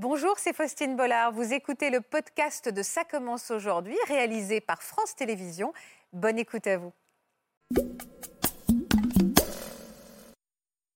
Bonjour, 0.00 0.34
c'est 0.36 0.54
Faustine 0.54 0.94
Bollard. 0.94 1.32
Vous 1.32 1.52
écoutez 1.52 1.90
le 1.90 2.00
podcast 2.00 2.72
de 2.72 2.82
Ça 2.84 3.02
commence 3.02 3.50
aujourd'hui, 3.50 3.96
réalisé 4.06 4.60
par 4.60 4.80
France 4.80 5.16
Télévisions. 5.16 5.72
Bonne 6.12 6.38
écoute 6.38 6.68
à 6.68 6.76
vous. 6.76 6.92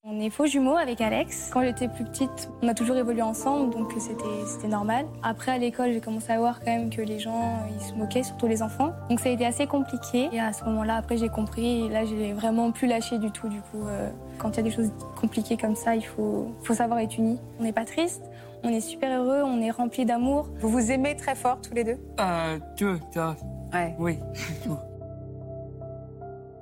On 0.04 0.20
est 0.20 0.30
faux 0.30 0.46
jumeaux 0.46 0.76
avec 0.76 1.00
Alex. 1.00 1.50
Quand 1.52 1.64
j'étais 1.64 1.88
plus 1.88 2.04
petite, 2.04 2.48
on 2.62 2.68
a 2.68 2.74
toujours 2.74 2.94
évolué 2.94 3.22
ensemble, 3.22 3.74
donc 3.74 3.92
c'était 3.98 4.68
normal. 4.68 5.06
Après, 5.24 5.50
à 5.50 5.58
l'école, 5.58 5.92
j'ai 5.92 6.00
commencé 6.00 6.30
à 6.30 6.38
voir 6.38 6.60
quand 6.60 6.70
même 6.70 6.88
que 6.88 7.02
les 7.02 7.18
gens, 7.18 7.58
ils 7.74 7.84
se 7.84 7.94
moquaient, 7.94 8.22
surtout 8.22 8.46
les 8.46 8.62
enfants. 8.62 8.92
Donc 9.10 9.18
ça 9.18 9.30
a 9.30 9.32
été 9.32 9.44
assez 9.44 9.66
compliqué. 9.66 10.28
Et 10.30 10.38
à 10.38 10.52
ce 10.52 10.62
moment-là, 10.66 10.94
après, 10.94 11.16
j'ai 11.16 11.28
compris. 11.28 11.88
Là, 11.88 12.04
j'ai 12.04 12.34
vraiment 12.34 12.70
plus 12.70 12.86
lâché 12.86 13.18
du 13.18 13.32
tout. 13.32 13.48
Du 13.48 13.62
coup, 13.62 13.84
euh, 13.84 14.10
quand 14.38 14.50
il 14.50 14.56
y 14.58 14.60
a 14.60 14.62
des 14.62 14.70
choses 14.70 14.92
compliquées 15.20 15.56
comme 15.56 15.74
ça, 15.74 15.96
il 15.96 16.06
faut, 16.06 16.52
faut 16.62 16.74
savoir 16.74 17.00
être 17.00 17.16
unis. 17.18 17.40
On 17.58 17.64
n'est 17.64 17.72
pas 17.72 17.84
triste, 17.84 18.22
on 18.64 18.68
est 18.68 18.80
super 18.80 19.20
heureux, 19.20 19.42
on 19.42 19.60
est 19.60 19.70
rempli 19.70 20.04
d'amour. 20.04 20.48
Vous 20.60 20.68
vous 20.68 20.90
aimez 20.90 21.16
très 21.16 21.34
fort 21.34 21.60
tous 21.60 21.74
les 21.74 21.84
deux? 21.84 21.98
Euh, 22.20 22.58
tout, 22.76 22.98
ça. 23.12 23.36
Ouais. 23.72 23.94
Oui, 23.98 24.18
tout. 24.64 24.76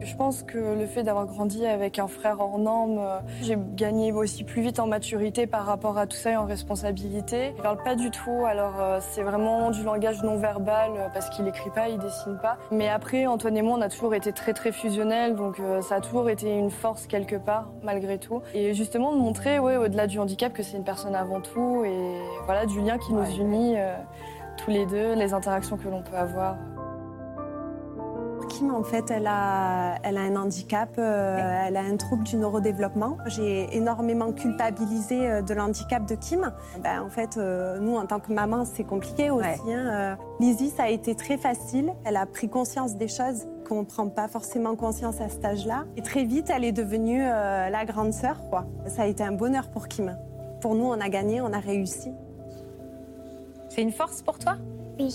Je 0.00 0.16
pense 0.16 0.42
que 0.42 0.58
le 0.58 0.86
fait 0.86 1.02
d'avoir 1.02 1.26
grandi 1.26 1.66
avec 1.66 1.98
un 1.98 2.08
frère 2.08 2.40
hors 2.40 2.58
norme, 2.58 2.98
euh, 2.98 3.18
j'ai 3.42 3.56
gagné 3.74 4.12
aussi 4.12 4.44
plus 4.44 4.62
vite 4.62 4.78
en 4.78 4.86
maturité 4.86 5.46
par 5.46 5.66
rapport 5.66 5.98
à 5.98 6.06
tout 6.06 6.16
ça 6.16 6.32
et 6.32 6.36
en 6.36 6.46
responsabilité. 6.46 7.52
Il 7.56 7.62
parle 7.62 7.82
pas 7.82 7.94
du 7.94 8.10
tout, 8.10 8.44
alors 8.46 8.80
euh, 8.80 8.98
c'est 9.00 9.22
vraiment 9.22 9.70
du 9.70 9.82
langage 9.82 10.22
non 10.22 10.36
verbal 10.36 10.92
euh, 10.96 11.08
parce 11.12 11.28
qu'il 11.30 11.46
écrit 11.46 11.70
pas, 11.70 11.88
il 11.88 11.98
dessine 11.98 12.38
pas. 12.40 12.56
Mais 12.70 12.88
après, 12.88 13.26
Antoine 13.26 13.56
et 13.56 13.62
moi, 13.62 13.76
on 13.78 13.82
a 13.82 13.88
toujours 13.88 14.14
été 14.14 14.32
très 14.32 14.52
très 14.52 14.72
fusionnels, 14.72 15.36
donc 15.36 15.60
ça 15.82 15.96
a 15.96 16.00
toujours 16.00 16.30
été 16.30 16.50
une 16.50 16.70
force 16.70 17.06
quelque 17.06 17.36
part, 17.36 17.68
malgré 17.82 18.18
tout. 18.18 18.42
Et 18.54 18.74
justement 18.74 19.12
de 19.14 19.18
montrer, 19.18 19.58
ouais, 19.58 19.76
au-delà 19.76 20.06
du 20.06 20.18
handicap, 20.18 20.52
que 20.52 20.62
c'est 20.62 20.76
une 20.76 20.84
personne 20.84 21.14
avant 21.14 21.40
tout 21.40 21.84
et 21.84 22.20
voilà 22.44 22.66
du 22.66 22.80
lien 22.80 22.98
qui 22.98 23.12
nous 23.12 23.24
unit 23.36 23.74
euh, 23.76 23.94
tous 24.56 24.70
les 24.70 24.86
deux, 24.86 25.14
les 25.14 25.32
interactions 25.32 25.76
que 25.76 25.88
l'on 25.88 26.02
peut 26.02 26.16
avoir. 26.16 26.56
Kim, 28.50 28.74
en 28.74 28.82
fait, 28.82 29.10
elle 29.10 29.28
a, 29.28 29.94
elle 30.02 30.16
a 30.18 30.22
un 30.22 30.34
handicap, 30.34 30.90
euh, 30.98 31.64
elle 31.66 31.76
a 31.76 31.80
un 31.82 31.96
trouble 31.96 32.24
du 32.24 32.36
neurodéveloppement. 32.36 33.16
J'ai 33.26 33.74
énormément 33.76 34.32
culpabilisé 34.32 35.30
euh, 35.30 35.40
de 35.40 35.54
l'handicap 35.54 36.04
de 36.04 36.16
Kim. 36.16 36.52
Ben, 36.82 37.00
en 37.00 37.08
fait, 37.08 37.36
euh, 37.36 37.78
nous, 37.78 37.96
en 37.96 38.06
tant 38.06 38.18
que 38.18 38.32
maman, 38.32 38.64
c'est 38.64 38.82
compliqué 38.84 39.30
aussi. 39.30 39.46
Ouais. 39.46 39.72
hein. 39.72 39.90
Euh, 39.92 40.14
Lizzie, 40.40 40.70
ça 40.70 40.84
a 40.84 40.88
été 40.88 41.14
très 41.14 41.38
facile. 41.38 41.92
Elle 42.04 42.16
a 42.16 42.26
pris 42.26 42.48
conscience 42.48 42.96
des 42.96 43.08
choses 43.08 43.46
qu'on 43.68 43.80
ne 43.80 43.86
prend 43.86 44.08
pas 44.08 44.26
forcément 44.26 44.74
conscience 44.74 45.20
à 45.20 45.28
cet 45.28 45.44
âge-là. 45.44 45.84
Et 45.96 46.02
très 46.02 46.24
vite, 46.24 46.50
elle 46.54 46.64
est 46.64 46.72
devenue 46.72 47.22
euh, 47.22 47.70
la 47.70 47.84
grande 47.84 48.12
sœur. 48.12 48.42
Quoi. 48.50 48.66
Ça 48.88 49.02
a 49.02 49.06
été 49.06 49.22
un 49.22 49.32
bonheur 49.32 49.70
pour 49.70 49.86
Kim. 49.86 50.16
Pour 50.60 50.74
nous, 50.74 50.86
on 50.86 51.00
a 51.00 51.08
gagné, 51.08 51.40
on 51.40 51.52
a 51.52 51.60
réussi. 51.60 52.10
C'est 53.68 53.82
une 53.82 53.92
force 53.92 54.22
pour 54.22 54.38
toi? 54.38 54.56
Oui. 54.98 55.14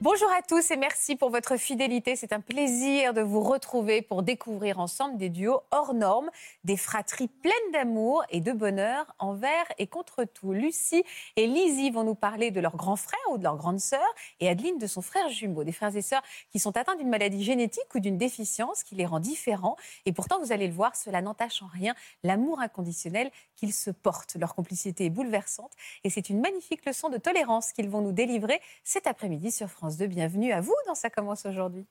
Bonjour 0.00 0.30
à 0.30 0.42
tous 0.42 0.70
et 0.70 0.76
merci 0.76 1.16
pour 1.16 1.30
votre 1.30 1.56
fidélité. 1.56 2.14
C'est 2.14 2.32
un 2.32 2.38
plaisir 2.38 3.14
de 3.14 3.20
vous 3.20 3.40
retrouver 3.40 4.00
pour 4.00 4.22
découvrir 4.22 4.78
ensemble 4.78 5.18
des 5.18 5.28
duos 5.28 5.60
hors 5.72 5.92
normes, 5.92 6.30
des 6.62 6.76
fratries 6.76 7.26
pleines 7.26 7.72
d'amour 7.72 8.22
et 8.30 8.40
de 8.40 8.52
bonheur 8.52 9.12
envers 9.18 9.64
et 9.76 9.88
contre 9.88 10.22
tout. 10.22 10.52
Lucie 10.52 11.02
et 11.34 11.48
Lizzie 11.48 11.90
vont 11.90 12.04
nous 12.04 12.14
parler 12.14 12.52
de 12.52 12.60
leur 12.60 12.76
grand 12.76 12.94
frère 12.94 13.18
ou 13.32 13.38
de 13.38 13.42
leur 13.42 13.56
grande 13.56 13.80
sœur 13.80 14.06
et 14.38 14.48
Adeline 14.48 14.78
de 14.78 14.86
son 14.86 15.02
frère 15.02 15.28
jumeau, 15.30 15.64
des 15.64 15.72
frères 15.72 15.96
et 15.96 16.02
sœurs 16.02 16.22
qui 16.52 16.60
sont 16.60 16.76
atteints 16.76 16.94
d'une 16.94 17.08
maladie 17.08 17.42
génétique 17.42 17.92
ou 17.92 17.98
d'une 17.98 18.18
déficience 18.18 18.84
qui 18.84 18.94
les 18.94 19.04
rend 19.04 19.18
différents. 19.18 19.74
Et 20.06 20.12
pourtant, 20.12 20.38
vous 20.38 20.52
allez 20.52 20.68
le 20.68 20.74
voir, 20.74 20.94
cela 20.94 21.22
n'entache 21.22 21.60
en 21.60 21.66
rien 21.66 21.96
l'amour 22.22 22.60
inconditionnel 22.60 23.32
qu'ils 23.56 23.74
se 23.74 23.90
portent. 23.90 24.36
Leur 24.36 24.54
complicité 24.54 25.06
est 25.06 25.10
bouleversante 25.10 25.72
et 26.04 26.10
c'est 26.10 26.30
une 26.30 26.40
magnifique 26.40 26.86
leçon 26.86 27.08
de 27.08 27.16
tolérance 27.16 27.72
qu'ils 27.72 27.90
vont 27.90 28.00
nous 28.00 28.12
délivrer 28.12 28.60
cet 28.84 29.08
après-midi 29.08 29.50
sur 29.50 29.68
France 29.68 29.87
2. 29.96 30.06
Bienvenue 30.06 30.52
à 30.52 30.60
vous 30.60 30.74
dans 30.86 30.94
Ça 30.94 31.10
commence 31.10 31.46
aujourd'hui. 31.46 31.86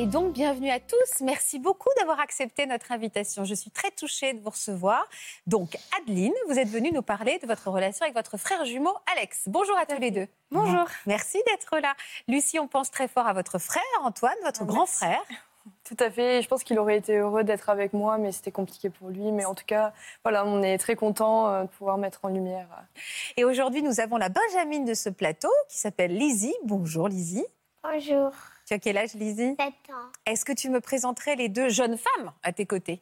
Et 0.00 0.06
donc, 0.06 0.32
bienvenue 0.32 0.70
à 0.70 0.78
tous. 0.78 1.22
Merci 1.22 1.58
beaucoup 1.58 1.88
d'avoir 1.98 2.20
accepté 2.20 2.66
notre 2.66 2.92
invitation. 2.92 3.44
Je 3.44 3.52
suis 3.52 3.72
très 3.72 3.90
touchée 3.90 4.32
de 4.32 4.40
vous 4.40 4.50
recevoir. 4.50 5.04
Donc, 5.48 5.76
Adeline, 5.98 6.32
vous 6.48 6.56
êtes 6.56 6.68
venue 6.68 6.92
nous 6.92 7.02
parler 7.02 7.40
de 7.42 7.48
votre 7.48 7.68
relation 7.68 8.04
avec 8.04 8.14
votre 8.14 8.36
frère 8.36 8.64
jumeau 8.64 8.94
Alex. 9.16 9.48
Bonjour 9.48 9.76
à 9.76 9.86
tous 9.86 9.98
les 9.98 10.12
deux. 10.12 10.28
Bonjour. 10.52 10.86
Merci 11.06 11.42
d'être 11.48 11.80
là. 11.80 11.94
Lucie, 12.28 12.60
on 12.60 12.68
pense 12.68 12.92
très 12.92 13.08
fort 13.08 13.26
à 13.26 13.32
votre 13.32 13.58
frère 13.58 13.82
Antoine, 14.04 14.36
votre 14.44 14.64
grand 14.64 14.86
frère. 14.86 15.22
Tout 15.88 15.96
à 16.00 16.10
fait. 16.10 16.42
Je 16.42 16.48
pense 16.48 16.64
qu'il 16.64 16.78
aurait 16.78 16.98
été 16.98 17.16
heureux 17.16 17.44
d'être 17.44 17.70
avec 17.70 17.94
moi, 17.94 18.18
mais 18.18 18.30
c'était 18.30 18.52
compliqué 18.52 18.90
pour 18.90 19.08
lui. 19.08 19.32
Mais 19.32 19.46
en 19.46 19.54
tout 19.54 19.64
cas, 19.66 19.94
voilà, 20.22 20.44
on 20.44 20.62
est 20.62 20.76
très 20.76 20.96
content 20.96 21.48
euh, 21.48 21.62
de 21.62 21.68
pouvoir 21.68 21.96
mettre 21.96 22.20
en 22.24 22.28
lumière. 22.28 22.68
euh, 22.78 23.00
Et 23.38 23.44
aujourd'hui, 23.44 23.82
nous 23.82 23.98
avons 24.00 24.18
la 24.18 24.28
Benjamine 24.28 24.84
de 24.84 24.92
ce 24.92 25.08
plateau 25.08 25.48
qui 25.68 25.78
s'appelle 25.78 26.14
Lizzie. 26.14 26.54
Bonjour 26.64 27.08
Lizzie. 27.08 27.46
Bonjour. 27.82 28.32
Tu 28.66 28.74
as 28.74 28.78
quel 28.78 28.98
âge 28.98 29.14
Lizzie? 29.14 29.56
7 29.58 29.58
ans. 29.58 30.10
Est-ce 30.26 30.44
que 30.44 30.52
tu 30.52 30.68
me 30.68 30.80
présenterais 30.82 31.36
les 31.36 31.48
deux 31.48 31.70
jeunes 31.70 31.96
femmes 31.96 32.32
à 32.42 32.52
tes 32.52 32.66
côtés? 32.66 33.00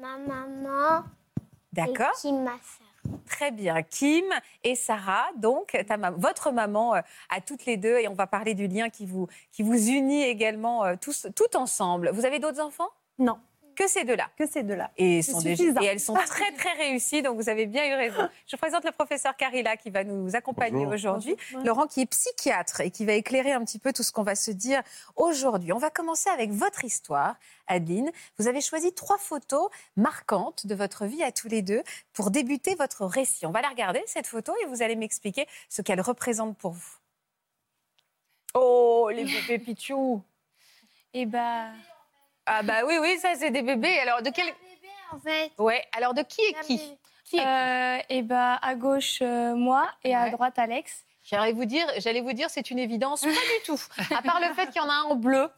Ma 0.00 0.16
maman 0.16 1.04
D'accord 1.72 2.06
et 2.16 2.20
Kim, 2.28 2.44
ma 2.44 2.52
soeur. 2.52 2.83
Très 3.26 3.50
bien. 3.50 3.82
Kim 3.82 4.24
et 4.62 4.74
Sarah, 4.74 5.26
donc 5.36 5.76
votre 6.16 6.52
maman 6.52 6.94
euh, 6.94 7.00
à 7.30 7.40
toutes 7.40 7.66
les 7.66 7.76
deux, 7.76 7.98
et 7.98 8.08
on 8.08 8.14
va 8.14 8.26
parler 8.26 8.54
du 8.54 8.66
lien 8.68 8.90
qui 8.90 9.06
vous, 9.06 9.28
qui 9.50 9.62
vous 9.62 9.88
unit 9.88 10.22
également 10.22 10.84
euh, 10.84 10.94
tous, 11.00 11.26
tout 11.34 11.56
ensemble. 11.56 12.10
Vous 12.12 12.24
avez 12.24 12.38
d'autres 12.38 12.60
enfants? 12.60 12.90
Non, 13.18 13.38
Que 13.76 13.88
ces 13.88 14.04
deux-là 14.04 14.28
que 14.36 14.46
ces 14.46 14.62
deux-là. 14.62 14.90
et, 14.96 15.20
C'est 15.22 15.32
sont 15.32 15.40
déjà- 15.40 15.56
suffisant. 15.56 15.80
et 15.80 15.86
elles 15.86 16.00
sont 16.00 16.14
très 16.14 16.52
très 16.52 16.72
réussies, 16.74 17.22
donc 17.22 17.36
vous 17.36 17.48
avez 17.48 17.66
bien 17.66 17.86
eu 17.86 17.94
raison. 17.94 18.28
Je 18.46 18.56
présente 18.56 18.84
le 18.84 18.92
professeur 18.92 19.36
Carilla 19.36 19.76
qui 19.76 19.90
va 19.90 20.04
nous 20.04 20.34
accompagner 20.36 20.86
aujourd'hui. 20.86 21.36
Laurent 21.64 21.86
qui 21.86 22.00
est 22.02 22.06
psychiatre 22.06 22.80
et 22.80 22.90
qui 22.90 23.04
va 23.04 23.12
éclairer 23.14 23.52
un 23.52 23.64
petit 23.64 23.78
peu 23.78 23.92
tout 23.92 24.02
ce 24.02 24.12
qu'on 24.12 24.22
va 24.22 24.34
se 24.34 24.50
dire 24.50 24.82
aujourd'hui. 25.16 25.72
On 25.72 25.78
va 25.78 25.90
commencer 25.90 26.30
avec 26.30 26.50
votre 26.50 26.84
histoire, 26.84 27.36
Adeline. 27.66 28.10
Vous 28.38 28.46
avez 28.48 28.60
choisi 28.60 28.92
trois 28.92 29.18
photos 29.18 29.68
marquantes 29.96 30.66
de 30.66 30.74
votre 30.74 31.06
vie 31.06 31.22
à 31.22 31.32
tous 31.32 31.48
les 31.48 31.62
deux 31.62 31.82
pour 32.12 32.30
débuter 32.30 32.74
votre 32.76 33.04
récit. 33.06 33.46
On 33.46 33.50
va 33.50 33.60
la 33.62 33.68
regarder, 33.68 34.02
cette 34.06 34.26
photo, 34.26 34.54
et 34.62 34.66
vous 34.66 34.82
allez 34.82 34.96
m'expliquer 34.96 35.46
ce 35.68 35.82
qu'elle 35.82 36.00
représente 36.00 36.56
pour 36.56 36.72
vous. 36.72 36.94
Oh, 38.54 39.10
les 39.12 39.24
bébés 39.24 39.58
Pichou 39.58 40.22
Et 41.12 41.26
bah, 41.26 41.66
Ah 42.46 42.62
bah 42.62 42.82
oui, 42.86 42.94
oui, 43.00 43.18
ça 43.18 43.30
c'est 43.36 43.50
des 43.50 43.62
bébés. 43.62 43.98
Alors 44.00 44.22
de 44.22 44.30
quel... 44.30 44.46
Bébé, 44.46 44.92
en 45.12 45.18
fait. 45.18 45.50
Ouais, 45.58 45.82
alors 45.96 46.14
de 46.14 46.22
qui 46.22 46.40
est 46.42 46.60
qui. 46.62 46.78
Qui 46.78 46.82
est 46.82 46.96
qui 47.24 47.40
euh, 47.40 47.98
et 48.10 48.22
bah 48.22 48.58
à 48.60 48.74
gauche 48.74 49.20
euh, 49.22 49.54
moi 49.54 49.88
et 50.04 50.14
à 50.14 50.24
Ouais. 50.24 50.30
droite 50.30 50.58
Alex. 50.58 51.04
J'allais 51.22 51.52
vous 51.52 51.64
dire, 51.64 51.86
j'allais 51.96 52.20
vous 52.20 52.34
dire, 52.34 52.50
c'est 52.50 52.70
une 52.70 52.78
évidence, 52.78 53.22
pas 53.22 53.28
du 53.30 53.34
tout. 53.64 53.80
À 54.14 54.20
part 54.20 54.40
le 54.46 54.52
fait 54.52 54.66
qu'il 54.66 54.76
y 54.82 54.84
en 54.84 54.90
a 54.90 54.92
un 54.92 55.02
en 55.04 55.14
bleu, 55.14 55.48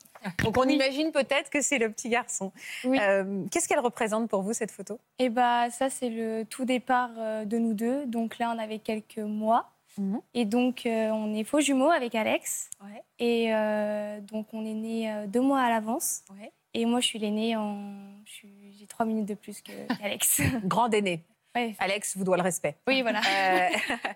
donc 0.45 0.57
on 0.59 0.63
imagine 0.69 1.11
peut-être 1.11 1.51
que 1.51 1.61
c'est 1.61 1.79
le 1.79 1.91
petit 1.91 2.09
garçon. 2.09 2.53
Oui. 2.85 3.01
Euh, 3.01 3.45
Qu'est-ce 3.51 3.67
qu'elle 3.67 3.81
représente 3.81 4.29
pour 4.31 4.43
vous 4.43 4.53
cette 4.53 4.71
photo? 4.71 5.01
Et 5.19 5.29
bah 5.29 5.69
ça 5.71 5.91
c'est 5.91 6.09
le 6.09 6.45
tout 6.45 6.65
départ 6.67 7.11
euh, 7.19 7.45
de 7.45 7.59
nous 7.59 7.75
deux. 7.75 8.07
Donc 8.07 8.39
là 8.39 8.53
on 8.55 8.61
avait 8.61 8.79
quelques 8.79 9.19
mois. 9.19 9.73
Mhm. 9.99 10.21
Et 10.35 10.45
donc 10.45 10.87
euh, 10.87 11.09
on 11.09 11.35
est 11.35 11.43
faux 11.43 11.59
jumeaux 11.61 11.91
avec 11.91 12.15
Alex. 12.15 12.71
Ouais. 12.85 13.03
Et 13.19 13.53
euh, 13.53 14.21
donc 14.21 14.47
on 14.53 14.65
est 14.65 14.73
né 14.73 15.25
deux 15.27 15.41
mois 15.41 15.63
à 15.63 15.69
l'avance. 15.69 16.21
Ouais. 16.39 16.53
Et 16.79 16.85
moi 16.85 17.01
je 17.01 17.07
suis 17.07 17.19
l'aînée 17.19 17.57
en, 17.57 17.79
j'ai 18.27 18.87
trois 18.87 19.07
minutes 19.07 19.25
de 19.27 19.35
plus 19.35 19.63
que- 19.63 19.87
qu'Alex. 19.99 20.43
Grande 20.65 20.93
aînée. 20.95 21.23
Ouais. 21.55 21.75
Alex 21.79 22.19
vous 22.19 22.25
doit 22.25 22.37
le 22.37 22.43
respect. 22.43 22.77
Oui 22.87 23.01
voilà. 23.01 23.21
Euh, 23.27 23.69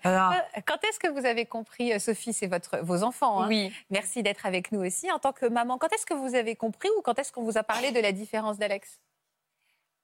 Alors, 0.03 0.33
quand 0.67 0.77
est-ce 0.83 0.99
que 0.99 1.07
vous 1.07 1.25
avez 1.25 1.47
compris, 1.47 1.91
euh, 1.91 1.97
Sophie, 1.97 2.33
c'est 2.33 2.45
votre, 2.45 2.77
vos 2.83 3.01
enfants 3.01 3.41
hein? 3.41 3.47
Oui. 3.47 3.73
Merci 3.89 4.21
d'être 4.21 4.45
avec 4.45 4.71
nous 4.71 4.79
aussi 4.85 5.11
en 5.11 5.17
tant 5.17 5.31
que 5.33 5.47
maman. 5.47 5.79
Quand 5.79 5.91
est-ce 5.91 6.05
que 6.05 6.13
vous 6.13 6.35
avez 6.35 6.55
compris 6.55 6.87
ou 6.97 7.01
quand 7.01 7.17
est-ce 7.17 7.31
qu'on 7.33 7.43
vous 7.43 7.57
a 7.57 7.63
parlé 7.63 7.91
de 7.91 7.99
la 7.99 8.11
différence 8.11 8.59
d'Alex? 8.59 8.99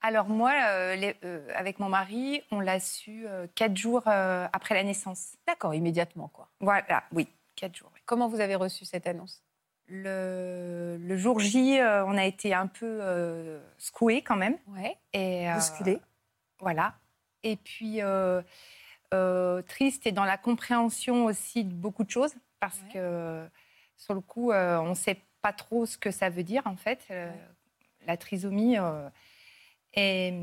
Alors 0.02 0.26
moi, 0.30 0.52
euh, 0.68 0.96
les- 0.96 1.16
euh, 1.26 1.48
avec 1.56 1.78
mon 1.78 1.90
mari, 1.90 2.42
on 2.50 2.60
l'a 2.60 2.80
su 2.80 3.28
euh, 3.28 3.46
quatre 3.54 3.78
jours 3.78 4.02
euh, 4.08 4.48
après 4.52 4.74
la 4.74 4.84
naissance. 4.84 5.34
D'accord, 5.46 5.76
immédiatement 5.76 6.30
quoi. 6.30 6.50
Voilà, 6.60 7.04
oui, 7.12 7.28
quatre 7.56 7.76
jours. 7.76 7.92
oui. 7.94 8.02
Comment 8.08 8.28
vous 8.28 8.40
avez 8.40 8.56
reçu 8.56 8.84
cette 8.84 9.06
annonce? 9.06 9.44
Le, 9.90 10.98
le 11.00 11.18
jour 11.18 11.40
J, 11.40 11.80
euh, 11.80 12.06
on 12.06 12.18
a 12.18 12.26
été 12.26 12.54
un 12.54 12.68
peu 12.68 13.00
euh, 13.02 13.60
secoués 13.78 14.22
quand 14.22 14.36
même. 14.36 14.58
Ouais. 14.68 14.98
Et, 15.14 15.50
euh, 15.50 15.54
Bousculé. 15.56 16.00
Voilà. 16.60 16.96
Et 17.44 17.56
puis, 17.56 18.02
euh, 18.02 18.42
triste 19.64 20.06
et 20.06 20.12
dans 20.12 20.26
la 20.26 20.38
compréhension 20.38 21.26
aussi 21.26 21.64
de 21.64 21.74
beaucoup 21.74 22.04
de 22.04 22.10
choses, 22.12 22.36
parce 22.60 22.80
Ouais. 22.82 22.94
que 22.94 23.48
sur 23.96 24.14
le 24.14 24.22
coup, 24.22 24.52
on 24.52 24.90
ne 24.90 24.94
sait 24.96 25.22
pas 25.42 25.54
trop 25.54 25.86
ce 25.86 25.98
que 25.98 26.12
ça 26.12 26.30
veut 26.30 26.44
dire 26.44 26.64
en 26.66 26.76
fait. 26.76 27.08
La 28.06 28.18
trisomie. 28.18 28.76
et, 29.94 30.34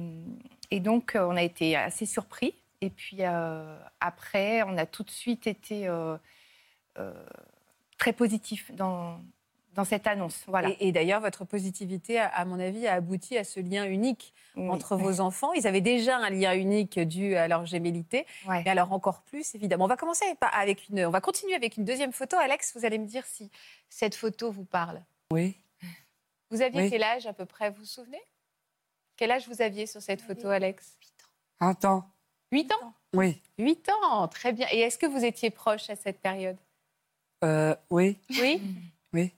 et 0.70 0.80
donc, 0.80 1.12
on 1.16 1.36
a 1.36 1.42
été 1.42 1.76
assez 1.76 2.06
surpris. 2.06 2.54
Et 2.80 2.90
puis 2.90 3.22
après, 4.00 4.62
on 4.62 4.78
a 4.78 4.86
tout 4.86 5.02
de 5.02 5.10
suite 5.10 5.46
été 5.46 5.88
très 7.98 8.12
positif 8.12 8.70
dans, 8.74 9.20
dans 9.74 9.84
cette 9.84 10.06
annonce. 10.06 10.44
Voilà. 10.46 10.70
Et, 10.70 10.88
et 10.88 10.92
d'ailleurs, 10.92 11.20
votre 11.20 11.44
positivité, 11.44 12.18
à, 12.18 12.26
à 12.28 12.44
mon 12.44 12.58
avis, 12.60 12.86
a 12.86 12.94
abouti 12.94 13.36
à 13.36 13.44
ce 13.44 13.60
lien 13.60 13.84
unique 13.84 14.32
Oui. 14.56 14.68
entre 14.70 14.96
vos 14.96 15.20
enfants. 15.20 15.52
Ils 15.52 15.66
avaient 15.66 15.80
déjà 15.80 16.16
un 16.18 16.30
lien 16.30 16.54
unique 16.54 16.98
dû 16.98 17.34
à 17.36 17.48
leur 17.48 17.66
gémellité, 17.66 18.26
Ouais. 18.46 18.62
mais 18.64 18.70
alors 18.70 18.92
encore 18.92 19.22
plus, 19.22 19.54
évidemment. 19.54 19.84
On 19.84 19.88
va 19.88 19.96
commencer 19.96 20.24
par- 20.40 20.54
avec 20.54 20.88
une, 20.88 21.06
on 21.06 21.10
va 21.10 21.20
continuer 21.20 21.54
avec 21.54 21.76
une 21.76 21.84
deuxième 21.84 22.12
photo. 22.12 22.36
Alex, 22.36 22.72
vous 22.76 22.84
allez 22.84 22.98
me 22.98 23.06
dire 23.06 23.24
si 23.26 23.50
cette 23.88 24.14
photo 24.14 24.50
vous 24.50 24.64
parle. 24.64 25.02
Oui. 25.32 25.56
Vous 26.50 26.62
aviez 26.62 26.82
Oui. 26.82 26.90
quel 26.90 27.02
âge 27.02 27.26
à 27.26 27.32
peu 27.32 27.46
près, 27.46 27.70
vous 27.70 27.78
vous 27.80 27.84
souvenez? 27.84 28.20
Quel 29.16 29.30
âge 29.30 29.48
vous 29.48 29.60
aviez 29.62 29.86
sur 29.86 30.00
cette 30.02 30.20
photo, 30.20 30.48
Alex? 30.48 30.96
Attends. 31.60 32.04
8 32.52 32.70
ans? 32.72 32.92
Oui. 33.12 33.40
8 33.58 33.88
ans, 34.02 34.28
très 34.28 34.52
bien. 34.52 34.66
Et 34.72 34.80
est-ce 34.80 34.98
que 34.98 35.06
vous 35.06 35.24
étiez 35.24 35.50
proche 35.50 35.88
à 35.90 35.96
cette 35.96 36.20
période? 36.20 36.56
Euh, 37.42 37.74
oui. 37.90 38.18
Oui? 38.40 38.60
Oui. 39.12 39.32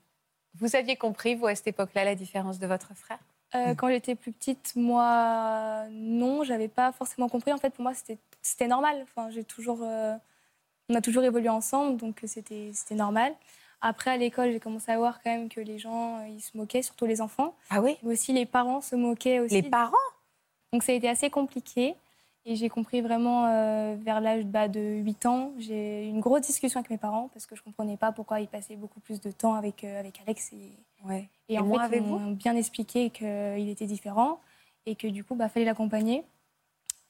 Vous 0.55 0.75
aviez 0.75 0.95
compris, 0.95 1.35
vous, 1.35 1.47
à 1.47 1.55
cette 1.55 1.67
époque-là, 1.67 2.03
la 2.03 2.15
différence 2.15 2.59
de 2.59 2.67
votre 2.67 2.95
frère? 2.95 3.19
Euh, 3.55 3.75
quand 3.75 3.87
j'étais 3.89 4.15
plus 4.15 4.31
petite, 4.31 4.73
moi, 4.75 5.85
non, 5.91 6.43
j'avais 6.43 6.67
pas 6.67 6.91
forcément 6.91 7.29
compris. 7.29 7.53
En 7.53 7.57
fait, 7.57 7.69
pour 7.69 7.83
moi, 7.83 7.93
c'était 8.41 8.67
normal. 8.67 8.99
Enfin, 9.03 9.29
j'ai 9.29 9.43
toujours, 9.43 9.79
euh, 9.83 10.15
on 10.89 10.95
a 10.95 11.01
toujours 11.01 11.23
évolué 11.23 11.49
ensemble, 11.49 11.97
donc 11.97 12.21
c'était 12.25 12.71
c'était 12.73 12.95
normal. 12.95 13.33
Après, 13.79 14.11
à 14.11 14.17
l'école, 14.17 14.51
j'ai 14.51 14.59
commencé 14.59 14.91
à 14.91 14.97
voir 14.97 15.21
quand 15.23 15.29
même 15.29 15.49
que 15.49 15.61
les 15.61 15.77
gens, 15.77 16.19
euh, 16.19 16.27
ils 16.27 16.41
se 16.41 16.57
moquaient, 16.57 16.81
surtout 16.81 17.05
les 17.05 17.21
enfants. 17.21 17.55
Ah 17.69 17.79
oui? 17.79 17.97
Mais 18.03 18.13
aussi 18.13 18.33
les 18.33 18.45
parents 18.45 18.81
se 18.81 18.95
moquaient 18.95 19.39
aussi. 19.39 19.61
Les 19.61 19.69
parents? 19.69 19.95
Donc 20.73 20.83
ça 20.83 20.91
a 20.91 20.95
été 20.95 21.07
assez 21.07 21.29
compliqué. 21.29 21.95
Et 22.49 22.55
j'ai 22.55 22.69
compris 22.69 23.01
vraiment 23.01 23.45
euh, 23.47 23.97
vers 23.99 24.21
l'âge 24.21 24.45
bah, 24.45 24.69
de 24.69 24.79
8 24.79 25.25
ans. 25.25 25.51
J'ai 25.57 26.05
eu 26.05 26.07
une 26.07 26.21
grosse 26.21 26.43
discussion 26.43 26.79
avec 26.79 26.89
mes 26.89 26.97
parents 26.97 27.29
parce 27.33 27.45
que 27.45 27.57
je 27.57 27.61
ne 27.61 27.65
comprenais 27.65 27.97
pas 27.97 28.13
pourquoi 28.13 28.39
ils 28.39 28.47
passaient 28.47 28.77
beaucoup 28.77 29.01
plus 29.01 29.19
de 29.19 29.31
temps 29.31 29.53
avec, 29.55 29.83
euh, 29.83 29.99
avec 29.99 30.21
Alex. 30.21 30.53
Et, 30.53 30.71
Ouais. 31.05 31.27
et 31.49 31.55
Et 31.55 31.59
en 31.59 31.65
moi 31.65 31.89
fait, 31.89 31.97
ils 31.97 32.03
m'ont 32.03 32.31
bien 32.31 32.55
expliqué 32.55 33.09
qu'il 33.09 33.67
était 33.67 33.85
différent 33.85 34.39
et 34.85 34.95
que 34.95 35.07
du 35.07 35.25
coup, 35.25 35.33
il 35.33 35.39
bah, 35.39 35.49
fallait 35.49 35.65
l'accompagner. 35.65 36.23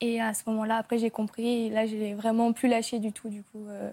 Et 0.02 0.20
à 0.20 0.34
ce 0.34 0.42
moment-là, 0.48 0.78
après, 0.78 0.98
j'ai 0.98 1.12
compris. 1.12 1.68
Et 1.68 1.70
là, 1.70 1.86
j'ai 1.86 2.16
vraiment 2.16 2.52
plus 2.52 2.68
lâché 2.68 2.98
du 2.98 3.12
tout. 3.12 3.30
Du 3.30 3.44
coup, 3.44 3.64
euh. 3.68 3.92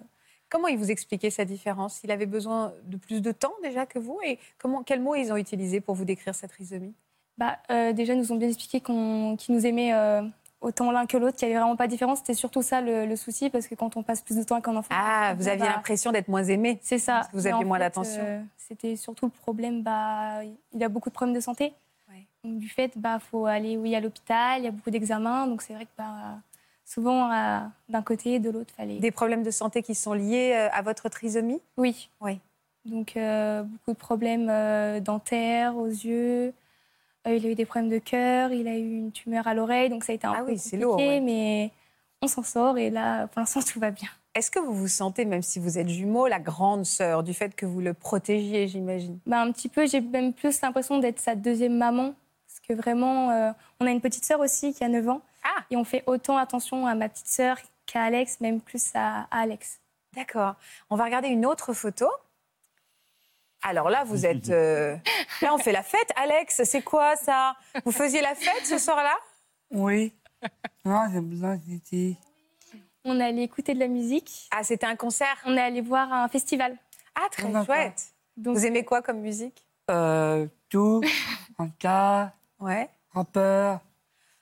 Comment 0.48 0.68
il 0.68 0.78
vous 0.78 0.90
expliquait 0.90 1.30
sa 1.30 1.44
différence? 1.44 2.00
Il 2.04 2.10
avait 2.10 2.24
besoin 2.24 2.72
de 2.84 2.96
plus 2.96 3.20
de 3.20 3.32
temps 3.32 3.52
déjà 3.62 3.84
que 3.84 3.98
vous 3.98 4.18
Et 4.24 4.38
comment, 4.56 4.82
quels 4.82 5.00
mots 5.00 5.14
ils 5.14 5.30
ont 5.30 5.36
utilisés 5.36 5.82
pour 5.82 5.94
vous 5.94 6.06
décrire 6.06 6.34
sa 6.34 6.48
trisomie? 6.48 6.94
Bah, 7.36 7.58
déjà, 7.92 8.14
ils 8.14 8.18
nous 8.18 8.32
ont 8.32 8.36
bien 8.36 8.48
expliqué 8.48 8.80
qu'ils 8.80 9.54
nous 9.54 9.66
aimaient 9.66 9.92
autant 10.64 10.90
l'un 10.90 11.06
que 11.06 11.16
l'autre, 11.16 11.36
qu'il 11.36 11.46
n'y 11.48 11.54
avait 11.54 11.62
vraiment 11.62 11.76
pas 11.76 11.86
de 11.86 11.92
différence. 11.92 12.18
C'était 12.18 12.34
surtout 12.34 12.62
ça 12.62 12.80
le, 12.80 13.06
le 13.06 13.16
souci, 13.16 13.50
parce 13.50 13.68
que 13.68 13.74
quand 13.74 13.96
on 13.96 14.02
passe 14.02 14.22
plus 14.22 14.36
de 14.36 14.42
temps 14.42 14.56
avec 14.56 14.66
un 14.68 14.76
enfant... 14.76 14.88
Ah, 14.96 15.34
vous 15.36 15.46
aviez 15.48 15.66
l'impression 15.66 16.10
d'être 16.10 16.28
moins 16.28 16.44
aimé 16.44 16.78
C'est 16.82 16.98
ça. 16.98 17.14
Parce 17.14 17.28
que 17.28 17.36
vous 17.36 17.46
aviez 17.46 17.64
moins 17.64 17.78
d'attention. 17.78 18.22
euh, 18.24 18.42
C'était 18.56 18.96
surtout 18.96 19.26
le 19.26 19.30
problème, 19.30 19.82
bah, 19.82 20.40
il 20.72 20.82
a 20.82 20.88
beaucoup 20.88 21.10
de 21.10 21.14
problèmes 21.14 21.34
de 21.36 21.40
santé. 21.40 21.72
Ouais. 22.10 22.24
Donc, 22.42 22.58
du 22.58 22.68
fait, 22.68 22.92
bah, 22.96 23.18
faut 23.18 23.46
aller 23.46 23.76
oui, 23.76 23.94
à 23.94 24.00
l'hôpital, 24.00 24.60
il 24.60 24.64
y 24.64 24.68
a 24.68 24.70
beaucoup 24.70 24.90
d'examens. 24.90 25.46
Donc, 25.46 25.62
c'est 25.62 25.74
vrai 25.74 25.84
que 25.84 25.90
bah, 25.98 26.38
souvent, 26.84 27.30
euh, 27.30 27.58
d'un 27.88 28.02
côté 28.02 28.34
et 28.34 28.38
de 28.40 28.50
l'autre, 28.50 28.72
fallait. 28.76 28.98
Des 28.98 29.10
problèmes 29.10 29.42
de 29.42 29.50
santé 29.50 29.82
qui 29.82 29.94
sont 29.94 30.14
liés 30.14 30.52
euh, 30.54 30.68
à 30.72 30.82
votre 30.82 31.08
trisomie? 31.08 31.60
Oui. 31.76 32.08
Oui. 32.20 32.40
Donc, 32.84 33.16
euh, 33.16 33.62
beaucoup 33.62 33.92
de 33.92 33.96
problèmes 33.98 34.48
euh, 34.50 35.00
dentaires, 35.00 35.76
aux 35.76 35.86
yeux. 35.86 36.52
Euh, 37.26 37.36
il 37.36 37.46
a 37.46 37.50
eu 37.50 37.54
des 37.54 37.64
problèmes 37.64 37.90
de 37.90 37.98
cœur, 37.98 38.52
il 38.52 38.68
a 38.68 38.76
eu 38.76 38.96
une 38.98 39.12
tumeur 39.12 39.46
à 39.46 39.54
l'oreille. 39.54 39.88
Donc, 39.88 40.04
ça 40.04 40.12
a 40.12 40.14
été 40.14 40.26
un 40.26 40.32
Ah 40.32 40.38
peu 40.42 40.50
oui, 40.50 40.56
compliqué, 40.56 40.76
lourd, 40.76 40.96
ouais. 40.96 41.20
mais 41.20 41.70
on 42.22 42.26
s'en 42.28 42.42
sort. 42.42 42.78
Et 42.78 42.90
là, 42.90 43.26
pour 43.28 43.40
l'instant, 43.40 43.60
tout 43.62 43.80
va 43.80 43.90
bien. 43.90 44.08
Est-ce 44.34 44.50
que 44.50 44.58
vous 44.58 44.74
vous 44.74 44.88
sentez, 44.88 45.24
même 45.24 45.42
si 45.42 45.58
vous 45.60 45.78
êtes 45.78 45.88
jumeau, 45.88 46.26
la 46.26 46.40
grande 46.40 46.84
sœur 46.84 47.22
du 47.22 47.32
fait 47.34 47.54
que 47.54 47.66
vous 47.66 47.80
le 47.80 47.94
protégiez, 47.94 48.66
j'imagine? 48.68 49.18
Bah, 49.26 49.40
un 49.40 49.52
petit 49.52 49.68
peu, 49.68 49.86
j'ai 49.86 50.00
même 50.00 50.32
plus 50.32 50.60
l'impression 50.60 50.98
d'être 50.98 51.20
sa 51.20 51.34
deuxième 51.34 51.76
maman. 51.76 52.14
Parce 52.46 52.60
que 52.68 52.72
vraiment, 52.74 53.30
euh, 53.30 53.52
on 53.80 53.86
a 53.86 53.90
une 53.90 54.00
petite 54.00 54.24
sœur 54.24 54.40
aussi 54.40 54.74
qui 54.74 54.82
a 54.84 54.88
9 54.88 55.08
ans. 55.08 55.20
Ah. 55.44 55.62
Et 55.70 55.76
on 55.76 55.84
fait 55.84 56.02
autant 56.06 56.36
attention 56.36 56.86
à 56.86 56.94
ma 56.94 57.08
petite 57.08 57.28
sœur 57.28 57.58
qu'à 57.86 58.02
Alex, 58.02 58.40
même 58.40 58.60
plus 58.60 58.90
à, 58.94 59.26
à 59.30 59.40
Alex. 59.42 59.78
D'accord. 60.16 60.54
On 60.90 60.96
va 60.96 61.04
regarder 61.04 61.28
une 61.28 61.44
autre 61.46 61.72
photo. 61.72 62.06
Alors 63.66 63.88
là, 63.88 64.04
vous 64.04 64.26
êtes. 64.26 64.50
euh, 64.50 64.94
Là, 65.42 65.54
on 65.54 65.58
fait 65.58 65.72
la 65.72 65.82
fête. 65.82 66.10
Alex, 66.16 66.62
c'est 66.64 66.82
quoi 66.82 67.16
ça? 67.16 67.56
Vous 67.84 67.92
faisiez 67.92 68.20
la 68.20 68.34
fête 68.34 68.64
ce 68.66 68.76
soir-là? 68.78 69.16
Oui. 69.70 70.12
Non, 70.84 71.02
j'aime 71.10 71.30
bien 71.30 71.56
Titi. 71.58 72.18
On 73.04 73.18
est 73.18 73.24
allé 73.24 73.42
écouter 73.42 73.72
de 73.74 73.80
la 73.80 73.88
musique. 73.88 74.48
Ah, 74.50 74.62
c'était 74.62 74.86
un 74.86 74.96
concert? 74.96 75.36
On 75.46 75.56
est 75.56 75.60
allé 75.60 75.80
voir 75.80 76.12
un 76.12 76.28
festival. 76.28 76.76
Ah, 77.14 77.26
très 77.30 77.50
chouette. 77.64 78.02
Donc, 78.36 78.56
Vous 78.56 78.66
aimez 78.66 78.84
quoi 78.84 79.00
comme 79.02 79.20
musique? 79.20 79.66
Euh, 79.90 80.46
tout. 80.68 81.00
Anta. 81.58 82.32
Ouais. 82.60 82.88
Rappeur. 83.12 83.80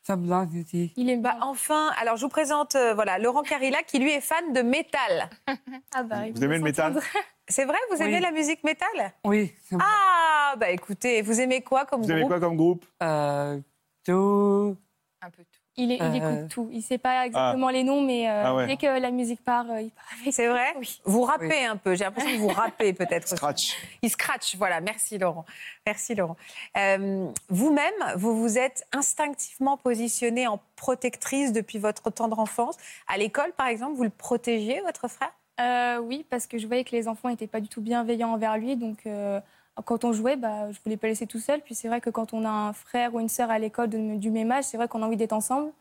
Bien 0.08 0.46
Titi. 0.46 0.92
il 0.96 1.08
est 1.10 1.16
Bah, 1.16 1.36
enfin, 1.42 1.90
alors 2.00 2.16
je 2.16 2.22
vous 2.22 2.28
présente 2.28 2.74
euh, 2.74 2.92
voilà, 2.94 3.18
Laurent 3.18 3.42
Carilla 3.42 3.82
qui 3.84 3.98
lui 4.00 4.10
est 4.10 4.20
fan 4.20 4.52
de 4.52 4.60
métal. 4.62 5.30
Ah 5.94 6.02
bah, 6.02 6.22
Vous 6.34 6.42
aimez 6.42 6.56
le 6.58 6.64
métal. 6.64 6.98
C'est 7.48 7.64
vrai, 7.64 7.76
vous 7.90 8.00
aimez 8.02 8.14
Oui. 8.16 8.20
la 8.20 8.30
musique 8.32 8.64
métal 8.64 9.12
Oui. 9.24 9.52
Ah, 9.78 10.54
bah 10.58 10.70
écoutez, 10.70 11.22
vous 11.22 11.40
aimez 11.40 11.60
quoi 11.62 11.84
comme 11.84 12.02
Vous 12.02 12.10
aimez 12.10 12.20
groupe 12.20 12.30
quoi 12.32 12.40
comme 12.40 12.56
groupe 12.56 12.84
Euh, 13.02 13.60
tout. 14.04 14.76
Un 15.20 15.30
peu 15.30 15.42
tout. 15.44 15.51
Il, 15.78 15.90
est- 15.90 15.96
il 15.96 16.02
Euh. 16.02 16.12
écoute 16.14 16.50
tout. 16.50 16.68
Il 16.70 16.78
ne 16.78 16.82
sait 16.82 16.98
pas 16.98 17.24
exactement 17.26 17.70
les 17.70 17.82
noms, 17.82 18.02
mais 18.02 18.28
euh, 18.28 18.42
Ah 18.44 18.54
ouais. 18.54 18.66
dès 18.66 18.76
que 18.76 18.86
la 18.86 19.10
musique 19.10 19.42
part, 19.42 19.64
euh, 19.70 19.80
il 19.80 19.90
part 19.90 20.04
avec. 20.20 20.34
C'est 20.34 20.46
vrai 20.48 20.74
Oui. 20.78 21.00
Vous 21.04 21.22
rappez 21.22 21.64
un 21.64 21.76
peu, 21.76 21.94
j'ai 21.94 22.04
l'impression 22.04 22.30
que 22.30 22.36
vous 22.36 22.48
rappez 22.48 22.92
peut-être. 22.92 23.24
aussi. 23.24 23.36
Scratch. 23.36 23.76
Il 24.02 24.10
scratch, 24.10 24.56
voilà. 24.56 24.80
Merci 24.82 25.16
Laurent. 25.16 25.46
Merci 25.86 26.14
Laurent. 26.14 26.36
Euh, 26.76 27.26
Vous-même, 27.48 27.94
vous 28.16 28.36
vous 28.38 28.58
êtes 28.58 28.86
instinctivement 28.92 29.76
positionné 29.78 30.46
en 30.46 30.60
protectrice 30.76 31.52
depuis 31.52 31.78
votre 31.78 32.10
tendre 32.10 32.38
enfance. 32.38 32.76
À 33.08 33.16
l'école, 33.16 33.52
par 33.56 33.68
exemple, 33.68 33.94
vous 33.96 34.04
le 34.04 34.10
protégiez, 34.10 34.80
votre 34.82 35.08
frère? 35.08 35.32
Euh, 35.60 35.98
oui, 35.98 36.26
parce 36.28 36.46
que 36.46 36.58
je 36.58 36.66
voyais 36.66 36.84
que 36.84 36.92
les 36.94 37.08
enfants 37.08 37.28
n'étaient 37.28 37.46
pas 37.46 37.60
du 37.60 37.68
tout 37.68 37.80
bienveillants 37.80 38.32
envers 38.32 38.56
lui. 38.58 38.76
Donc, 38.76 38.98
euh, 39.06 39.40
quand 39.84 40.04
on 40.04 40.12
jouait, 40.12 40.36
bah, 40.36 40.70
je 40.70 40.78
voulais 40.84 40.96
pas 40.96 41.06
laisser 41.06 41.26
tout 41.26 41.38
seul. 41.38 41.60
Puis 41.60 41.74
c'est 41.74 41.88
vrai 41.88 42.00
que 42.00 42.10
quand 42.10 42.32
on 42.32 42.44
a 42.44 42.50
un 42.50 42.72
frère 42.72 43.14
ou 43.14 43.20
une 43.20 43.28
sœur 43.28 43.50
à 43.50 43.58
l'école 43.58 43.88
du 43.88 44.30
même 44.30 44.52
âge, 44.52 44.64
c'est 44.64 44.76
vrai 44.76 44.88
qu'on 44.88 45.02
a 45.02 45.06
envie 45.06 45.16
d'être 45.16 45.32
ensemble. 45.32 45.72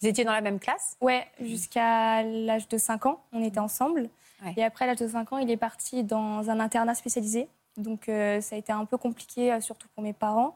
Vous 0.00 0.06
étiez 0.06 0.24
dans 0.24 0.32
la 0.32 0.40
même 0.40 0.60
classe? 0.60 0.96
Ouais, 1.00 1.26
jusqu'à 1.40 2.22
l'âge 2.22 2.68
de 2.68 2.78
5 2.78 3.06
ans, 3.06 3.20
on 3.32 3.42
était 3.42 3.58
ensemble. 3.58 4.08
Ouais. 4.44 4.54
Et 4.56 4.64
après 4.64 4.86
l'âge 4.86 4.98
de 4.98 5.08
5 5.08 5.32
ans, 5.32 5.38
il 5.38 5.50
est 5.50 5.56
parti 5.56 6.04
dans 6.04 6.50
un 6.50 6.60
internat 6.60 6.94
spécialisé. 6.94 7.48
Donc 7.76 8.08
euh, 8.08 8.40
ça 8.40 8.56
a 8.56 8.58
été 8.58 8.72
un 8.72 8.84
peu 8.84 8.96
compliqué, 8.96 9.52
euh, 9.52 9.60
surtout 9.60 9.88
pour 9.94 10.02
mes 10.02 10.12
parents. 10.12 10.54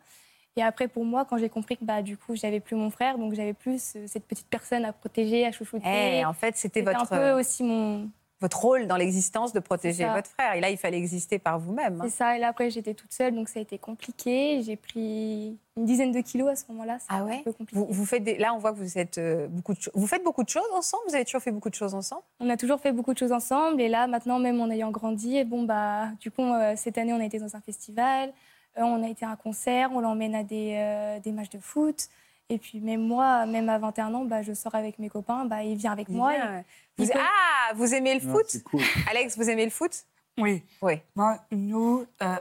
Et 0.56 0.62
après, 0.62 0.86
pour 0.86 1.04
moi, 1.04 1.24
quand 1.24 1.38
j'ai 1.38 1.48
compris 1.48 1.76
que 1.76 1.84
bah, 1.84 2.02
du 2.02 2.16
coup, 2.16 2.36
j'avais 2.36 2.60
plus 2.60 2.76
mon 2.76 2.90
frère, 2.90 3.16
donc 3.16 3.34
j'avais 3.34 3.54
plus 3.54 3.94
euh, 3.96 4.04
cette 4.06 4.26
petite 4.26 4.48
personne 4.48 4.84
à 4.84 4.92
protéger, 4.92 5.46
à 5.46 5.52
chouchouter. 5.52 6.18
Eh, 6.18 6.24
En 6.24 6.34
fait, 6.34 6.56
c'était 6.56 6.80
C'était 6.80 6.92
votre, 6.92 7.12
un 7.12 7.16
peu 7.16 7.32
aussi 7.32 7.62
mon, 7.62 8.10
votre 8.42 8.60
rôle 8.60 8.86
dans 8.86 8.96
l'existence 8.96 9.54
de 9.54 9.60
protéger 9.60 10.04
votre 10.04 10.28
frère. 10.28 10.52
Et 10.54 10.60
là, 10.60 10.68
il 10.68 10.76
fallait 10.76 10.98
exister 10.98 11.38
par 11.38 11.58
vous-même. 11.58 12.00
hein. 12.00 12.04
C'est 12.04 12.16
ça, 12.16 12.36
et 12.36 12.40
là 12.40 12.48
après 12.48 12.68
j'étais 12.68 12.92
toute 12.92 13.12
seule, 13.14 13.34
donc 13.34 13.48
ça 13.48 13.58
a 13.60 13.62
été 13.62 13.78
compliqué. 13.78 14.60
J'ai 14.62 14.76
pris 14.76 15.56
une 15.78 15.86
dizaine 15.86 16.12
de 16.12 16.20
kilos 16.20 16.50
à 16.50 16.56
ce 16.56 16.64
moment-là. 16.70 16.98
Ah 17.08 17.24
ouais? 17.24 17.38
un 17.38 17.42
peu 17.44 17.52
compliqué. 17.52 17.78
Vous, 17.80 17.86
vous 17.88 18.04
faites 18.04 18.24
des... 18.24 18.36
Là, 18.36 18.52
on 18.52 18.58
voit 18.58 18.72
que 18.72 18.78
vous, 18.78 18.98
êtes, 18.98 19.16
euh, 19.16 19.48
beaucoup 19.48 19.72
de... 19.72 19.78
vous 19.94 20.06
faites 20.06 20.22
beaucoup 20.22 20.42
de 20.42 20.48
choses 20.50 20.70
ensemble? 20.74 21.04
Vous 21.08 21.14
avez 21.14 21.24
toujours 21.24 21.40
fait 21.40 21.52
beaucoup 21.52 21.70
de 21.70 21.74
choses 21.74 21.94
ensemble? 21.94 22.22
On 22.40 22.50
a 22.50 22.58
toujours 22.58 22.80
fait 22.80 22.92
beaucoup 22.92 23.14
de 23.14 23.18
choses 23.18 23.32
ensemble, 23.32 23.80
et 23.80 23.88
là 23.88 24.06
maintenant, 24.06 24.38
même 24.38 24.60
en 24.60 24.68
ayant 24.70 24.90
grandi, 24.90 25.38
et 25.38 25.44
bon 25.44 25.62
bah 25.62 26.08
du 26.20 26.30
coup 26.30 26.42
euh, 26.42 26.74
cette 26.76 26.98
année 26.98 27.12
on 27.14 27.20
a 27.20 27.24
été 27.24 27.38
dans 27.38 27.56
un 27.56 27.60
festival, 27.60 28.32
euh, 28.76 28.82
on 28.82 29.02
a 29.02 29.08
été 29.08 29.24
à 29.24 29.30
un 29.30 29.36
concert, 29.36 29.90
on 29.94 30.00
l'emmène 30.00 30.34
à 30.34 30.42
des, 30.42 30.74
euh, 30.76 31.20
des 31.20 31.32
matchs 31.32 31.50
de 31.50 31.58
foot. 31.58 32.08
Et 32.52 32.58
puis 32.58 32.80
même 32.80 33.00
moi, 33.06 33.46
même 33.46 33.68
à 33.70 33.78
21 33.78 34.12
ans, 34.12 34.24
bah, 34.26 34.42
je 34.42 34.52
sors 34.52 34.74
avec 34.74 34.98
mes 34.98 35.08
copains, 35.08 35.46
bah, 35.46 35.62
il 35.62 35.76
vient 35.76 35.92
avec 35.92 36.08
moi. 36.10 36.34
et- 36.34 36.38
Bien. 36.38 36.64
Vous- 36.98 37.04
il 37.04 37.10
peut- 37.10 37.18
Ah, 37.18 37.72
vous 37.74 37.94
aimez 37.94 38.14
le 38.14 38.20
foot 38.20 38.62
cool. 38.64 38.82
Alex, 39.08 39.36
vous 39.38 39.48
aimez 39.48 39.64
le 39.64 39.70
foot 39.70 40.04
Oui. 40.38 40.62
Oui. 40.82 41.00
Moi, 41.16 41.38
nous, 41.50 42.06
euh, 42.22 42.36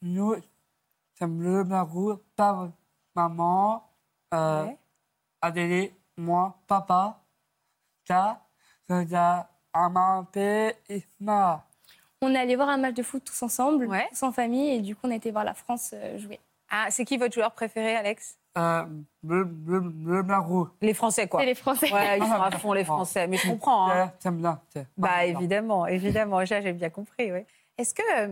nous, 0.00 0.36
j'aime 1.18 1.42
le 1.42 1.64
Marou 1.64 2.14
par 2.36 2.68
maman, 3.16 3.82
euh, 4.32 4.64
Ouais. 4.66 4.78
Adèle, 5.40 5.90
moi, 6.16 6.56
papa, 6.68 7.20
ça, 8.06 8.40
ça, 8.88 9.48
maman, 9.74 10.24
père 10.24 10.74
et 10.88 11.02
ma. 11.20 11.64
On 12.20 12.32
est 12.32 12.38
allé 12.38 12.54
voir 12.54 12.68
un 12.68 12.76
match 12.76 12.94
de 12.94 13.02
foot 13.02 13.24
tous 13.24 13.42
ensemble, 13.42 13.86
Ouais. 13.86 14.06
tous 14.10 14.22
en 14.22 14.30
famille, 14.30 14.70
et 14.76 14.80
du 14.80 14.94
coup 14.94 15.00
on 15.08 15.10
a 15.10 15.16
été 15.16 15.32
voir 15.32 15.42
la 15.44 15.54
France 15.54 15.90
euh, 15.94 16.16
jouer. 16.18 16.38
Ah, 16.70 16.86
c'est 16.90 17.04
qui 17.04 17.16
votre 17.16 17.34
joueur 17.34 17.50
préféré, 17.52 17.96
Alex? 17.96 18.38
Euh, 18.58 18.84
le, 19.24 19.44
le, 19.66 19.78
le 20.04 20.22
Marou. 20.22 20.68
Les 20.82 20.92
Français, 20.94 21.26
quoi. 21.26 21.40
C'est 21.40 21.46
les 21.46 21.54
Français. 21.54 21.92
Ouais, 21.92 22.18
ils 22.18 22.24
sont 22.24 22.32
à 22.32 22.50
fond, 22.58 22.72
les 22.74 22.84
Français. 22.84 23.26
Mais 23.26 23.36
je 23.38 23.48
comprends. 23.48 23.88
hein. 23.90 24.12
Bah, 24.96 25.24
évidemment, 25.24 25.86
évidemment. 25.86 26.44
J'ai 26.44 26.72
bien 26.72 26.90
compris, 26.90 27.32
oui. 27.32 27.40
Est-ce 27.78 27.94
que 27.94 28.02
euh, 28.18 28.28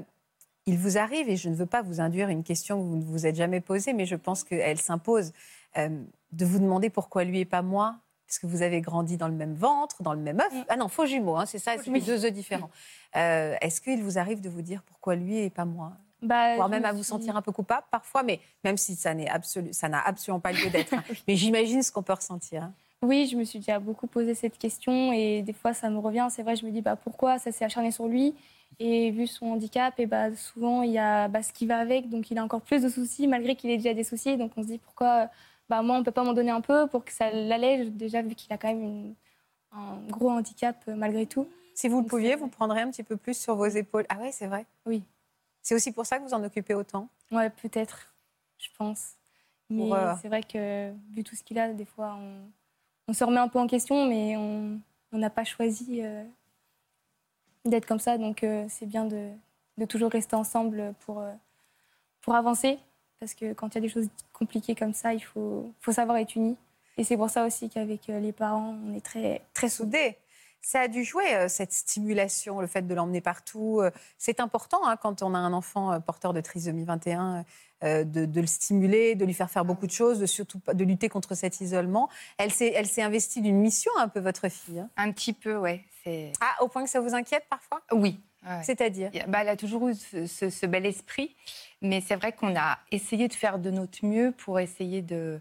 il 0.66 0.76
vous 0.78 0.98
arrive, 0.98 1.28
et 1.30 1.36
je 1.36 1.48
ne 1.48 1.54
veux 1.54 1.64
pas 1.66 1.80
vous 1.82 2.00
induire 2.02 2.28
une 2.28 2.42
question 2.42 2.76
que 2.78 2.82
vous 2.86 2.96
ne 2.96 3.04
vous 3.04 3.26
êtes 3.26 3.36
jamais 3.36 3.60
posée, 3.60 3.92
mais 3.94 4.04
je 4.04 4.16
pense 4.16 4.44
qu'elle 4.44 4.78
s'impose, 4.78 5.32
euh, 5.78 5.88
de 6.32 6.44
vous 6.44 6.58
demander 6.58 6.90
pourquoi 6.90 7.24
lui 7.24 7.40
et 7.40 7.44
pas 7.46 7.62
moi? 7.62 7.96
Parce 8.26 8.38
que 8.38 8.46
vous 8.46 8.62
avez 8.62 8.80
grandi 8.80 9.16
dans 9.16 9.26
le 9.26 9.34
même 9.34 9.54
ventre, 9.54 10.02
dans 10.02 10.12
le 10.12 10.20
même 10.20 10.38
œuf. 10.38 10.52
Ah 10.68 10.76
non, 10.76 10.86
faux 10.88 11.06
jumeaux, 11.06 11.36
hein, 11.36 11.46
c'est 11.46 11.58
ça, 11.58 11.72
c'est 11.82 11.90
deux 12.06 12.24
œufs 12.26 12.32
différents. 12.32 12.70
Euh, 13.16 13.56
Est-ce 13.60 13.80
qu'il 13.80 14.04
vous 14.04 14.18
arrive 14.18 14.40
de 14.40 14.48
vous 14.48 14.62
dire 14.62 14.82
pourquoi 14.84 15.16
lui 15.16 15.38
et 15.38 15.50
pas 15.50 15.64
moi? 15.64 15.94
Bah, 16.22 16.56
Voire 16.56 16.68
même 16.68 16.82
me 16.82 16.88
à 16.88 16.92
vous 16.92 17.02
suis- 17.02 17.08
sentir 17.10 17.36
un 17.36 17.42
peu 17.42 17.52
coupable 17.52 17.86
parfois, 17.90 18.22
mais 18.22 18.40
même 18.64 18.76
si 18.76 18.94
ça 18.96 19.14
n'est 19.14 19.28
absolu- 19.28 19.72
ça 19.72 19.88
n'a 19.88 20.00
absolument 20.00 20.40
pas 20.40 20.52
lieu 20.52 20.68
d'être. 20.70 20.94
hein. 20.94 21.02
Mais 21.26 21.36
j'imagine 21.36 21.82
ce 21.82 21.90
qu'on 21.92 22.02
peut 22.02 22.12
ressentir. 22.12 22.62
hein. 22.64 22.72
Oui, 23.02 23.26
je 23.32 23.36
me 23.36 23.44
suis 23.44 23.60
déjà 23.60 23.78
beaucoup 23.78 24.06
posé 24.06 24.34
cette 24.34 24.58
question 24.58 25.12
et 25.12 25.40
des 25.40 25.54
fois 25.54 25.72
ça 25.72 25.88
me 25.88 25.98
revient. 25.98 26.28
C'est 26.30 26.42
vrai, 26.42 26.56
je 26.56 26.66
me 26.66 26.70
dis 26.70 26.82
bah, 26.82 26.96
pourquoi 26.96 27.38
ça 27.38 27.50
s'est 27.50 27.64
acharné 27.64 27.90
sur 27.90 28.06
lui? 28.08 28.34
Et 28.78 29.10
vu 29.10 29.26
son 29.26 29.46
handicap, 29.52 29.98
et 29.98 30.06
bah, 30.06 30.34
souvent 30.36 30.82
il 30.82 30.92
y 30.92 30.98
a 30.98 31.28
bah, 31.28 31.42
ce 31.42 31.52
qui 31.52 31.66
va 31.66 31.78
avec, 31.78 32.08
donc 32.08 32.30
il 32.30 32.38
a 32.38 32.44
encore 32.44 32.60
plus 32.60 32.82
de 32.82 32.88
soucis 32.88 33.26
malgré 33.26 33.56
qu'il 33.56 33.70
ait 33.70 33.76
déjà 33.78 33.94
des 33.94 34.04
soucis. 34.04 34.36
Donc 34.36 34.52
on 34.56 34.62
se 34.62 34.68
dit 34.68 34.78
pourquoi 34.78 35.28
bah, 35.70 35.80
moi 35.82 35.96
on 35.96 36.02
peut 36.04 36.10
pas 36.12 36.24
m'en 36.24 36.34
donner 36.34 36.50
un 36.50 36.60
peu 36.60 36.86
pour 36.88 37.04
que 37.04 37.12
ça 37.12 37.30
l'allège 37.30 37.88
déjà 37.88 38.20
vu 38.22 38.34
qu'il 38.34 38.52
a 38.52 38.58
quand 38.58 38.68
même 38.68 38.82
une- 38.82 39.14
un 39.72 39.96
gros 40.10 40.30
handicap 40.30 40.76
malgré 40.88 41.24
tout. 41.26 41.46
Si 41.74 41.88
vous 41.88 42.00
le 42.02 42.06
pouviez, 42.06 42.34
vous 42.36 42.48
prendrez 42.48 42.82
un 42.82 42.90
petit 42.90 43.02
peu 43.04 43.16
plus 43.16 43.34
sur 43.38 43.54
vos 43.56 43.66
épaules. 43.66 44.04
Ah 44.10 44.18
ouais, 44.18 44.30
c'est 44.32 44.46
vrai. 44.46 44.66
Oui. 44.84 45.02
C'est 45.62 45.74
aussi 45.74 45.92
pour 45.92 46.06
ça 46.06 46.18
que 46.18 46.24
vous 46.24 46.34
en 46.34 46.42
occupez 46.42 46.74
autant? 46.74 47.08
Ouais, 47.30 47.50
peut-être, 47.50 48.12
je 48.58 48.68
pense. 48.78 49.12
Mais 49.68 49.92
euh, 49.92 50.14
c'est 50.20 50.28
vrai 50.28 50.42
que 50.42 50.92
vu 51.12 51.22
tout 51.22 51.36
ce 51.36 51.44
qu'il 51.44 51.58
a, 51.58 51.72
des 51.72 51.84
fois 51.84 52.16
on, 52.18 52.40
on 53.08 53.12
se 53.12 53.22
remet 53.22 53.38
un 53.38 53.48
peu 53.48 53.58
en 53.60 53.66
question, 53.68 54.06
mais 54.06 54.36
on 54.36 54.80
n'a 55.12 55.30
pas 55.30 55.44
choisi 55.44 56.00
euh, 56.02 56.24
d'être 57.64 57.86
comme 57.86 58.00
ça. 58.00 58.18
Donc 58.18 58.42
euh, 58.42 58.66
c'est 58.68 58.86
bien 58.86 59.04
de, 59.04 59.30
de 59.78 59.84
toujours 59.84 60.10
rester 60.10 60.34
ensemble 60.34 60.94
pour, 61.00 61.22
pour 62.20 62.34
avancer. 62.34 62.78
Parce 63.20 63.34
que 63.34 63.52
quand 63.52 63.68
il 63.68 63.74
y 63.74 63.78
a 63.78 63.82
des 63.82 63.88
choses 63.88 64.08
compliquées 64.32 64.74
comme 64.74 64.94
ça, 64.94 65.12
il 65.12 65.20
faut, 65.20 65.72
faut 65.80 65.92
savoir 65.92 66.16
être 66.16 66.34
unis. 66.34 66.56
Et 66.96 67.04
c'est 67.04 67.16
pour 67.16 67.30
ça 67.30 67.46
aussi 67.46 67.68
qu'avec 67.68 68.06
les 68.08 68.32
parents, 68.32 68.74
on 68.84 68.94
est 68.94 69.04
très, 69.04 69.42
très 69.54 69.68
soudés. 69.68 70.16
Ça 70.62 70.80
a 70.80 70.88
dû 70.88 71.04
jouer, 71.04 71.34
euh, 71.34 71.48
cette 71.48 71.72
stimulation, 71.72 72.60
le 72.60 72.66
fait 72.66 72.82
de 72.86 72.94
l'emmener 72.94 73.20
partout. 73.20 73.80
euh, 73.80 73.90
C'est 74.18 74.40
important 74.40 74.86
hein, 74.86 74.96
quand 74.96 75.22
on 75.22 75.34
a 75.34 75.38
un 75.38 75.52
enfant 75.52 75.92
euh, 75.92 75.98
porteur 76.00 76.32
de 76.32 76.40
trisomie 76.40 76.84
21, 76.84 77.44
euh, 77.82 78.04
de, 78.04 78.26
de 78.26 78.40
le 78.40 78.46
stimuler, 78.46 79.14
de 79.14 79.24
lui 79.24 79.32
faire 79.34 79.50
faire 79.50 79.64
beaucoup 79.64 79.86
de 79.86 79.92
choses, 79.92 80.18
de 80.18 80.26
surtout 80.26 80.60
de 80.72 80.84
lutter 80.84 81.08
contre 81.08 81.34
cet 81.34 81.60
isolement. 81.62 82.10
Elle 82.36 82.52
s'est, 82.52 82.76
investie 83.02 83.40
d'une 83.40 83.56
mission 83.58 83.90
un 83.98 84.08
peu, 84.08 84.20
votre 84.20 84.48
fille. 84.50 84.80
hein. 84.80 84.90
Un 84.98 85.12
petit 85.12 85.32
peu. 85.32 85.60
C'est... 86.04 86.32
Ah, 86.40 86.62
au 86.62 86.68
point 86.68 86.84
que 86.84 86.90
ça 86.90 87.00
vous 87.00 87.14
inquiète 87.14 87.44
parfois? 87.48 87.80
Oui. 87.92 88.20
ouais. 88.46 88.62
C'est-à-dire? 88.62 89.10
Bah, 89.28 89.38
elle 89.42 89.48
a 89.48 89.56
toujours 89.56 89.88
eu 89.88 89.94
ce, 89.94 90.26
ce- 90.26 90.50
ce 90.50 90.66
bel 90.66 90.84
esprit, 90.84 91.34
mais 91.82 92.02
c'est 92.06 92.16
vrai 92.16 92.32
qu'on 92.32 92.54
a 92.54 92.78
essayé 92.90 93.28
de 93.28 93.34
faire 93.34 93.58
de 93.58 93.70
notre 93.70 94.04
mieux 94.04 94.32
pour 94.32 94.60
essayer 94.60 95.00
de, 95.02 95.40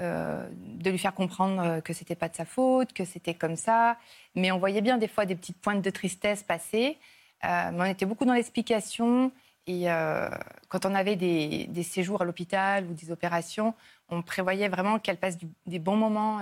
euh, 0.00 0.48
de 0.52 0.90
lui 0.90 0.98
faire 0.98 1.14
comprendre 1.14 1.62
euh, 1.62 1.80
que 1.80 1.92
c'était 1.92 2.14
pas 2.14 2.28
de 2.28 2.36
sa 2.36 2.44
faute, 2.44 2.92
que 2.92 3.04
c'était 3.04 3.34
comme 3.34 3.56
ça. 3.56 3.96
Mais 4.34 4.50
on 4.50 4.58
voyait 4.58 4.80
bien 4.80 4.98
des 4.98 5.08
fois 5.08 5.26
des 5.26 5.36
petites 5.36 5.58
pointes 5.60 5.82
de 5.82 5.90
tristesse 5.90 6.42
passer. 6.42 6.98
Euh, 7.44 7.70
mais 7.72 7.80
on 7.80 7.84
était 7.84 8.06
beaucoup 8.06 8.24
dans 8.24 8.34
l'explication. 8.34 9.32
Et 9.66 9.90
euh, 9.90 10.28
quand 10.68 10.86
on 10.86 10.94
avait 10.94 11.16
des, 11.16 11.66
des 11.66 11.82
séjours 11.82 12.22
à 12.22 12.24
l'hôpital 12.24 12.86
ou 12.86 12.94
des 12.94 13.10
opérations, 13.10 13.74
on 14.08 14.22
prévoyait 14.22 14.68
vraiment 14.68 14.98
qu'elle 14.98 15.18
passe 15.18 15.36
du- 15.36 15.48
des 15.66 15.78
bons 15.78 15.96
moments 15.96 16.40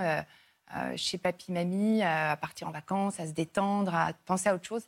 chez 0.95 1.17
papy, 1.17 1.51
mamie, 1.51 2.03
à 2.03 2.37
partir 2.37 2.67
en 2.67 2.71
vacances, 2.71 3.19
à 3.19 3.25
se 3.25 3.31
détendre, 3.31 3.93
à 3.95 4.13
penser 4.25 4.49
à 4.49 4.55
autre 4.55 4.65
chose. 4.67 4.87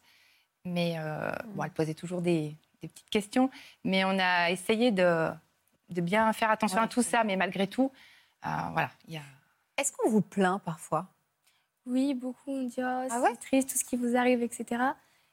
Mais 0.64 0.94
euh, 1.00 1.32
bon, 1.56 1.64
elle 1.64 1.72
posait 1.72 1.96
toujours 1.96 2.22
des, 2.22 2.56
des 2.82 2.88
petites 2.88 3.10
questions. 3.10 3.50
Mais 3.84 4.04
on 4.06 4.18
a 4.20 4.52
essayé 4.52 4.92
de, 4.92 5.30
de 5.90 6.02
bien 6.02 6.32
faire 6.34 6.52
attention 6.52 6.78
Ouais, 6.78 6.84
à 6.86 6.88
tout 6.88 7.02
ça. 7.02 7.24
Mais 7.24 7.36
malgré 7.36 7.66
tout, 7.66 7.92
voilà, 8.44 8.90
il 9.08 9.14
y 9.14 9.18
a... 9.18 9.22
Est-ce 9.78 9.92
qu'on 9.92 10.10
vous 10.10 10.22
plaint 10.22 10.62
parfois? 10.62 11.08
Oui, 11.86 12.14
beaucoup 12.14 12.52
on 12.52 12.64
dit 12.64 12.76
oh, 12.80 13.06
c'est 13.10 13.18
ouais? 13.20 13.36
triste, 13.38 13.70
tout 13.72 13.78
ce 13.78 13.84
qui 13.84 13.96
vous 13.96 14.16
arrive, 14.16 14.44
etc. 14.44 14.66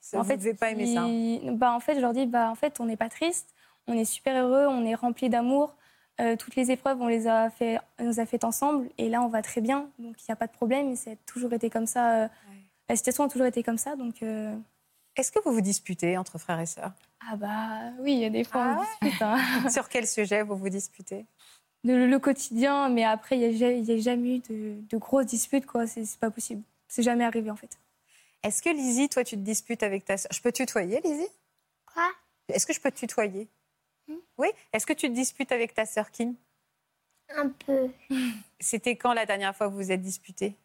Ça, 0.00 0.22
Vous 0.22 0.30
ne 0.32 0.36
devez 0.36 0.54
pas 0.54 0.70
aimer 0.70 0.94
ça. 0.94 1.52
Bah, 1.52 1.72
en 1.72 1.80
fait, 1.80 1.96
je 1.96 2.00
leur 2.00 2.12
dis, 2.14 2.26
bah, 2.26 2.48
en 2.50 2.54
fait, 2.54 2.80
on 2.80 2.86
n'est 2.86 2.96
pas 2.96 3.08
triste, 3.10 3.52
on 3.86 3.92
est 3.94 4.04
super 4.06 4.34
heureux, 4.42 4.66
on 4.66 4.84
est 4.86 4.94
rempli 4.94 5.28
d'amour. 5.28 5.74
Euh, 6.20 6.36
toutes 6.36 6.56
les 6.56 6.70
épreuves, 6.70 7.00
on 7.00 7.06
les 7.06 7.26
a 7.28 7.50
fait, 7.50 7.78
on 7.98 8.08
les 8.08 8.18
a 8.20 8.26
faites 8.26 8.44
ensemble, 8.44 8.88
et 8.98 9.08
là, 9.08 9.22
on 9.22 9.28
va 9.28 9.42
très 9.42 9.60
bien, 9.60 9.88
donc 9.98 10.16
il 10.20 10.24
n'y 10.28 10.32
a 10.32 10.36
pas 10.36 10.46
de 10.46 10.52
problème. 10.52 10.90
et 10.90 10.96
Ça 10.96 11.10
a 11.10 11.16
toujours 11.26 11.52
été 11.52 11.68
comme 11.70 11.86
ça. 11.86 12.24
euh, 12.24 12.28
La 12.88 12.96
situation 12.96 13.24
a 13.24 13.28
toujours 13.28 13.46
été 13.46 13.62
comme 13.62 13.78
ça, 13.78 13.94
donc. 13.96 14.22
euh, 14.22 14.56
Est-ce 15.16 15.30
que 15.30 15.38
vous 15.44 15.52
vous 15.52 15.60
disputez 15.60 16.16
entre 16.16 16.38
frères 16.38 16.58
et 16.60 16.66
sœurs? 16.66 16.92
Ah 17.30 17.36
bah 17.36 17.90
oui, 18.00 18.14
il 18.14 18.18
y 18.20 18.24
a 18.24 18.30
des 18.30 18.44
fois, 18.44 18.62
Ah 18.64 18.78
on 18.78 19.06
discute, 19.06 19.22
hein. 19.22 19.68
Sur 19.70 19.88
quel 19.88 20.06
sujet 20.06 20.42
vous 20.42 20.56
vous 20.56 20.68
disputez? 20.70 21.26
Le, 21.96 22.06
le 22.06 22.18
quotidien, 22.18 22.88
mais 22.88 23.04
après, 23.04 23.38
il 23.38 23.54
n'y 23.54 23.64
a, 23.64 23.72
y 23.72 23.92
a 23.92 23.98
jamais 23.98 24.36
eu 24.36 24.38
de, 24.50 24.80
de 24.88 24.96
grosses 24.96 25.26
disputes, 25.26 25.66
quoi. 25.66 25.86
C'est 25.86 26.04
pas 26.18 26.30
possible. 26.30 26.62
C'est 26.88 27.02
jamais 27.02 27.24
arrivé, 27.24 27.50
en 27.50 27.56
fait. 27.56 27.78
Est-ce 28.42 28.62
que 28.62 28.70
Lizzie, 28.70 29.08
toi, 29.08 29.24
tu 29.24 29.36
te 29.36 29.40
disputes 29.40 29.82
avec 29.82 30.04
ta 30.04 30.16
sœur 30.16 30.30
Je 30.32 30.40
peux 30.40 30.52
tutoyer, 30.52 31.00
Lizzie? 31.02 31.28
Quoi? 31.86 32.10
Est-ce 32.48 32.66
que 32.66 32.72
je 32.72 32.80
peux 32.80 32.90
te 32.90 32.98
tutoyer? 32.98 33.48
Oui 34.38 34.48
Est-ce 34.72 34.86
que 34.86 34.92
tu 34.92 35.08
te 35.08 35.14
disputes 35.14 35.52
avec 35.52 35.74
ta 35.74 35.84
sœur 35.84 36.10
Kim? 36.10 36.34
Un 37.36 37.48
peu, 37.50 37.90
C'était 38.60 38.96
quand 38.96 39.12
la 39.12 39.26
dernière 39.26 39.54
fois 39.54 39.66
que 39.66 39.72
vous 39.72 39.78
vous 39.78 39.92
êtes 39.92 40.00
disputés 40.00 40.56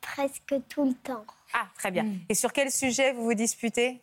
presque 0.00 0.54
tout 0.68 0.84
le 0.84 0.94
temps. 0.94 1.24
Ah, 1.52 1.68
très 1.76 1.90
bien. 1.90 2.04
Mm. 2.04 2.20
Et 2.28 2.34
sur 2.34 2.52
quel 2.52 2.70
sujet 2.70 3.12
vous 3.12 3.24
vous 3.24 3.34
disputez? 3.34 4.00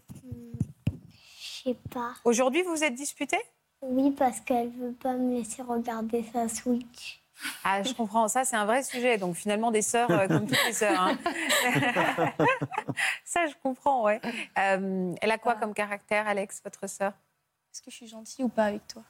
Je 1.39 1.69
sais 1.69 1.77
pas. 1.89 2.13
Aujourd'hui, 2.23 2.61
vous 2.63 2.71
vous 2.75 2.83
êtes 2.83 2.95
disputés 2.95 3.41
Oui, 3.81 4.11
parce 4.11 4.39
qu'elle 4.39 4.69
veut 4.69 4.93
pas 4.93 5.13
me 5.13 5.33
laisser 5.35 5.61
regarder 5.61 6.23
sa 6.31 6.47
Switch. 6.47 7.19
Ah, 7.63 7.81
je 7.81 7.93
comprends. 7.93 8.27
Ça, 8.27 8.45
c'est 8.45 8.55
un 8.55 8.65
vrai 8.65 8.83
sujet. 8.83 9.17
Donc, 9.17 9.35
finalement, 9.35 9.71
des 9.71 9.81
sœurs 9.81 10.11
euh, 10.11 10.27
comme 10.27 10.45
toutes 10.45 10.63
les 10.65 10.73
sœurs. 10.73 10.99
hein. 11.01 11.17
Ça, 13.25 13.47
je 13.47 13.53
comprends, 13.63 14.03
ouais. 14.03 14.21
Euh, 14.59 15.15
elle 15.21 15.31
a 15.31 15.37
quoi 15.39 15.55
comme 15.55 15.73
caractère, 15.73 16.27
Alex, 16.27 16.61
votre 16.63 16.87
sœur? 16.87 17.13
Est-ce 17.73 17.81
que 17.81 17.89
je 17.89 17.95
suis 17.95 18.07
gentille 18.07 18.45
ou 18.45 18.49
pas 18.49 18.65
avec 18.65 18.85
toi? 18.87 19.01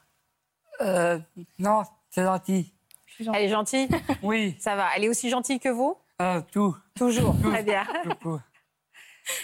Euh, 0.79 1.19
non, 1.59 1.83
c'est 2.09 2.23
gentil. 2.23 2.73
Gentille. 3.19 3.31
Elle 3.35 3.43
est 3.43 3.49
gentille? 3.49 3.89
Oui, 4.23 4.55
Ça 4.59 4.75
va. 4.77 4.89
Elle 4.95 5.03
est 5.03 5.09
aussi 5.09 5.29
gentille 5.29 5.59
que 5.59 5.67
vous? 5.69 5.97
Euh, 6.21 6.41
tout. 6.53 6.75
Toujours. 6.95 7.35
Très 7.43 7.63
bien. 7.63 7.85
tout, 8.03 8.13
tout. 8.21 8.39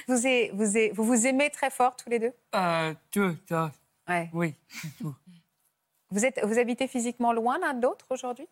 Vous, 0.08 0.26
est- 0.26 0.52
vous, 0.54 0.78
est- 0.78 0.92
vous 0.96 1.04
vous 1.04 1.28
aimez 1.28 1.50
très 1.50 1.70
fort, 1.70 1.96
tous 1.98 2.10
les 2.10 2.20
deux? 2.20 2.34
Euh, 2.56 2.94
tout, 3.12 3.36
ça. 3.50 3.72
Ouais. 4.08 4.30
Oui, 4.34 4.56
tout. 5.00 5.14
Vous, 6.10 6.26
êtes, 6.26 6.40
vous 6.44 6.58
habitez 6.58 6.88
physiquement 6.88 7.34
loin 7.34 7.60
l'un 7.60 7.74
de 7.74 7.82
l'autre 7.82 8.06
aujourd'hui? 8.10 8.48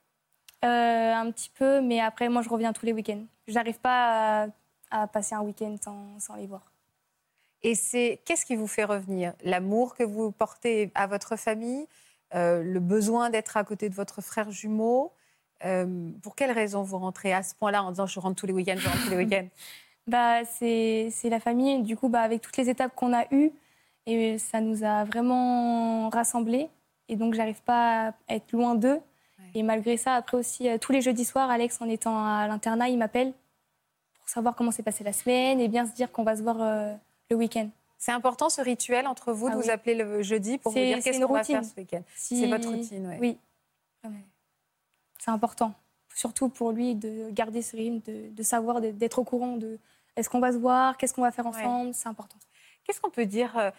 Euh, 0.63 1.13
un 1.13 1.31
petit 1.31 1.50
peu, 1.50 1.81
mais 1.81 2.00
après, 2.00 2.27
moi, 2.29 2.41
je 2.41 2.50
reviens 2.50 2.74
tous 2.74 2.85
les 2.85 2.93
week-ends. 2.93 3.24
Je 3.47 3.53
n'arrive 3.53 3.79
pas 3.79 4.43
à, 4.43 4.47
à 4.91 5.07
passer 5.07 5.35
un 5.35 5.41
week-end 5.41 5.75
sans, 5.81 6.19
sans 6.19 6.35
les 6.35 6.47
voir. 6.47 6.63
Et 7.63 7.75
c'est 7.75 8.21
qu'est-ce 8.25 8.45
qui 8.45 8.55
vous 8.55 8.67
fait 8.67 8.83
revenir? 8.83 9.33
L'amour 9.43 9.95
que 9.95 10.03
vous 10.03 10.31
portez 10.31 10.91
à 10.93 11.07
votre 11.07 11.35
famille, 11.35 11.88
euh, 12.33 12.62
le 12.62 12.79
besoin 12.79 13.29
d'être 13.29 13.57
à 13.57 13.63
côté 13.63 13.89
de 13.89 13.95
votre 13.95 14.21
frère 14.21 14.51
jumeau. 14.51 15.13
Euh, 15.63 16.12
pour 16.21 16.35
quelles 16.35 16.51
raisons 16.51 16.83
vous 16.83 16.97
rentrez 16.97 17.33
à 17.33 17.41
ce 17.41 17.55
point-là 17.55 17.81
en 17.83 17.91
disant 17.91 18.05
je 18.05 18.19
rentre 18.19 18.35
tous 18.35 18.45
les 18.45 18.53
week-ends, 18.53 18.75
je 18.77 18.88
rentre 18.88 19.03
tous 19.05 19.12
les 19.12 19.17
week-ends? 19.17 19.47
Bah, 20.07 20.45
c'est 20.45 21.09
c'est 21.12 21.29
la 21.29 21.39
famille, 21.39 21.81
du 21.81 21.97
coup, 21.97 22.09
bah, 22.09 22.21
avec 22.21 22.39
toutes 22.39 22.57
les 22.57 22.69
étapes 22.69 22.93
qu'on 22.93 23.12
a 23.12 23.25
eues, 23.33 23.51
et 24.05 24.38
ça 24.38 24.62
nous 24.62 24.83
a 24.83 25.03
vraiment 25.03 26.09
rassemblés. 26.09 26.69
Et 27.07 27.15
donc, 27.15 27.33
j'arrive 27.33 27.62
pas 27.63 28.09
à 28.09 28.13
être 28.35 28.51
loin 28.51 28.75
d'eux. 28.75 29.00
Et 29.53 29.63
malgré 29.63 29.95
ça, 29.97 30.15
après 30.15 30.38
aussi, 30.38 30.67
euh, 30.67 30.77
tous 30.77 30.91
les 30.91 31.01
jeudis 31.01 31.24
soirs, 31.25 31.50
Alex, 31.50 31.79
en 31.81 31.88
étant 31.88 32.17
à 32.25 32.47
l'internat, 32.47 32.89
il 32.89 32.97
m'appelle 32.97 33.33
pour 34.19 34.27
savoir 34.27 34.55
comment 34.55 34.71
s'est 34.71 34.83
passée 34.83 35.03
la 35.03 35.13
semaine 35.13 35.59
et 35.62 35.67
bien 35.67 35.85
se 35.85 35.93
dire 35.93 36.12
qu'on 36.12 36.24
va 36.24 36.35
se 36.35 36.41
voir 36.41 36.62
euh, 36.62 36.93
le 37.29 37.35
week-end. 37.38 37.69
C'est 37.97 38.12
important 38.12 38.50
ce 38.50 38.59
rituel 38.62 39.07
entre 39.07 39.31
vous 39.31 39.47
de 39.47 39.53
Ah 39.53 39.55
vous 39.57 39.63
oui. 39.63 39.69
appeler 39.69 39.95
le 39.95 40.21
jeudi 40.24 40.57
pour 40.57 40.71
vous 40.74 40.79
dire 40.79 41.00
qu'est-ce 41.01 41.21
qu'on 41.21 41.33
va 41.33 41.43
faire 41.43 41.63
ce 41.63 41.75
week-end. 41.77 42.01
Si- 42.15 42.39
C'est 42.41 42.47
votre 42.47 42.67
routine, 42.69 43.07
ouais. 43.07 43.17
Oui, 43.21 43.38
vraiment. 44.03 44.19
C'est 45.19 45.31
important. 45.31 45.74
Surtout 46.13 46.50
pour 46.50 46.71
lui 46.71 46.95
de 46.95 47.29
garder 47.31 47.62
ce 47.62 47.75
rythme, 47.77 48.00
de, 48.12 48.29
de 48.31 48.43
savoir, 48.43 48.81
de- 48.81 48.91
d'être 48.91 49.19
au 49.19 49.24
courant 49.24 49.55
de 49.57 49.79
est-ce 50.17 50.29
qu'on 50.29 50.39
va 50.39 50.51
se 50.51 50.57
voir, 50.57 50.97
qu'est-ce 50.97 51.13
qu'on 51.13 51.21
va 51.24 51.31
faire 51.31 51.47
ensemble, 51.47 51.93
c'est 51.93 52.07
important. 52.09 52.38
Qu'est-ce 52.83 53.00
qu'on 53.01 53.09
peut 53.09 53.25
dire 53.25 53.57
euh, 53.57 53.71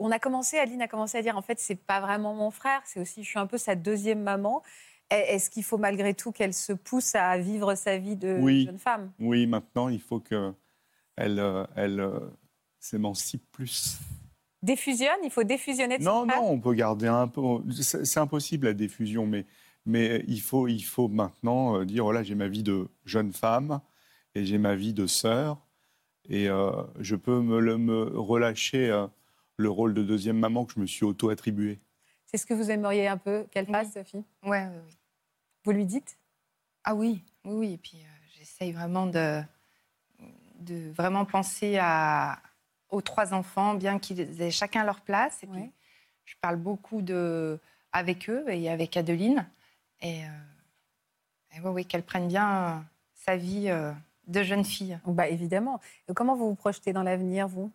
On 0.00 0.10
a 0.10 0.18
commencé, 0.18 0.58
Aline 0.58 0.82
a 0.82 0.88
commencé 0.88 1.18
à 1.18 1.22
dire 1.22 1.36
en 1.36 1.42
fait 1.42 1.58
c'est 1.58 1.74
pas 1.74 2.00
vraiment 2.00 2.34
mon 2.34 2.50
frère, 2.50 2.80
c'est 2.84 3.00
aussi 3.00 3.22
je 3.22 3.28
suis 3.28 3.38
un 3.38 3.46
peu 3.46 3.58
sa 3.58 3.74
deuxième 3.74 4.22
maman. 4.22 4.62
Est- 5.10 5.34
Est-ce 5.34 5.50
qu'il 5.50 5.64
faut 5.64 5.78
malgré 5.78 6.14
tout 6.14 6.32
qu'elle 6.32 6.54
se 6.54 6.72
pousse 6.72 7.14
à 7.14 7.36
vivre 7.38 7.74
sa 7.74 7.98
vie 7.98 8.16
de 8.16 8.38
Oui. 8.40 8.64
jeune 8.66 8.78
femme? 8.78 9.12
Oui, 9.18 9.46
maintenant, 9.46 9.88
il 9.88 10.00
faut 10.00 10.20
qu'elle 10.20 10.54
elle, 11.16 11.66
elle, 11.76 12.00
euh, 12.00 12.20
s'émancipe 12.78 13.44
plus. 13.52 13.98
Défusionne? 14.62 15.18
Il 15.24 15.30
faut 15.30 15.42
défusionner 15.44 15.98
de 15.98 16.04
Non, 16.04 16.26
non, 16.26 16.50
on 16.52 16.60
peut 16.60 16.74
garder 16.74 17.08
un 17.08 17.28
peu. 17.28 17.40
C'est 17.80 18.20
impossible 18.20 18.66
la 18.66 18.74
diffusion, 18.74 19.26
mais, 19.26 19.46
mais 19.86 20.22
il, 20.28 20.40
faut, 20.40 20.68
il 20.68 20.82
faut 20.82 21.08
maintenant 21.08 21.76
euh, 21.80 21.84
dire 21.84 22.04
voilà, 22.04 22.22
j'ai 22.22 22.34
ma 22.34 22.48
vie 22.48 22.62
de 22.62 22.88
jeune 23.04 23.32
femme 23.32 23.80
et 24.34 24.44
j'ai 24.44 24.58
ma 24.58 24.74
vie 24.76 24.92
de 24.94 25.06
sœur. 25.06 25.58
Et 26.28 26.48
euh, 26.48 26.70
je 27.00 27.16
peux 27.16 27.40
me, 27.40 27.58
le- 27.60 27.78
me 27.78 28.02
relâcher 28.18 28.90
euh, 28.90 29.06
le 29.56 29.70
rôle 29.70 29.94
de 29.94 30.02
deuxième 30.02 30.38
maman 30.38 30.64
que 30.64 30.74
je 30.74 30.80
me 30.80 30.86
suis 30.86 31.04
auto-attribué. 31.04 31.80
C'est 32.26 32.36
ce 32.36 32.46
que 32.46 32.54
vous 32.54 32.70
aimeriez 32.70 33.08
un 33.08 33.16
peu 33.16 33.44
qu'elle 33.50 33.66
fasse, 33.66 33.94
Sophie? 33.94 34.24
Ouais, 34.44 34.66
oui, 34.66 34.78
oui. 34.86 34.96
Vous 35.64 35.72
lui 35.72 35.84
dites? 35.84 36.16
Ah 36.84 36.94
oui, 36.94 37.24
oui, 37.44 37.52
oui. 37.54 37.72
Et 37.74 37.78
puis 37.78 37.98
euh, 37.98 38.26
j'essaye 38.38 38.72
vraiment 38.72 39.06
de, 39.06 39.42
de 40.60 40.90
vraiment 40.92 41.24
penser 41.24 41.78
à, 41.78 42.40
aux 42.90 43.00
trois 43.02 43.34
enfants, 43.34 43.74
bien 43.74 43.98
qu'ils 43.98 44.40
aient 44.40 44.50
chacun 44.50 44.84
leur 44.84 45.00
place. 45.00 45.42
Et 45.42 45.46
puis 45.48 45.72
je 46.24 46.34
parle 46.40 46.56
beaucoup 46.56 47.02
de, 47.02 47.58
avec 47.92 48.30
eux 48.30 48.44
et 48.48 48.70
avec 48.70 48.96
Adeline. 48.96 49.46
Et, 50.00 50.24
euh, 50.24 50.28
et 51.56 51.60
ouais, 51.60 51.70
oui, 51.70 51.84
qu'elle 51.84 52.04
prenne 52.04 52.28
bien 52.28 52.84
sa 53.14 53.36
vie 53.36 53.68
euh, 53.68 53.92
de 54.30 54.42
jeune 54.42 54.64
fille. 54.64 54.98
Bah 55.06 55.28
évidemment. 55.28 55.80
Et 56.08 56.14
comment 56.14 56.34
vous 56.34 56.48
vous 56.48 56.54
projetez 56.54 56.92
dans 56.92 57.02
l'avenir, 57.02 57.48
vous? 57.48 57.70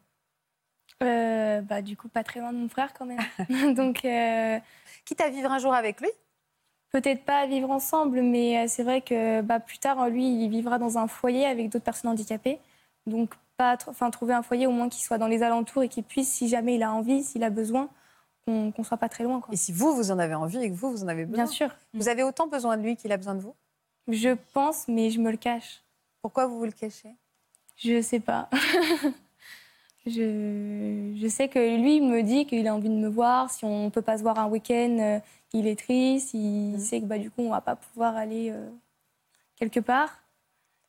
Euh, 1.03 1.61
bah, 1.61 1.81
du 1.81 1.97
coup, 1.97 2.07
pas 2.07 2.23
très 2.23 2.39
loin 2.39 2.53
de 2.53 2.57
mon 2.57 2.69
frère 2.69 2.93
quand 2.93 3.05
même. 3.05 3.19
Donc, 3.75 4.05
euh, 4.05 4.59
Quitte 5.03 5.21
à 5.21 5.29
vivre 5.29 5.51
un 5.51 5.59
jour 5.59 5.73
avec 5.73 6.01
lui? 6.01 6.09
peut-être 6.91 7.25
pas 7.25 7.45
vivre 7.45 7.71
ensemble, 7.71 8.21
mais 8.21 8.57
euh, 8.57 8.65
c'est 8.69 8.83
vrai 8.83 9.01
que 9.01 9.41
bah, 9.41 9.59
plus 9.59 9.79
tard, 9.79 10.09
lui, 10.09 10.45
il 10.45 10.49
vivra 10.49 10.79
dans 10.79 10.97
un 10.97 11.07
foyer 11.07 11.45
avec 11.45 11.69
d'autres 11.69 11.83
personnes 11.83 12.11
handicapées. 12.11 12.57
Donc, 13.05 13.33
pas, 13.57 13.77
enfin, 13.87 14.09
trouver 14.11 14.33
un 14.33 14.41
foyer 14.41 14.65
au 14.65 14.71
moins 14.71 14.87
qui 14.87 15.03
soit 15.03 15.17
dans 15.17 15.27
les 15.27 15.43
alentours 15.43 15.83
et 15.83 15.89
qui 15.89 16.01
puisse, 16.03 16.31
si 16.31 16.47
jamais 16.47 16.75
il 16.75 16.83
a 16.83 16.93
envie, 16.93 17.21
s'il 17.21 17.43
a 17.43 17.49
besoin, 17.49 17.89
qu'on 18.45 18.73
ne 18.77 18.83
soit 18.83 18.97
pas 18.97 19.09
très 19.09 19.25
loin. 19.25 19.41
Quoi. 19.41 19.53
Et 19.53 19.57
si 19.57 19.73
vous, 19.73 19.93
vous 19.93 20.11
en 20.11 20.19
avez 20.19 20.35
envie 20.35 20.59
et 20.59 20.69
que 20.69 20.75
vous, 20.75 20.91
vous 20.91 21.03
en 21.03 21.09
avez 21.09 21.25
besoin? 21.25 21.43
Bien 21.43 21.51
sûr. 21.51 21.69
Vous 21.93 22.07
avez 22.07 22.23
autant 22.23 22.47
besoin 22.47 22.77
de 22.77 22.83
lui 22.83 22.95
qu'il 22.95 23.11
a 23.11 23.17
besoin 23.17 23.35
de 23.35 23.41
vous? 23.41 23.55
Je 24.07 24.29
pense, 24.53 24.87
mais 24.87 25.09
je 25.09 25.19
me 25.19 25.31
le 25.31 25.37
cache. 25.37 25.81
Pourquoi 26.25 26.47
vous 26.47 26.57
vous 26.57 26.65
le 26.65 26.71
cachez? 26.71 27.13
Je 27.77 28.01
sais 28.01 28.19
pas. 28.19 28.49
je, 30.07 31.13
je 31.15 31.27
sais 31.27 31.49
que 31.49 31.59
lui, 31.79 31.97
il 31.97 32.03
me 32.03 32.23
dit 32.23 32.47
qu'il 32.47 32.67
a 32.67 32.73
envie 32.73 32.89
de 32.89 32.95
me 32.95 33.07
voir. 33.07 33.51
Si 33.51 33.63
on 33.63 33.91
peut 33.91 34.01
pas 34.01 34.17
se 34.17 34.23
voir 34.23 34.39
un 34.39 34.47
week-end, 34.47 34.97
euh, 34.99 35.19
il 35.53 35.67
est 35.67 35.77
triste. 35.77 36.33
Il 36.33 36.81
sait 36.81 36.99
que 36.99 37.05
bah, 37.05 37.19
du 37.19 37.29
coup, 37.29 37.43
on 37.43 37.51
va 37.51 37.61
pas 37.61 37.75
pouvoir 37.75 38.15
aller 38.15 38.49
euh, 38.49 38.71
quelque 39.55 39.79
part. 39.79 40.23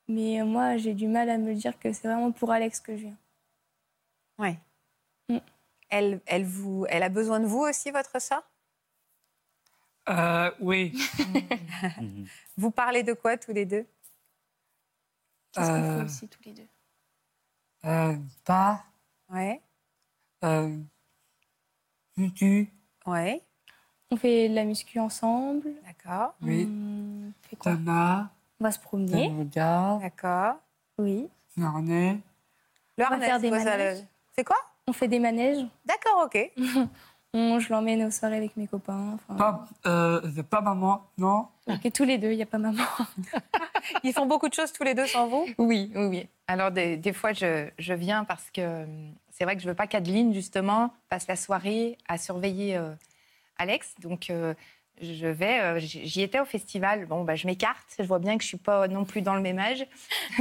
Mais 0.08 0.40
euh, 0.40 0.46
moi, 0.46 0.78
j'ai 0.78 0.94
du 0.94 1.06
mal 1.06 1.28
à 1.28 1.36
me 1.36 1.52
dire 1.52 1.78
que 1.78 1.92
c'est 1.92 2.08
vraiment 2.08 2.32
pour 2.32 2.50
Alex 2.50 2.80
que 2.80 2.96
je 2.96 3.02
viens. 3.02 3.18
Oui. 4.38 4.56
Mm. 5.28 5.36
Elle, 5.90 6.20
elle, 6.24 6.46
vous, 6.46 6.86
elle 6.88 7.02
a 7.02 7.10
besoin 7.10 7.40
de 7.40 7.46
vous 7.46 7.60
aussi, 7.60 7.90
votre 7.90 8.18
Euh, 10.08 10.50
oui. 10.60 10.98
Vous 12.56 12.70
parlez 12.70 13.02
de 13.02 13.12
quoi 13.12 13.36
tous 13.36 13.52
les 13.52 13.66
deux? 13.66 13.86
Qu'est-ce 15.56 15.70
qu'on 15.70 15.82
fait 15.82 15.88
Euh. 16.00 16.04
aussi 16.04 16.28
tous 16.28 16.40
les 16.44 16.52
deux? 16.52 16.66
Euh, 17.84 18.16
pas. 18.44 18.84
Ouais. 19.30 19.60
Euh, 20.44 20.76
tu. 22.34 22.68
Ouais. 23.06 23.42
On 24.10 24.16
fait 24.16 24.48
de 24.48 24.54
la 24.54 24.64
muscu 24.64 24.98
ensemble. 25.00 25.70
D'accord. 25.84 26.34
Oui. 26.42 26.66
On 26.68 27.32
fait 27.48 27.56
quoi? 27.56 27.72
Thomas. 27.72 28.28
On 28.60 28.64
va 28.64 28.70
se 28.72 28.78
promener. 28.78 29.28
Regarde. 29.36 30.00
D'accord. 30.02 30.56
Oui. 30.98 31.28
Faire 31.56 33.38
des 33.40 33.48
c'est 33.48 33.48
quoi, 33.50 33.58
ça, 33.58 33.64
manèges. 33.70 33.98
le- 34.00 34.06
C'est 34.36 34.44
quoi? 34.44 34.56
On 34.86 34.92
fait 34.92 35.08
des 35.08 35.18
manèges. 35.18 35.66
D'accord, 35.84 36.24
ok. 36.26 36.52
On- 37.38 37.58
je 37.60 37.70
l'emmène 37.70 38.02
aux 38.04 38.10
soirées 38.10 38.36
avec 38.38 38.56
mes 38.56 38.66
copains. 38.66 39.18
Pas, 39.36 39.66
euh, 39.86 40.20
pas 40.48 40.60
maman, 40.62 41.02
non? 41.18 41.46
Ok, 41.68 41.92
tous 41.92 42.04
les 42.04 42.16
deux, 42.18 42.30
il 42.32 42.36
n'y 42.36 42.42
a 42.42 42.46
pas 42.46 42.58
maman. 42.58 42.82
Ils 44.04 44.12
font 44.12 44.26
beaucoup 44.26 44.48
de 44.48 44.54
choses 44.54 44.72
tous 44.72 44.84
les 44.84 44.94
deux 44.94 45.06
sans 45.06 45.26
vous? 45.28 45.46
Oui, 45.58 45.92
oui, 45.94 46.06
oui. 46.06 46.28
Alors, 46.46 46.70
des, 46.70 46.96
des 46.96 47.12
fois, 47.12 47.32
je, 47.32 47.68
je 47.78 47.92
viens 47.92 48.24
parce 48.24 48.50
que 48.50 48.84
hum, 48.84 49.12
c'est 49.30 49.44
vrai 49.44 49.56
que 49.56 49.62
je 49.62 49.68
veux 49.68 49.74
pas 49.74 49.86
qu'Adeline, 49.86 50.32
justement, 50.32 50.92
passe 51.08 51.26
la 51.28 51.36
soirée 51.36 51.98
à 52.08 52.16
surveiller 52.18 52.76
euh, 52.76 52.92
Alex. 53.58 53.94
Donc, 54.00 54.30
euh, 54.30 54.54
je 55.00 55.26
vais. 55.26 55.60
euh, 55.60 55.78
j'y 55.78 56.22
étais 56.22 56.40
au 56.40 56.44
festival. 56.44 57.06
Bon, 57.06 57.24
bah, 57.24 57.34
je 57.34 57.46
m'écarte. 57.46 57.86
Je 57.98 58.04
vois 58.04 58.18
bien 58.18 58.36
que 58.36 58.42
je 58.42 58.48
suis 58.48 58.56
pas 58.56 58.88
non 58.88 59.04
plus 59.04 59.22
dans 59.22 59.34
le 59.34 59.40
même 59.40 59.58
âge. 59.58 59.86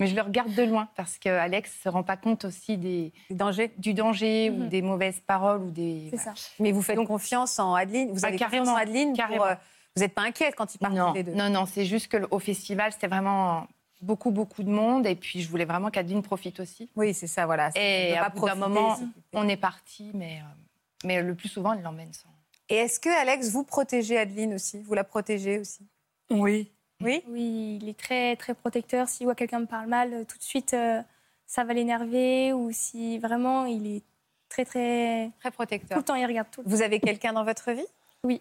Mais 0.00 0.06
je 0.06 0.14
le 0.14 0.22
regarde 0.22 0.54
de 0.54 0.62
loin 0.62 0.88
parce 0.96 1.18
que 1.18 1.28
Alex 1.28 1.80
se 1.82 1.88
rend 1.88 2.02
pas 2.02 2.16
compte 2.16 2.44
aussi 2.44 2.76
des, 2.78 3.12
dangers 3.30 3.72
du 3.78 3.94
danger 3.94 4.50
ou 4.50 4.54
Mhm. 4.64 4.68
des 4.68 4.82
mauvaises 4.82 5.20
paroles 5.26 5.62
ou 5.62 5.70
des. 5.70 6.08
C'est 6.10 6.18
ça. 6.18 6.34
Mais 6.58 6.72
vous 6.72 6.82
faites 6.82 6.96
Donc- 6.96 7.08
confiance 7.08 7.58
en 7.58 7.74
Adeline 7.74 8.12
Vous 8.12 8.20
Ah, 8.24 8.28
avez 8.28 8.36
carrément, 8.36 8.64
confiance 8.64 8.78
en 8.78 8.82
Adeline 8.82 9.08
pour, 9.08 9.16
carrément. 9.16 9.46
euh, 9.46 9.54
Vous 9.96 10.02
n'êtes 10.02 10.14
pas 10.14 10.22
inquiète 10.22 10.54
quand 10.54 10.74
ils 10.74 10.78
partent 10.78 10.94
Non, 10.94 11.12
les 11.12 11.22
deux 11.22 11.32
non, 11.34 11.50
non, 11.50 11.66
c'est 11.66 11.84
juste 11.84 12.10
qu'au 12.10 12.38
festival, 12.38 12.92
c'était 12.92 13.08
vraiment 13.08 13.66
beaucoup, 14.00 14.30
beaucoup 14.30 14.62
de 14.62 14.70
monde. 14.70 15.06
Et 15.06 15.14
puis, 15.14 15.42
je 15.42 15.48
voulais 15.48 15.64
vraiment 15.66 15.90
qu'Adeline 15.90 16.22
profite 16.22 16.60
aussi. 16.60 16.88
Oui, 16.96 17.12
c'est 17.14 17.26
ça, 17.26 17.46
voilà. 17.46 17.70
Et 17.76 18.16
à 18.16 18.28
bout 18.30 18.46
d'un 18.46 18.54
moment, 18.54 18.98
on 19.34 19.46
est 19.48 19.56
parti, 19.56 20.10
mais, 20.14 20.38
euh, 20.40 21.04
mais 21.04 21.22
le 21.22 21.34
plus 21.34 21.48
souvent, 21.48 21.72
elle 21.74 21.82
l'emmène 21.82 22.12
sans. 22.12 22.28
Et 22.72 22.76
est-ce 22.76 22.98
que, 22.98 23.10
Alex, 23.10 23.50
vous 23.50 23.64
protégez 23.64 24.16
Adeline 24.16 24.54
aussi? 24.54 24.80
Vous 24.80 24.94
la 24.94 25.04
protégez 25.04 25.58
aussi? 25.58 25.86
Oui. 26.30 26.72
Oui? 27.02 27.22
Oui, 27.28 27.78
il 27.82 27.86
est 27.90 27.98
très, 27.98 28.34
très 28.36 28.54
protecteur. 28.54 29.10
S'il 29.10 29.26
voit 29.26 29.34
quelqu'un 29.34 29.58
me 29.58 29.66
parle 29.66 29.88
mal, 29.88 30.14
euh, 30.14 30.24
tout 30.24 30.38
de 30.38 30.42
suite, 30.42 30.72
euh, 30.72 31.02
ça 31.46 31.64
va 31.64 31.74
l'énerver. 31.74 32.54
Ou 32.54 32.70
si 32.72 33.18
vraiment, 33.18 33.66
il 33.66 33.86
est 33.96 34.02
très, 34.48 34.64
très. 34.64 35.30
Très 35.40 35.50
Tout 35.50 35.54
protecteur. 35.54 35.98
le 35.98 36.02
temps, 36.04 36.14
il 36.14 36.24
regarde 36.24 36.48
tout. 36.50 36.62
Vous 36.64 36.80
avez 36.80 36.98
quelqu'un 36.98 37.34
dans 37.34 37.44
votre 37.44 37.72
vie? 37.72 37.84
Oui. 38.24 38.40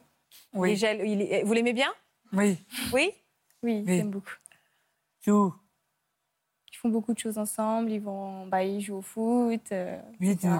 Il 0.56 1.22
est- 1.24 1.44
Vous 1.44 1.52
l'aimez 1.52 1.74
bien? 1.74 1.91
Oui. 2.32 2.58
Oui? 2.94 3.12
Oui, 3.63 3.84
Oui. 3.86 3.98
j'aime 3.98 4.12
beaucoup. 4.12 4.32
Tout. 5.26 5.54
Ils 6.72 6.78
font 6.78 6.88
beaucoup 6.89 7.13
de 7.13 7.20
choses 7.20 7.38
ensemble. 7.38 7.91
Ils, 7.91 8.00
vont, 8.00 8.48
bah, 8.48 8.63
ils 8.63 8.80
jouent 8.80 8.96
au 9.00 9.02
foot. 9.02 9.74
euh, 9.74 10.00
Vite. 10.22 10.46
etc. 10.46 10.54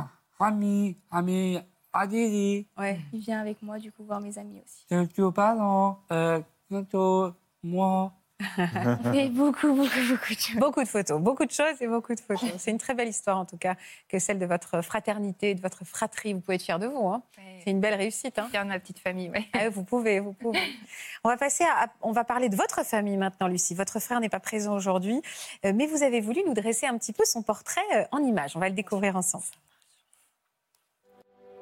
Ami. 1.10 1.58
Ami. 1.94 2.04
Adélie. 2.18 2.68
Ouais. 2.78 3.00
Il 3.14 3.20
vient 3.20 3.40
avec 3.40 3.62
moi, 3.62 3.78
du 3.80 3.92
coup, 3.92 4.04
voir 4.04 4.22
mes 4.22 4.38
amis 4.38 4.62
aussi. 4.66 4.86
Je 4.90 5.06
suis 5.14 5.32
parent. 5.34 6.00
Euh, 6.12 6.40
bientôt. 6.70 7.32
Moi. 7.64 8.12
On 8.58 9.14
fait 9.14 9.30
beaucoup, 9.30 9.68
beaucoup, 9.76 10.00
beaucoup 10.10 10.34
de 10.34 10.40
choses. 10.40 10.56
Beaucoup 10.56 10.82
de 10.84 10.88
photos, 10.88 11.22
beaucoup 11.22 11.46
de 11.46 11.52
choses 11.52 11.80
et 11.80 11.88
beaucoup 11.88 12.16
de 12.16 12.20
photos. 12.20 12.50
C'est 12.58 12.72
une 12.72 12.80
très 12.80 12.96
belle 12.96 13.08
histoire, 13.10 13.38
en 13.38 13.46
tout 13.46 13.58
cas, 13.58 13.76
que 14.10 14.18
celle 14.18 14.40
de 14.40 14.48
votre 14.48 14.82
fraternité, 14.82 15.54
de 15.54 15.62
votre 15.62 15.86
fratrie. 15.86 16.34
Vous 16.34 16.40
pouvez 16.40 16.56
être 16.56 16.64
fiers 16.64 16.80
de 16.80 16.88
vous. 16.88 17.08
hein. 17.08 17.22
C'est 17.64 17.70
une 17.70 17.80
belle 17.80 17.94
réussite. 17.94 18.40
hein. 18.40 18.48
Fière 18.50 18.64
de 18.64 18.70
ma 18.70 18.80
petite 18.80 18.98
famille, 18.98 19.30
ouais. 19.30 19.46
Ah, 19.54 19.70
vous 19.70 19.84
pouvez, 19.84 20.20
vous 20.20 20.34
pouvez. 20.34 20.60
On 21.24 21.30
va 21.30 21.38
passer 21.38 21.64
à, 21.66 21.90
on 22.02 22.12
va 22.14 22.24
parler 22.24 22.50
de 22.50 22.56
votre 22.56 22.84
famille 22.84 23.16
maintenant, 23.18 23.48
Lucie. 23.48 23.76
Votre 23.76 24.00
frère 24.00 24.20
n'est 24.20 24.30
pas 24.30 24.40
présent 24.40 24.74
aujourd'hui, 24.76 25.22
euh, 25.64 25.72
mais 25.76 25.86
vous 25.86 26.02
avez 26.02 26.20
voulu 26.20 26.42
nous 26.48 26.56
dresser 26.56 26.88
un 26.88 26.98
petit 26.98 27.14
peu 27.14 27.24
son 27.26 27.44
portrait 27.44 27.82
euh, 27.96 28.06
en 28.12 28.24
images. 28.24 28.56
On 28.56 28.60
va 28.60 28.70
le 28.70 28.74
découvrir 28.76 29.16
ensemble. 29.16 29.44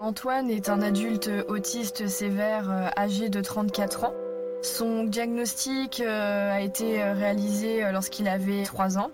Antoine 0.02 0.50
est 0.50 0.70
un 0.70 0.82
adulte 0.82 1.30
autiste 1.50 2.08
sévère 2.08 2.72
euh, 2.72 2.88
âgé 2.96 3.28
de 3.28 3.42
34 3.42 4.06
ans. 4.06 4.14
Son 4.62 5.04
diagnostic 5.04 6.00
euh, 6.00 6.54
a 6.54 6.62
été 6.62 7.04
euh, 7.04 7.12
réalisé 7.12 7.84
lorsqu'il 7.92 8.30
avait 8.30 8.64
3 8.64 8.98
ans. 8.98 9.12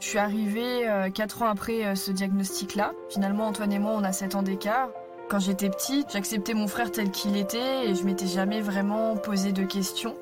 Je 0.00 0.06
suis 0.08 0.18
arrivée 0.18 0.88
4 1.14 1.42
ans 1.42 1.48
après 1.48 1.94
ce 1.94 2.10
diagnostic-là. 2.10 2.92
Finalement, 3.08 3.46
Antoine 3.46 3.72
et 3.72 3.78
moi, 3.78 3.92
on 3.94 4.02
a 4.02 4.10
7 4.10 4.34
ans 4.34 4.42
d'écart. 4.42 4.88
Quand 5.28 5.38
j'étais 5.38 5.70
petite, 5.70 6.10
j'acceptais 6.12 6.54
mon 6.54 6.66
frère 6.66 6.90
tel 6.90 7.12
qu'il 7.12 7.36
était 7.36 7.88
et 7.88 7.94
je 7.94 8.02
m'étais 8.02 8.26
jamais 8.26 8.60
vraiment 8.60 9.16
posé 9.16 9.52
de 9.52 9.62
questions. 9.62 10.16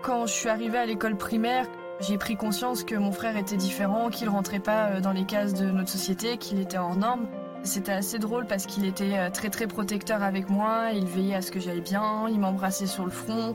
Quand 0.00 0.24
je 0.24 0.32
suis 0.32 0.48
arrivée 0.48 0.78
à 0.78 0.86
l'école 0.86 1.14
primaire, 1.14 1.66
j'ai 2.00 2.16
pris 2.16 2.36
conscience 2.36 2.84
que 2.84 2.94
mon 2.94 3.12
frère 3.12 3.36
était 3.36 3.58
différent, 3.58 4.08
qu'il 4.08 4.30
rentrait 4.30 4.60
pas 4.60 5.02
dans 5.02 5.12
les 5.12 5.26
cases 5.26 5.52
de 5.52 5.66
notre 5.66 5.90
société, 5.90 6.38
qu'il 6.38 6.58
était 6.58 6.78
hors 6.78 6.96
norme. 6.96 7.26
C'était 7.68 7.92
assez 7.92 8.18
drôle 8.18 8.46
parce 8.46 8.64
qu'il 8.64 8.86
était 8.86 9.18
euh, 9.18 9.28
très 9.28 9.50
très 9.50 9.66
protecteur 9.66 10.22
avec 10.22 10.48
moi, 10.48 10.88
il 10.94 11.04
veillait 11.04 11.34
à 11.34 11.42
ce 11.42 11.50
que 11.50 11.60
j'aille 11.60 11.82
bien, 11.82 12.26
il 12.30 12.40
m'embrassait 12.40 12.86
sur 12.86 13.04
le 13.04 13.10
front. 13.10 13.54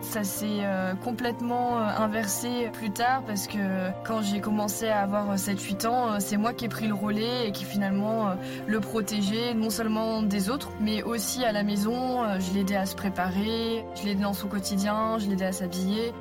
Ça 0.00 0.24
s'est 0.24 0.64
euh, 0.64 0.94
complètement 0.94 1.78
euh, 1.78 1.82
inversé 1.98 2.70
plus 2.72 2.90
tard 2.90 3.22
parce 3.26 3.46
que 3.46 3.58
quand 4.02 4.22
j'ai 4.22 4.40
commencé 4.40 4.88
à 4.88 5.02
avoir 5.02 5.36
7-8 5.36 5.86
ans, 5.86 6.20
c'est 6.20 6.38
moi 6.38 6.54
qui 6.54 6.64
ai 6.64 6.68
pris 6.70 6.86
le 6.86 6.94
relais 6.94 7.48
et 7.48 7.52
qui 7.52 7.66
finalement 7.66 8.34
le 8.66 8.80
protégeait 8.80 9.52
non 9.52 9.68
seulement 9.68 10.22
des 10.22 10.48
autres, 10.48 10.70
mais 10.80 11.02
aussi 11.02 11.44
à 11.44 11.52
la 11.52 11.62
maison. 11.62 12.22
Je 12.38 12.54
l'aidais 12.54 12.76
à 12.76 12.86
se 12.86 12.96
préparer, 12.96 13.84
je 13.94 14.06
l'aidais 14.06 14.22
dans 14.22 14.32
son 14.32 14.48
quotidien, 14.48 15.18
je 15.18 15.28
l'aidais 15.28 15.44
à 15.44 15.52
s'habiller. 15.52 16.14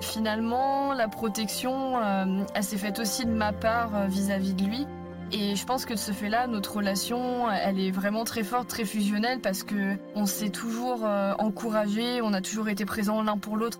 Finalement, 0.00 0.94
la 0.94 1.06
protection, 1.06 2.00
elle 2.54 2.64
s'est 2.64 2.78
faite 2.78 2.98
aussi 2.98 3.24
de 3.24 3.30
ma 3.30 3.52
part 3.52 4.08
vis-à-vis 4.08 4.54
de 4.54 4.64
lui. 4.64 4.86
Et 5.32 5.54
je 5.54 5.64
pense 5.64 5.84
que 5.84 5.92
de 5.94 5.98
ce 5.98 6.10
fait-là, 6.12 6.46
notre 6.48 6.76
relation, 6.76 7.48
elle 7.50 7.78
est 7.78 7.90
vraiment 7.92 8.24
très 8.24 8.42
forte, 8.42 8.68
très 8.68 8.84
fusionnelle, 8.84 9.40
parce 9.40 9.62
que 9.62 9.96
on 10.16 10.26
s'est 10.26 10.50
toujours 10.50 11.06
euh, 11.06 11.34
encouragés, 11.38 12.20
on 12.20 12.32
a 12.32 12.40
toujours 12.40 12.68
été 12.68 12.84
présents 12.84 13.22
l'un 13.22 13.38
pour 13.38 13.56
l'autre. 13.56 13.78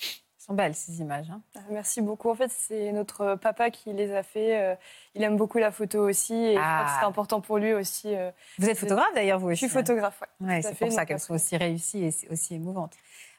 Elles 0.00 0.44
sont 0.44 0.54
belles 0.54 0.74
ces 0.74 1.00
images. 1.00 1.30
hein. 1.30 1.40
Ah, 1.56 1.60
Merci 1.70 2.00
beaucoup. 2.00 2.30
En 2.30 2.34
fait, 2.34 2.50
c'est 2.50 2.90
notre 2.90 3.36
papa 3.36 3.70
qui 3.70 3.92
les 3.92 4.12
a 4.12 4.24
fait. 4.24 4.60
euh, 4.60 4.74
Il 5.14 5.22
aime 5.22 5.36
beaucoup 5.36 5.58
la 5.58 5.70
photo 5.70 6.08
aussi, 6.08 6.34
et 6.34 6.54
je 6.56 6.60
crois 6.60 6.86
Ah. 7.00 7.06
important 7.06 7.40
pour 7.40 7.58
lui 7.58 7.72
aussi. 7.72 8.12
euh. 8.14 8.30
Vous 8.58 8.68
êtes 8.68 8.78
photographe 8.78 9.14
d'ailleurs, 9.14 9.38
vous 9.38 9.48
Je 9.48 9.52
aussi. 9.52 9.58
suis 9.66 9.68
photographe, 9.68 10.20
ouais. 10.40 10.62
C'est 10.62 10.74
pour 10.76 10.90
ça 10.90 11.06
qu'elles 11.06 11.20
sont 11.20 11.34
aussi 11.34 11.56
réussies 11.56 12.04
et 12.04 12.10
c'est 12.10 12.28
aussi 12.28 12.56
émouvantes. 12.56 12.94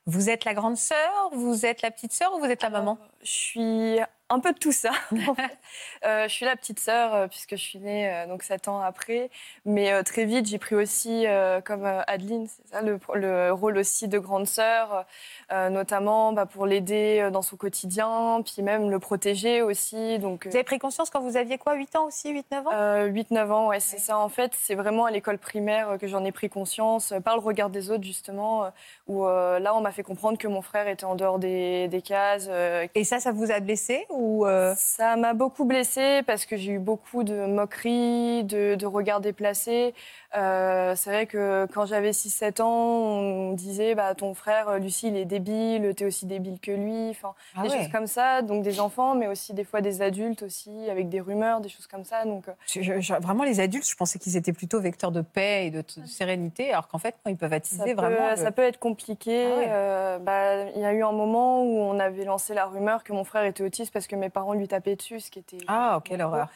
Vous 0.08 0.30
êtes 0.32 0.46
la 0.46 0.54
grande 0.56 0.78
sœur, 0.78 1.30
vous 1.34 1.64
êtes 1.66 1.82
la 1.84 1.92
petite 1.92 2.12
sœur 2.14 2.34
ou 2.36 2.40
vous 2.40 2.46
êtes 2.46 2.64
la 2.64 2.72
maman? 2.72 2.98
Je 3.22 3.30
suis 3.32 3.98
un 4.32 4.40
peu 4.40 4.54
de 4.54 4.58
tout 4.58 4.72
ça. 4.72 4.92
euh, 6.06 6.28
je 6.28 6.34
suis 6.34 6.46
la 6.46 6.56
petite 6.56 6.80
sœur 6.80 7.14
euh, 7.14 7.28
puisque 7.28 7.52
je 7.52 7.62
suis 7.62 7.80
née 7.80 8.10
euh, 8.10 8.28
donc 8.28 8.44
sept 8.44 8.68
ans 8.70 8.80
après, 8.80 9.30
mais 9.66 10.04
très 10.04 10.26
vite 10.26 10.46
j'ai 10.48 10.58
pris 10.58 10.76
aussi, 10.76 11.26
comme 11.66 11.86
Adeline, 12.08 12.48
ça, 12.72 12.82
le, 12.82 13.00
le 13.16 13.52
rôle 13.52 13.78
aussi 13.78 14.08
de 14.08 14.20
grande 14.20 14.48
sœur, 14.48 15.06
notamment 15.52 16.32
bah, 16.34 16.46
pour 16.46 16.66
l'aider 16.66 17.30
dans 17.32 17.42
son 17.42 17.58
quotidien, 17.58 18.42
puis 18.46 18.62
même 18.62 18.90
le 18.90 19.00
protéger 19.00 19.62
aussi. 19.62 20.20
Donc, 20.20 20.48
Vous 20.48 20.56
avez 20.56 20.64
pris 20.64 20.80
conscience 20.80 21.10
quand 21.10 21.22
vous 21.22 21.38
aviez 21.38 21.58
quoi 21.58 21.76
8 21.76 21.96
ans 21.96 22.06
aussi 22.06 22.34
8-9 22.34 22.68
ans? 22.68 22.72
Euh, 22.74 23.10
8-9 23.10 23.52
ans, 23.52 23.68
ouais, 23.68 23.80
c'est 23.80 24.00
ça. 24.00 24.18
En 24.18 24.30
fait, 24.30 24.54
c'est 24.56 24.76
vraiment 24.76 25.06
à 25.06 25.12
l'école 25.12 25.38
primaire 25.38 25.98
que 26.00 26.08
j'en 26.08 26.24
ai 26.24 26.32
pris 26.32 26.50
conscience, 26.50 27.14
par 27.24 27.36
le 27.36 27.42
regard 27.42 27.70
des 27.70 27.92
autres, 27.92 28.04
justement, 28.04 28.72
où 29.08 29.26
là, 29.26 29.76
on 29.76 29.82
m'a 29.82 29.92
fait 29.92 30.04
comprendre 30.04 30.38
que 30.38 30.48
mon 30.48 30.62
frère 30.62 30.88
était 30.88 31.06
en 31.06 31.16
dehors 31.16 31.40
des, 31.40 31.88
des 31.88 32.02
cases. 32.02 32.50
Et 32.96 33.04
ça, 33.04 33.20
ça 33.20 33.32
vous 33.32 33.52
a 33.52 33.60
blessé 33.60 34.06
ou 34.10 34.21
euh, 34.46 34.74
Ça 34.78 35.16
m'a 35.16 35.34
beaucoup 35.34 35.66
blessée 35.66 36.22
parce 36.26 36.46
que 36.46 36.56
j'ai 36.58 36.74
eu 36.74 36.80
beaucoup 36.80 37.24
de 37.24 37.46
moqueries, 37.46 38.44
de, 38.44 38.76
de 38.76 38.86
regards 38.86 39.22
déplacés. 39.22 39.94
Euh, 40.38 40.94
c'est 40.96 41.10
vrai 41.10 41.26
que 41.26 41.68
quand 41.74 41.86
j'avais 41.86 42.12
6-7 42.12 42.62
ans, 42.62 42.70
on 42.70 43.54
disait 43.54 43.96
bah, 43.96 44.16
ton 44.16 44.34
frère, 44.34 44.70
euh, 44.70 44.78
Lucie, 44.78 45.08
il 45.10 45.18
est 45.18 45.26
débile, 45.26 45.94
t'es 45.96 46.06
aussi 46.06 46.26
débile 46.26 46.60
que 46.60 46.72
lui. 46.72 47.10
Enfin, 47.10 47.34
Ah 47.56 47.64
des 47.64 47.70
ouais. 47.70 47.78
choses 47.80 47.92
comme 47.92 48.08
ça. 48.08 48.42
Donc 48.42 48.64
des 48.64 48.80
enfants, 48.80 49.16
mais 49.16 49.28
aussi 49.28 49.54
des 49.54 49.64
fois 49.66 49.82
des 49.82 50.02
adultes 50.02 50.44
aussi, 50.44 50.90
avec 50.90 51.10
des 51.10 51.20
rumeurs, 51.20 51.60
des 51.62 51.70
choses 51.70 51.88
comme 51.88 52.06
ça. 52.06 52.24
Donc, 52.26 52.46
je- 52.68 52.82
je- 52.82 53.00
je- 53.00 53.14
Vraiment, 53.22 53.44
les 53.44 53.60
adultes, 53.60 53.88
je 53.90 53.96
pensais 53.96 54.20
qu'ils 54.20 54.38
étaient 54.38 54.54
plutôt 54.54 54.80
vecteurs 54.80 55.12
de 55.12 55.22
paix 55.22 55.68
et 55.68 55.70
de, 55.72 55.82
de 55.82 56.06
sérénité, 56.08 56.72
alors 56.72 56.88
qu'en 56.88 56.98
fait, 56.98 57.16
ils 57.28 57.36
peuvent 57.38 57.50
Ça 57.52 57.56
attiser 57.58 57.84
peut, 57.96 58.02
vraiment. 58.02 58.30
le- 58.32 58.36
ça 58.38 58.52
peut 58.52 58.64
être 58.64 58.80
compliqué. 58.80 59.46
Ah 59.46 59.58
ouais. 59.58 59.66
Euh, 59.70 60.18
bah, 60.20 60.66
Il 60.76 60.82
y 60.82 60.86
a 60.86 60.94
eu 60.94 61.04
un 61.04 61.12
moment 61.12 61.62
où 61.64 61.78
on 61.78 62.00
avait 62.00 62.24
lancé 62.24 62.54
la 62.54 62.66
rumeur 62.66 63.04
que 63.04 63.12
mon 63.14 63.24
frère 63.24 63.44
était 63.44 63.64
autiste 63.64 63.92
parce 63.94 64.08
que 64.08 64.11
mes 64.16 64.30
parents 64.30 64.54
lui 64.54 64.68
tapaient 64.68 64.96
dessus, 64.96 65.20
ce 65.20 65.32
qui 65.32 65.40
était. 65.40 65.58
Ah, 65.68 66.02
quelle 66.04 66.22
horreur. 66.22 66.48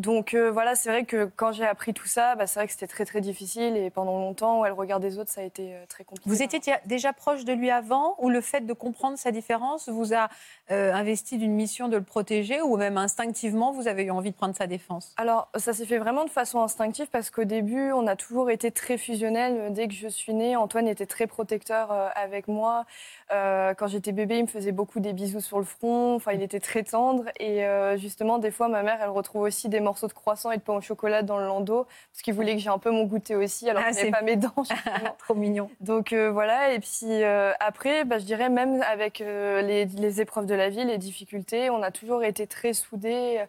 Donc 0.00 0.32
euh, 0.32 0.50
voilà, 0.50 0.74
c'est 0.74 0.88
vrai 0.88 1.04
que 1.04 1.30
quand 1.36 1.52
j'ai 1.52 1.66
appris 1.66 1.92
tout 1.92 2.06
ça, 2.06 2.34
bah, 2.34 2.46
c'est 2.46 2.58
vrai 2.58 2.66
que 2.66 2.72
c'était 2.72 2.86
très 2.86 3.04
très 3.04 3.20
difficile 3.20 3.76
et 3.76 3.90
pendant 3.90 4.18
longtemps, 4.18 4.60
ouais, 4.60 4.68
le 4.68 4.74
regard 4.74 4.98
des 4.98 5.18
autres, 5.18 5.30
ça 5.30 5.42
a 5.42 5.44
été 5.44 5.74
euh, 5.74 5.84
très 5.88 6.04
compliqué. 6.04 6.28
Vous 6.28 6.42
étiez 6.42 6.60
déjà- 6.86 7.12
proche 7.12 7.44
de 7.44 7.52
lui 7.52 7.70
avant 7.70 8.14
ou 8.18 8.30
le 8.30 8.40
fait 8.40 8.64
de 8.64 8.72
comprendre 8.72 9.18
sa 9.18 9.30
différence 9.30 9.88
vous 9.88 10.14
a 10.14 10.28
euh, 10.70 10.94
investi 10.94 11.36
d'une 11.36 11.52
mission 11.52 11.88
de 11.88 11.96
le 11.96 12.02
protéger 12.02 12.62
ou 12.62 12.76
même 12.76 12.96
instinctivement, 12.96 13.72
vous 13.72 13.88
avez 13.88 14.04
eu 14.04 14.10
envie 14.10 14.30
de 14.30 14.36
prendre 14.36 14.54
sa 14.54 14.66
défense? 14.66 15.12
Alors, 15.18 15.48
ça 15.56 15.72
s'est 15.74 15.84
fait 15.84 15.98
vraiment 15.98 16.24
de 16.24 16.30
façon 16.30 16.62
instinctive 16.62 17.08
parce 17.10 17.30
qu'au 17.30 17.44
début, 17.44 17.92
on 17.92 18.06
a 18.06 18.16
toujours 18.16 18.48
été 18.48 18.70
très 18.70 18.96
fusionnels. 18.96 19.72
Dès 19.72 19.88
que 19.88 19.94
je 19.94 20.08
suis 20.08 20.32
née, 20.32 20.56
Antoine 20.56 20.88
était 20.88 21.04
très 21.04 21.26
protecteur 21.26 21.90
avec 22.14 22.48
moi. 22.48 22.86
Quand 23.28 23.86
j'étais 23.88 24.12
bébé, 24.12 24.38
il 24.38 24.42
me 24.42 24.46
faisait 24.46 24.72
beaucoup 24.72 25.00
des 25.00 25.12
bisous 25.12 25.40
sur 25.40 25.58
le 25.58 25.64
front. 25.64 26.14
Enfin, 26.14 26.32
il 26.32 26.42
était 26.42 26.60
très 26.60 26.84
tendre. 26.84 27.24
Et 27.38 27.64
justement, 27.96 28.38
des 28.38 28.52
fois, 28.52 28.68
ma 28.68 28.82
mère, 28.82 29.00
elle 29.02 29.10
retrouve 29.10 29.42
aussi 29.42 29.68
des 29.68 29.80
morceaux 29.90 30.06
de 30.06 30.12
croissant 30.12 30.52
et 30.52 30.56
de 30.56 30.62
pain 30.62 30.74
au 30.74 30.80
chocolat 30.80 31.22
dans 31.22 31.38
le 31.38 31.46
landau 31.46 31.84
parce 32.12 32.22
qu'il 32.22 32.32
voulait 32.34 32.54
que 32.54 32.60
j'ai 32.60 32.70
un 32.70 32.78
peu 32.78 32.92
mon 32.92 33.04
goûter 33.04 33.34
aussi, 33.34 33.68
alors 33.68 33.82
Ah, 33.84 34.10
pas 34.10 34.22
mes 34.22 34.36
dents. 34.36 34.54
Trop 35.18 35.34
mignon. 35.34 35.68
Donc 35.80 36.12
euh, 36.12 36.30
voilà, 36.30 36.72
et 36.72 36.78
puis 36.78 37.24
euh, 37.24 37.52
après, 37.58 38.04
bah, 38.04 38.18
je 38.18 38.24
dirais 38.24 38.48
même 38.48 38.82
avec 38.82 39.20
euh, 39.20 39.62
les, 39.62 39.86
les 39.86 40.20
épreuves 40.20 40.46
de 40.46 40.54
la 40.54 40.68
vie, 40.68 40.84
les 40.84 40.98
difficultés, 40.98 41.70
on 41.70 41.82
a 41.82 41.90
toujours 41.90 42.22
été 42.22 42.46
très 42.46 42.72
soudés. 42.72 43.44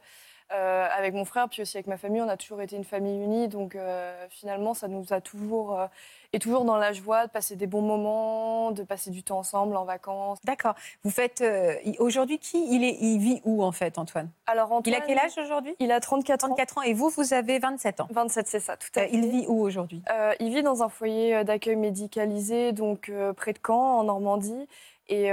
avec 0.49 1.13
mon 1.13 1.23
frère, 1.25 1.47
puis 1.47 1.61
aussi 1.61 1.77
avec 1.77 1.87
ma 1.87 1.97
famille, 1.97 2.21
on 2.21 2.27
a 2.27 2.35
toujours 2.35 2.61
été 2.61 2.75
une 2.75 2.83
famille 2.83 3.23
unie. 3.23 3.47
Donc 3.47 3.77
finalement, 4.29 4.73
ça 4.73 4.87
nous 4.89 5.13
a 5.13 5.21
toujours, 5.21 5.79
et 6.33 6.39
toujours 6.39 6.63
dans 6.63 6.77
la 6.77 6.93
joie 6.93 7.27
de 7.27 7.31
passer 7.31 7.55
des 7.55 7.67
bons 7.67 7.81
moments, 7.81 8.71
de 8.71 8.83
passer 8.83 9.11
du 9.11 9.21
temps 9.23 9.39
ensemble 9.39 9.75
en 9.75 9.83
vacances. 9.83 10.37
D'accord. 10.45 10.75
Vous 11.03 11.11
faites 11.11 11.41
euh, 11.41 11.75
il- 11.83 11.95
aujourd'hui 11.99 12.39
qui 12.39 12.73
il 12.73 12.83
est 12.83 12.97
Il 13.01 13.19
vit 13.19 13.41
où 13.43 13.63
en 13.63 13.71
fait, 13.71 13.97
Antoine? 13.97 14.29
Alors 14.47 14.69
Il 14.69 14.73
Antoine, 14.75 14.95
a 14.95 15.01
quel 15.01 15.19
âge 15.19 15.37
aujourd'hui? 15.37 15.75
Il 15.79 15.91
a 15.91 15.99
34 15.99 16.43
ans. 16.45 16.47
34 16.49 16.77
ans 16.77 16.81
et 16.83 16.93
vous, 16.93 17.09
vous 17.09 17.33
avez 17.33 17.59
27 17.59 17.99
ans. 18.01 18.07
27, 18.11 18.47
c'est 18.47 18.59
ça, 18.59 18.77
tout 18.77 18.87
à 18.95 19.01
Euh, 19.01 19.03
fait. 19.03 19.09
il 19.13 19.27
vit 19.29 19.45
où 19.47 19.61
aujourd'hui? 19.61 20.01
Euh, 20.11 20.33
il 20.39 20.53
vit 20.53 20.63
dans 20.63 20.83
un 20.83 20.89
foyer 20.89 21.43
d'accueil 21.43 21.75
médicalisé, 21.75 22.71
donc 22.71 23.11
près 23.35 23.53
de 23.53 23.59
Caen, 23.65 23.99
en 23.99 24.03
Normandie. 24.03 24.67
Et 25.09 25.31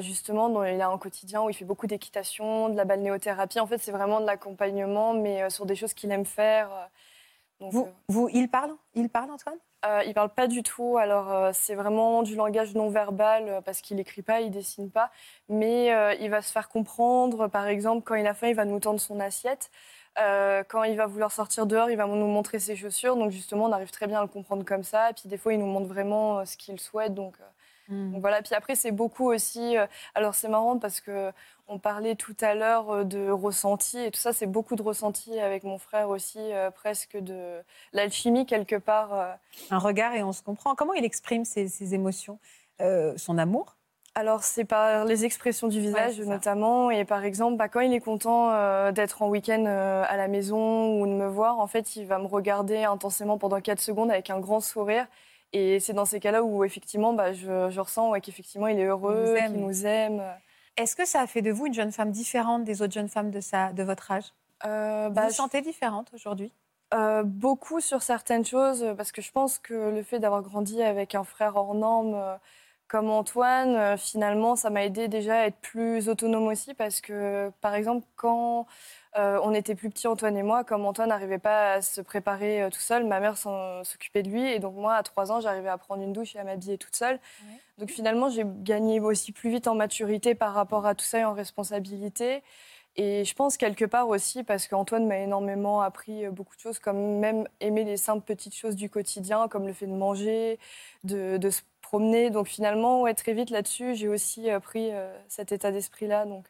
justement, 0.00 0.62
il 0.64 0.80
a 0.80 0.88
un 0.88 0.98
quotidien 0.98 1.42
où 1.42 1.50
il 1.50 1.54
fait 1.54 1.64
beaucoup 1.64 1.88
d'équitation, 1.88 2.68
de 2.68 2.76
la 2.76 2.84
balnéothérapie. 2.84 3.58
En 3.58 3.66
fait, 3.66 3.78
c'est 3.78 3.90
vraiment 3.90 4.20
de 4.20 4.26
l'accompagnement, 4.26 5.12
mais 5.14 5.50
sur 5.50 5.66
des 5.66 5.74
choses 5.74 5.92
qu'il 5.94 6.12
aime 6.12 6.24
faire. 6.26 6.68
Donc, 7.58 7.72
vous, 7.72 7.88
vous, 8.08 8.28
Il 8.32 8.48
parle? 8.48 8.76
Il 8.94 9.08
parle, 9.08 9.32
Antoine? 9.32 9.56
Euh, 9.86 10.02
il 10.06 10.14
parle 10.14 10.30
pas 10.30 10.48
du 10.48 10.62
tout. 10.62 10.98
Alors, 10.98 11.32
euh, 11.32 11.50
c'est 11.54 11.74
vraiment 11.74 12.22
du 12.22 12.34
langage 12.34 12.74
non 12.74 12.88
verbal 12.90 13.48
euh, 13.48 13.60
parce 13.60 13.80
qu'il 13.80 14.00
écrit 14.00 14.22
pas, 14.22 14.40
il 14.40 14.50
dessine 14.50 14.90
pas. 14.90 15.10
Mais 15.48 15.94
euh, 15.94 16.14
il 16.20 16.30
va 16.30 16.42
se 16.42 16.50
faire 16.52 16.68
comprendre. 16.68 17.46
Par 17.48 17.66
exemple, 17.68 18.02
quand 18.04 18.16
il 18.16 18.26
a 18.26 18.34
faim, 18.34 18.48
il 18.48 18.54
va 18.56 18.64
nous 18.64 18.80
tendre 18.80 19.00
son 19.00 19.20
assiette. 19.20 19.70
Quand 20.68 20.82
il 20.82 20.96
va 20.96 21.06
vouloir 21.06 21.30
sortir 21.30 21.64
dehors, 21.64 21.90
il 21.90 21.96
va 21.96 22.06
nous 22.06 22.26
montrer 22.26 22.58
ses 22.58 22.74
chaussures. 22.74 23.14
Donc, 23.14 23.30
justement, 23.30 23.66
on 23.66 23.72
arrive 23.72 23.92
très 23.92 24.08
bien 24.08 24.18
à 24.18 24.22
le 24.22 24.26
comprendre 24.26 24.64
comme 24.64 24.82
ça. 24.82 25.10
Et 25.10 25.12
puis, 25.12 25.28
des 25.28 25.36
fois, 25.36 25.52
il 25.52 25.60
nous 25.60 25.66
montre 25.66 25.86
vraiment 25.86 26.44
ce 26.44 26.56
qu'il 26.56 26.80
souhaite. 26.80 27.14
Donc, 27.14 27.36
Hmm. 27.88 28.12
donc 28.12 28.20
voilà. 28.20 28.42
Puis 28.42 28.54
après, 28.54 28.74
c'est 28.74 28.90
beaucoup 28.90 29.30
aussi. 29.32 29.76
alors, 30.14 30.34
c'est 30.34 30.48
marrant 30.48 30.78
parce 30.78 31.00
que 31.00 31.32
on 31.68 31.78
parlait 31.78 32.14
tout 32.14 32.36
à 32.40 32.54
l'heure 32.54 32.90
euh, 32.90 33.04
de 33.04 33.30
ressenti 33.30 33.98
et 33.98 34.10
tout 34.10 34.20
ça. 34.20 34.32
C'est 34.32 34.46
beaucoup 34.46 34.74
de 34.76 34.82
ressenti 34.82 35.38
avec 35.38 35.64
mon 35.64 35.78
frère 35.78 36.08
aussi, 36.08 36.38
euh, 36.40 36.70
presque 36.70 37.16
de 37.18 37.60
l'alchimie 37.92 38.46
quelque 38.46 38.76
part. 38.76 39.12
euh, 39.14 39.32
Un 39.70 39.78
regard 39.78 40.14
et 40.14 40.22
on 40.22 40.32
se 40.32 40.42
comprend. 40.42 40.74
Comment 40.74 40.94
il 40.94 41.04
exprime 41.04 41.44
ses, 41.44 41.68
ses 41.68 41.94
émotions 41.94 42.38
Euh, 42.80 43.14
Son 43.16 43.38
amour? 43.38 43.76
Alors, 44.14 44.42
c'est 44.42 44.64
par 44.64 45.04
les 45.04 45.24
expressions 45.24 45.68
du 45.68 45.80
visage, 45.80 46.18
notamment. 46.20 46.90
Et 46.90 47.04
par 47.04 47.24
exemple, 47.24 47.56
bah, 47.56 47.68
quand 47.68 47.80
il 47.80 47.92
est 47.94 48.00
content 48.00 48.50
euh, 48.50 48.90
d'être 48.90 49.22
en 49.22 49.28
week-end 49.28 49.64
euh, 49.66 50.02
à 50.08 50.16
la 50.16 50.26
maison 50.26 51.00
ou 51.00 51.06
de 51.06 51.12
me 51.12 51.28
voir, 51.28 51.60
en 51.60 51.68
fait, 51.68 51.94
il 51.94 52.04
va 52.06 52.18
me 52.18 52.26
regarder 52.26 52.82
intensément 52.82 53.38
pendant 53.38 53.60
4 53.60 53.78
secondes 53.80 54.10
avec 54.10 54.30
un 54.30 54.40
grand 54.40 54.58
sourire. 54.60 55.06
Et 55.52 55.78
c'est 55.78 55.92
dans 55.92 56.04
ces 56.04 56.18
cas-là 56.18 56.42
où, 56.42 56.64
effectivement, 56.64 57.12
bah, 57.12 57.32
je, 57.32 57.70
je 57.70 57.80
ressens 57.80 58.10
ouais, 58.10 58.20
qu'effectivement, 58.20 58.66
il 58.66 58.80
est 58.80 58.86
heureux, 58.86 59.24
Il 59.24 59.30
nous 59.30 59.36
aime. 59.36 59.52
qu'il 59.52 59.60
nous 59.60 59.86
aime. 59.86 60.22
Est-ce 60.78 60.96
que 60.96 61.04
ça 61.04 61.20
a 61.20 61.26
fait 61.26 61.42
de 61.42 61.50
vous 61.50 61.66
une 61.66 61.74
jeune 61.74 61.92
femme 61.92 62.10
différente 62.10 62.64
des 62.64 62.80
autres 62.82 62.94
jeunes 62.94 63.10
femmes 63.10 63.30
de, 63.30 63.40
sa, 63.40 63.72
de 63.74 63.82
votre 63.82 64.10
âge? 64.10 64.32
Euh, 64.64 65.10
Vous 65.12 65.14
bah, 65.14 65.24
vous 65.24 65.30
je- 65.30 65.34
sentez 65.34 65.60
différente 65.60 66.10
aujourd'hui? 66.14 66.52
Euh, 66.94 67.22
beaucoup 67.22 67.80
sur 67.80 68.00
certaines 68.02 68.46
choses, 68.46 68.94
parce 68.96 69.12
que 69.12 69.20
je 69.20 69.30
pense 69.30 69.58
que 69.58 69.74
le 69.74 70.02
fait 70.02 70.20
d'avoir 70.20 70.42
grandi 70.42 70.82
avec 70.82 71.14
un 71.14 71.24
frère 71.24 71.56
hors 71.56 71.74
norme 71.74 72.14
euh, 72.14 72.36
comme 72.88 73.10
Antoine, 73.10 73.76
euh, 73.76 73.96
finalement, 73.98 74.56
ça 74.56 74.70
m'a 74.70 74.84
aidé 74.86 75.06
déjà 75.08 75.40
à 75.40 75.46
être 75.46 75.58
plus 75.60 76.08
autonome 76.08 76.46
aussi, 76.46 76.72
parce 76.72 77.02
que, 77.02 77.52
par 77.60 77.74
exemple, 77.74 78.06
quand 78.16 78.66
euh, 79.16 79.40
on 79.42 79.54
était 79.54 79.74
plus 79.74 79.90
petits, 79.90 80.06
Antoine 80.06 80.36
et 80.36 80.42
moi, 80.42 80.64
comme 80.64 80.84
Antoine 80.84 81.08
n'arrivait 81.08 81.38
pas 81.38 81.74
à 81.74 81.82
se 81.82 82.00
préparer 82.00 82.62
euh, 82.62 82.70
tout 82.70 82.80
seul, 82.80 83.04
ma 83.06 83.20
mère 83.20 83.36
s'occupait 83.38 84.22
de 84.22 84.28
lui, 84.28 84.46
et 84.50 84.58
donc 84.58 84.74
moi, 84.74 84.94
à 84.94 85.02
trois 85.02 85.32
ans, 85.32 85.40
j'arrivais 85.40 85.70
à 85.70 85.78
prendre 85.78 86.02
une 86.02 86.12
douche 86.12 86.36
et 86.36 86.38
à 86.38 86.44
m'habiller 86.44 86.76
toute 86.78 86.94
seule. 86.94 87.14
Ouais. 87.16 87.60
Donc 87.78 87.90
finalement, 87.90 88.28
j'ai 88.28 88.44
gagné 88.44 89.00
aussi 89.00 89.32
plus 89.32 89.50
vite 89.50 89.66
en 89.66 89.74
maturité 89.74 90.34
par 90.34 90.52
rapport 90.52 90.86
à 90.86 90.94
tout 90.94 91.04
ça 91.04 91.20
et 91.20 91.24
en 91.24 91.32
responsabilité. 91.32 92.42
Et 92.96 93.24
je 93.24 93.34
pense 93.34 93.56
quelque 93.56 93.84
part 93.84 94.08
aussi 94.08 94.42
parce 94.42 94.66
qu'Antoine 94.66 95.06
m'a 95.06 95.18
énormément 95.18 95.80
appris 95.80 96.26
euh, 96.26 96.30
beaucoup 96.30 96.56
de 96.56 96.60
choses, 96.60 96.78
comme 96.78 97.18
même 97.18 97.46
aimer 97.60 97.84
les 97.84 97.96
simples 97.96 98.24
petites 98.24 98.54
choses 98.54 98.76
du 98.76 98.90
quotidien, 98.90 99.48
comme 99.48 99.66
le 99.66 99.72
fait 99.72 99.86
de 99.86 99.92
manger, 99.92 100.58
de, 101.04 101.36
de 101.36 101.50
se 101.50 101.62
promener. 101.80 102.30
Donc 102.30 102.48
finalement, 102.48 103.02
ouais, 103.02 103.14
très 103.14 103.32
vite 103.32 103.50
là-dessus, 103.50 103.94
j'ai 103.94 104.08
aussi 104.08 104.48
pris 104.62 104.90
cet 105.28 105.52
état 105.52 105.70
d'esprit-là. 105.70 106.26
Donc, 106.26 106.44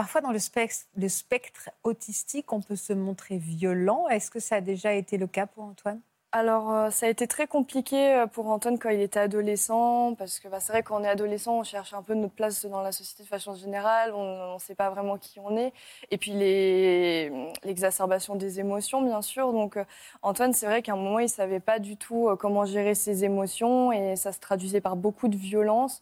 Parfois, 0.00 0.22
dans 0.22 0.32
le 0.32 0.38
spectre, 0.38 1.68
autistique, 1.84 2.54
on 2.54 2.62
peut 2.62 2.74
se 2.74 2.94
montrer 2.94 3.36
violent. 3.36 4.08
Est-ce 4.08 4.30
que 4.30 4.40
ça 4.40 4.56
a 4.56 4.60
déjà 4.62 4.94
été 4.94 5.18
le 5.18 5.26
cas 5.26 5.44
pour 5.44 5.62
Antoine? 5.64 6.00
Alors, 6.32 6.72
euh, 6.72 6.88
ça 6.90 7.04
a 7.04 7.10
été 7.10 7.26
très 7.28 7.46
compliqué 7.46 8.14
euh, 8.14 8.26
pour 8.26 8.48
Antoine 8.48 8.78
quand 8.78 8.88
il 8.88 9.00
était 9.02 9.20
adolescent, 9.20 10.14
parce 10.14 10.40
que 10.40 10.48
bah, 10.48 10.58
c'est 10.58 10.72
vrai, 10.72 10.82
quand 10.82 10.98
on 10.98 11.04
est 11.04 11.08
adolescent, 11.08 11.58
on 11.58 11.64
cherche 11.64 11.92
un 11.92 12.02
peu 12.02 12.14
notre 12.14 12.32
place 12.32 12.64
dans 12.64 12.80
la 12.80 12.92
société 12.92 13.24
de 13.24 13.28
façon 13.28 13.54
générale, 13.54 14.14
on 14.14 14.54
ne 14.54 14.58
sait 14.58 14.74
pas 14.74 14.88
vraiment 14.88 15.18
qui 15.18 15.38
on 15.38 15.54
est. 15.58 15.74
Et 16.10 16.16
puis, 16.16 16.30
les- 16.30 17.30
l'exacerbation 17.62 18.36
des 18.36 18.58
émotions, 18.58 19.02
bien 19.02 19.20
sûr. 19.20 19.52
Donc, 19.52 19.76
euh, 19.76 19.84
Antoine, 20.22 20.54
c'est 20.54 20.64
vrai 20.64 20.80
qu'à 20.80 20.94
un 20.94 20.96
moment, 20.96 21.18
il 21.18 21.24
ne 21.24 21.28
savait 21.28 21.60
pas 21.60 21.78
du 21.78 21.98
tout 21.98 22.30
comment 22.38 22.64
gérer 22.64 22.94
ses 22.94 23.22
émotions, 23.24 23.92
et 23.92 24.16
ça 24.16 24.32
se 24.32 24.40
traduisait 24.40 24.80
par 24.80 24.96
beaucoup 24.96 25.28
de 25.28 25.36
violence. 25.36 26.00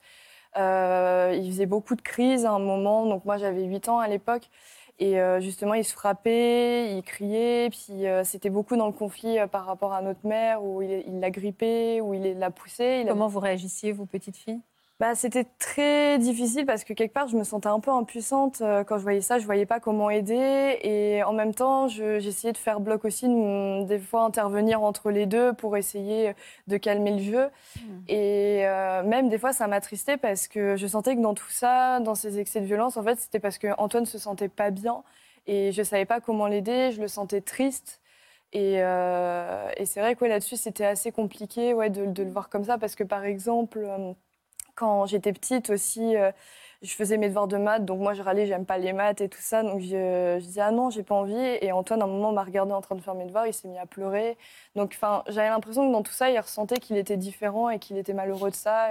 Euh, 0.57 1.35
il 1.37 1.51
faisait 1.53 1.67
beaucoup 1.67 1.95
de 1.95 2.03
crises 2.03 2.45
à 2.47 2.53
un 2.53 2.59
moment, 2.59 3.07
donc 3.07 3.25
moi, 3.25 3.37
j'avais 3.37 3.65
8 3.65 3.89
ans 3.89 3.99
à 3.99 4.09
l'époque. 4.09 4.49
Et 5.01 5.21
euh, 5.21 5.39
justement, 5.41 5.75
il 5.75 5.85
se 5.85 5.93
frappait, 5.93 6.97
il 6.97 7.03
criait, 7.03 7.71
puis 7.71 8.07
euh, 8.09 8.25
c'était 8.25 8.51
beaucoup 8.51 8.77
dans 8.77 8.87
le 8.87 8.93
conflit 8.93 9.39
euh, 9.39 9.47
par 9.47 9.65
rapport 9.65 9.93
à 9.93 10.03
notre 10.03 10.27
mère, 10.27 10.65
où 10.65 10.83
il 10.83 11.21
l'a 11.21 11.31
grippé, 11.31 12.01
où 12.01 12.15
il 12.15 12.37
l'a 12.39 12.51
poussé. 12.51 13.03
Il 13.03 13.09
a- 13.09 13.13
Comment 13.13 13.29
vous 13.29 13.39
réagissiez, 13.39 13.93
vous, 13.93 14.07
petite 14.07 14.37
fille? 14.37 14.61
Bah, 15.01 15.15
C'était 15.15 15.45
très 15.59 16.19
difficile 16.19 16.67
parce 16.67 16.85
que 16.85 16.93
quelque 16.93 17.13
part, 17.13 17.29
je 17.29 17.37
me 17.37 17.45
sentais 17.45 17.69
un 17.69 17.81
peu 17.81 17.91
impuissante 17.91 18.61
euh, 18.63 18.85
quand 18.85 18.99
je 18.99 19.03
voyais 19.03 19.21
ça. 19.21 19.39
Je 19.39 19.45
voyais 19.47 19.67
pas 19.67 19.81
comment 19.81 20.11
aider. 20.11 20.79
Et 20.83 21.23
en 21.25 21.33
même 21.33 21.55
temps, 21.55 21.89
j'essayais 21.89 22.53
de 22.53 22.59
faire 22.59 22.81
bloc 22.81 23.05
aussi, 23.05 23.29
de, 23.29 23.85
des 23.85 23.99
fois 23.99 24.23
intervenir 24.23 24.83
entre 24.83 25.11
les 25.11 25.27
deux 25.27 25.53
pour 25.53 25.77
essayer 25.77 26.35
de 26.67 26.77
calmer 26.77 27.13
le 27.13 27.23
jeu. 27.23 27.49
Hmm. 27.77 28.01
Et 28.09 28.67
euh, 28.67 29.03
même 29.05 29.29
des 29.29 29.39
fois, 29.39 29.53
ça 29.53 29.67
m'attristait 29.69 30.17
parce 30.17 30.49
que 30.49 30.77
je 30.77 30.87
sentais 30.87 31.17
que 31.17 31.21
dans 31.21 31.35
tout 31.35 31.51
ça, 31.51 32.01
dans 32.01 32.15
ces 32.15 32.39
excès 32.39 32.61
de 32.61 32.67
violence, 32.67 32.97
en 32.97 33.03
fait, 33.03 33.19
c'était 33.21 33.41
parce 33.41 33.59
qu'Antoine 33.59 34.07
se 34.07 34.19
sentait 34.19 34.49
pas 34.49 34.71
bien. 34.71 35.03
Et 35.47 35.73
je 35.73 35.83
savais 35.83 36.05
pas 36.05 36.21
comment 36.21 36.47
l'aider. 36.47 36.91
Je 36.93 37.01
le 37.01 37.09
sentais 37.09 37.41
triste. 37.41 38.01
Et, 38.53 38.77
euh, 38.79 39.71
et 39.77 39.87
c'est 39.87 40.01
vrai 40.01 40.17
que 40.17 40.25
là-dessus, 40.25 40.57
c'était 40.57 40.85
assez 40.87 41.13
compliqué 41.13 41.75
ouais, 41.75 41.91
de, 41.91 42.07
de, 42.07 42.23
le 42.23 42.31
voir 42.31 42.49
comme 42.49 42.65
ça 42.65 42.79
parce 42.79 42.95
que, 42.95 43.05
par 43.05 43.25
exemple, 43.25 43.87
quand 44.79 45.07
j'étais 45.07 45.33
petite 45.33 45.71
aussi, 45.71 46.17
euh, 46.17 46.31
je 46.83 46.93
faisais 46.95 47.19
mes 47.19 47.29
devoirs 47.29 47.49
de 47.49 47.57
maths, 47.57 47.85
donc 47.85 48.01
moi 48.01 48.15
je 48.15 48.23
râlais, 48.23 48.47
j'aime 48.47 48.65
pas 48.65 48.79
les 48.79 48.93
maths 48.93 49.21
et 49.21 49.29
tout 49.29 49.41
ça, 49.41 49.65
donc 49.65 49.81
je, 49.81 50.39
disais 50.39 50.61
ah 50.61 50.71
non, 50.71 50.91
j'ai 50.91 51.03
pas 51.03 51.17
envie. 51.17 51.35
Et 51.35 51.73
Antoine, 51.73 52.01
à 52.01 52.05
un 52.05 52.09
moment, 52.09 52.33
m'a 52.33 52.45
regardé 52.45 52.73
en 52.73 52.81
train 52.81 52.95
de 52.95 53.01
faire 53.01 53.15
mes 53.17 53.27
devoirs, 53.27 53.47
il 53.49 53.53
s'est 53.53 53.67
mis 53.69 53.79
à 53.79 53.87
pleurer. 53.87 54.37
Donc 54.77 54.97
j'avais 55.29 55.49
l'impression 55.49 55.87
que 55.89 55.93
dans 55.93 56.03
tout 56.03 56.13
ça, 56.13 56.31
il 56.31 56.39
ressentait 56.39 56.79
qu'il 56.79 56.97
était 56.97 57.17
différent 57.17 57.71
et 57.71 57.81
qu'il 57.81 57.99
était 57.99 58.15
malheureux 58.15 58.51
de 58.51 58.57
ça. 58.57 58.91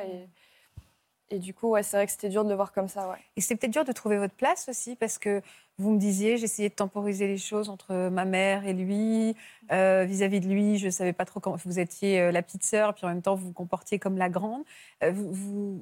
Et, 1.30 1.40
du 1.40 1.54
coup, 1.54 1.70
ouais, 1.70 1.84
c'est 1.84 1.98
vrai 1.98 2.06
que 2.06 2.12
c'était 2.12 2.30
dur 2.30 2.44
de 2.46 2.50
le 2.50 2.56
voir 2.56 2.72
comme 2.72 2.88
ça. 2.88 3.18
Et 3.36 3.42
c'était 3.42 3.56
peut-être 3.56 3.74
dur 3.74 3.86
de 3.86 3.92
trouver 3.92 4.18
votre 4.18 4.36
place 4.36 4.70
aussi, 4.70 4.96
parce 4.96 5.18
que 5.18 5.42
vous 5.78 5.92
me 5.92 6.00
disiez, 6.00 6.38
j'essayais 6.38 6.70
de 6.70 6.74
temporiser 6.76 7.28
les 7.28 7.38
choses 7.38 7.70
entre 7.70 8.10
ma 8.10 8.26
mère 8.26 8.66
et 8.66 8.74
lui. 8.74 9.36
Euh, 9.72 10.06
vis-à-vis 10.06 10.40
de 10.40 10.48
lui, 10.48 10.78
je 10.78 10.88
ne 10.88 10.92
savais 10.92 11.14
pas 11.14 11.26
trop 11.26 11.40
comment 11.40 11.58
vous 11.64 11.80
étiez 11.80 12.20
euh, 12.20 12.32
la 12.32 12.42
petite 12.42 12.64
sœur, 12.64 12.94
puis 12.94 13.06
en 13.06 13.10
même 13.10 13.22
temps, 13.22 13.36
vous 13.36 13.48
vous 13.48 13.54
comportiez 13.54 14.00
comme 14.00 14.18
la 14.18 14.30
grande. 14.30 14.64
Euh, 15.04 15.14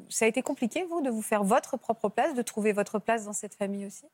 ça 0.09 0.25
a 0.25 0.27
été 0.27 0.41
compliqué, 0.41 0.83
vous, 0.83 1.01
de 1.01 1.09
vous 1.09 1.21
faire 1.21 1.43
votre 1.43 1.77
propre 1.77 2.09
place, 2.09 2.33
de 2.33 2.41
trouver 2.41 2.73
votre 2.73 2.99
place 2.99 3.25
dans 3.25 3.33
cette 3.33 3.55
famille 3.55 3.85
aussi? 3.85 4.05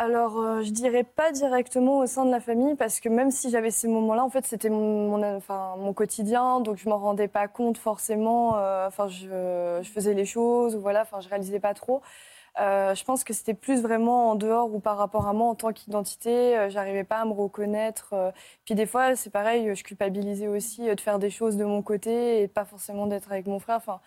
Alors, 0.00 0.38
euh, 0.40 0.62
je 0.62 0.70
dirais 0.70 1.04
pas 1.04 1.30
directement 1.30 1.98
au 1.98 2.06
sein 2.06 2.24
de 2.24 2.30
la 2.30 2.40
famille, 2.40 2.74
parce 2.74 3.00
que 3.00 3.10
même 3.10 3.30
si 3.30 3.50
j'avais 3.50 3.70
ces 3.70 3.86
moments-là, 3.86 4.24
en 4.24 4.30
fait, 4.30 4.46
c'était 4.46 4.70
mon, 4.70 5.22
enfin, 5.36 5.74
mon 5.76 5.92
quotidien, 5.92 6.60
donc 6.60 6.78
je 6.78 6.88
m'en 6.88 6.96
rendais 6.96 7.28
pas 7.28 7.48
compte 7.48 7.76
forcément. 7.76 8.56
Euh, 8.56 8.86
enfin, 8.88 9.08
je, 9.08 9.82
faisais 9.84 10.14
les 10.14 10.24
choses, 10.24 10.74
ou 10.74 10.80
voilà, 10.80 11.02
enfin, 11.02 11.20
je 11.20 11.28
réalisais 11.28 11.60
pas 11.60 11.74
trop. 11.74 12.00
Euh, 12.58 12.94
je 12.94 13.04
pense 13.04 13.24
que 13.24 13.32
c'était 13.32 13.54
plus 13.54 13.82
vraiment 13.82 14.30
en 14.30 14.34
dehors 14.34 14.74
ou 14.74 14.80
par 14.80 14.96
rapport 14.96 15.26
à 15.28 15.32
moi 15.32 15.48
en 15.48 15.54
tant 15.54 15.72
qu'identité. 15.72 16.68
J'arrivais 16.70 17.04
pas 17.04 17.18
à 17.18 17.24
me 17.24 17.32
reconnaître. 17.32 18.14
Puis 18.64 18.74
des 18.74 18.86
fois, 18.86 19.16
c'est 19.16 19.30
pareil, 19.30 19.74
je 19.74 19.82
culpabilisais 19.84 20.48
aussi 20.48 20.82
de 20.82 21.00
faire 21.00 21.18
des 21.18 21.30
choses 21.30 21.56
de 21.56 21.64
mon 21.64 21.82
côté 21.82 22.42
et 22.42 22.48
pas 22.48 22.64
forcément 22.64 23.06
d'être 23.06 23.30
avec 23.30 23.46
mon 23.46 23.58
frère. 23.58 23.76
Enfin, 23.76 24.00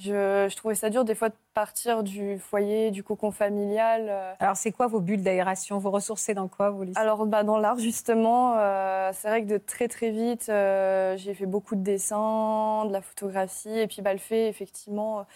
je, 0.00 0.56
trouvais 0.56 0.74
ça 0.74 0.88
dur 0.88 1.04
des 1.04 1.14
fois 1.14 1.28
de 1.28 1.34
partir 1.52 2.02
du 2.02 2.38
foyer, 2.38 2.90
du 2.90 3.02
cocon 3.02 3.30
familial. 3.30 4.06
Euh. 4.08 4.32
Alors 4.38 4.56
c'est 4.56 4.72
quoi 4.72 4.86
vos 4.86 5.00
bulles 5.00 5.22
d'aération? 5.22 5.78
Vous 5.78 5.90
ressourcez 5.90 6.32
dans 6.32 6.48
quoi 6.48 6.70
vous 6.70 6.84
Alors 6.94 7.26
bah, 7.26 7.42
dans 7.42 7.58
l'art 7.58 7.78
justement, 7.78 8.54
euh, 8.56 9.10
c'est 9.12 9.28
vrai 9.28 9.42
que 9.42 9.48
de 9.48 9.58
très 9.58 9.88
très 9.88 10.10
vite, 10.10 10.46
euh, 10.48 11.18
j'ai 11.18 11.34
fait 11.34 11.44
beaucoup 11.44 11.76
de 11.76 11.82
dessins, 11.82 12.86
de 12.86 12.92
la 12.92 13.02
photographie 13.02 13.78
et 13.78 13.86
puis 13.86 14.00
bah, 14.00 14.14
le 14.14 14.18
fait 14.18 14.48
effectivement 14.48 15.26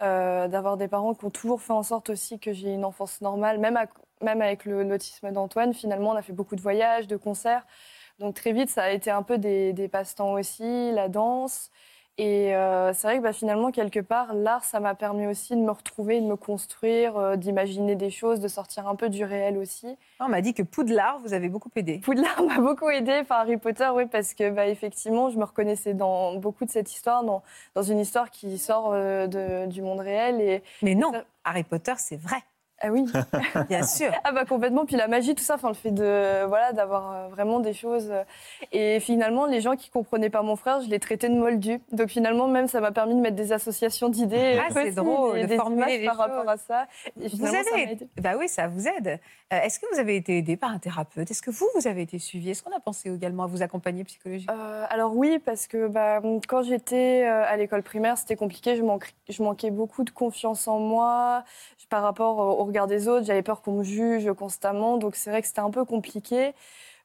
d'avoir 0.00 0.76
des 0.76 0.88
parents 0.88 1.14
qui 1.14 1.24
ont 1.26 1.30
toujours 1.30 1.60
fait 1.62 1.72
en 1.72 1.82
sorte 1.82 2.10
aussi 2.10 2.38
que 2.40 2.52
j'ai 2.52 2.72
une 2.72 2.84
enfance 2.84 3.20
normale, 3.20 3.58
même, 3.58 3.78
même 4.22 4.40
avec 4.42 4.64
l'autisme 4.64 5.30
d'Antoine, 5.32 5.74
finalement 5.74 6.10
on 6.10 6.16
a 6.16 6.22
fait 6.22 6.32
beaucoup 6.32 6.56
de 6.56 6.60
voyages, 6.62 7.06
de 7.06 7.16
concerts. 7.16 7.66
Donc 8.18 8.34
très 8.34 8.52
vite 8.52 8.70
ça 8.70 8.84
a 8.84 8.90
été 8.90 9.10
un 9.10 9.22
peu 9.22 9.38
des, 9.38 9.72
des 9.72 9.88
passe-temps 9.88 10.32
aussi, 10.32 10.92
la 10.92 11.08
danse. 11.08 11.70
Et 12.20 12.54
euh, 12.54 12.92
c'est 12.92 13.06
vrai 13.06 13.16
que 13.16 13.22
bah, 13.22 13.32
finalement, 13.32 13.70
quelque 13.70 13.98
part, 13.98 14.34
l'art, 14.34 14.62
ça 14.62 14.78
m'a 14.78 14.94
permis 14.94 15.26
aussi 15.26 15.56
de 15.56 15.62
me 15.62 15.70
retrouver, 15.70 16.20
de 16.20 16.26
me 16.26 16.36
construire, 16.36 17.16
euh, 17.16 17.36
d'imaginer 17.36 17.96
des 17.96 18.10
choses, 18.10 18.40
de 18.40 18.48
sortir 18.48 18.86
un 18.88 18.94
peu 18.94 19.08
du 19.08 19.24
réel 19.24 19.56
aussi. 19.56 19.96
On 20.20 20.28
m'a 20.28 20.42
dit 20.42 20.52
que 20.52 20.62
Poudlard 20.62 21.18
vous 21.20 21.32
avez 21.32 21.48
beaucoup 21.48 21.70
aidé. 21.76 21.98
Poudlard 22.04 22.42
m'a 22.46 22.58
beaucoup 22.58 22.90
aidé, 22.90 23.20
enfin 23.22 23.36
Harry 23.36 23.56
Potter, 23.56 23.88
oui, 23.94 24.04
parce 24.04 24.34
que 24.34 24.50
bah, 24.50 24.66
effectivement, 24.66 25.30
je 25.30 25.38
me 25.38 25.44
reconnaissais 25.44 25.94
dans 25.94 26.34
beaucoup 26.34 26.66
de 26.66 26.70
cette 26.70 26.92
histoire, 26.92 27.24
dans, 27.24 27.42
dans 27.74 27.82
une 27.82 27.98
histoire 27.98 28.30
qui 28.30 28.58
sort 28.58 28.90
euh, 28.92 29.26
de, 29.26 29.64
du 29.66 29.80
monde 29.80 30.00
réel. 30.00 30.42
Et, 30.42 30.62
Mais 30.82 30.94
non, 30.94 31.12
Harry 31.44 31.64
Potter, 31.64 31.94
c'est 31.96 32.20
vrai. 32.20 32.36
Ah 32.82 32.88
oui, 32.90 33.04
bien 33.68 33.82
sûr. 33.82 34.10
ah 34.24 34.32
bah 34.32 34.46
complètement. 34.46 34.86
Puis 34.86 34.96
la 34.96 35.06
magie, 35.06 35.34
tout 35.34 35.42
ça, 35.42 35.56
enfin 35.56 35.68
le 35.68 35.74
fait 35.74 35.90
de 35.90 36.46
voilà 36.46 36.72
d'avoir 36.72 37.12
euh, 37.12 37.28
vraiment 37.28 37.60
des 37.60 37.74
choses. 37.74 38.08
Euh, 38.10 38.24
et 38.72 39.00
finalement, 39.00 39.44
les 39.44 39.60
gens 39.60 39.76
qui 39.76 39.90
comprenaient 39.90 40.30
pas 40.30 40.40
mon 40.40 40.56
frère, 40.56 40.80
je 40.80 40.88
les 40.88 40.98
traitais 40.98 41.28
de 41.28 41.34
moldu. 41.34 41.80
Donc 41.92 42.08
finalement, 42.08 42.48
même 42.48 42.68
ça 42.68 42.80
m'a 42.80 42.90
permis 42.90 43.14
de 43.14 43.20
mettre 43.20 43.36
des 43.36 43.52
associations 43.52 44.08
d'idées. 44.08 44.58
Ah 44.58 44.68
c'est 44.72 44.92
drôle, 44.92 45.46
de 45.46 45.56
formuler 45.56 46.06
par 46.06 46.16
rapport 46.16 46.48
à 46.48 46.56
ça. 46.56 46.86
vous 47.16 47.46
avez, 47.46 47.98
bah 48.18 48.32
oui, 48.38 48.48
ça 48.48 48.66
vous 48.66 48.88
aide. 48.88 49.20
Euh, 49.52 49.60
est-ce 49.62 49.78
que 49.78 49.86
vous 49.92 50.00
avez 50.00 50.16
été 50.16 50.38
aidé 50.38 50.56
par 50.56 50.70
un 50.70 50.78
thérapeute? 50.78 51.30
Est-ce 51.30 51.42
que 51.42 51.50
vous, 51.50 51.66
vous 51.74 51.86
avez 51.86 52.02
été 52.02 52.18
suivi? 52.18 52.50
Est-ce 52.50 52.62
qu'on 52.62 52.74
a 52.74 52.80
pensé 52.80 53.10
également 53.10 53.42
à 53.42 53.46
vous 53.46 53.62
accompagner 53.62 54.04
psychologiquement? 54.04 54.56
Alors 54.88 55.14
oui, 55.14 55.38
parce 55.38 55.66
que 55.66 55.86
bah, 55.86 56.22
quand 56.48 56.62
j'étais 56.62 57.24
à 57.24 57.56
l'école 57.58 57.82
primaire, 57.82 58.16
c'était 58.16 58.36
compliqué. 58.36 58.76
Je, 58.76 58.82
je 59.28 59.42
manquais 59.42 59.70
beaucoup 59.70 60.04
de 60.04 60.10
confiance 60.10 60.66
en 60.66 60.78
moi 60.78 61.44
par 61.90 62.02
rapport 62.02 62.38
au 62.38 62.64
regard 62.70 62.86
des 62.86 63.08
autres. 63.08 63.26
J'avais 63.26 63.42
peur 63.42 63.62
qu'on 63.62 63.72
me 63.72 63.84
juge 63.84 64.32
constamment. 64.32 64.96
Donc 64.96 65.14
c'est 65.16 65.30
vrai 65.30 65.42
que 65.42 65.48
c'était 65.48 65.60
un 65.60 65.70
peu 65.70 65.84
compliqué. 65.84 66.54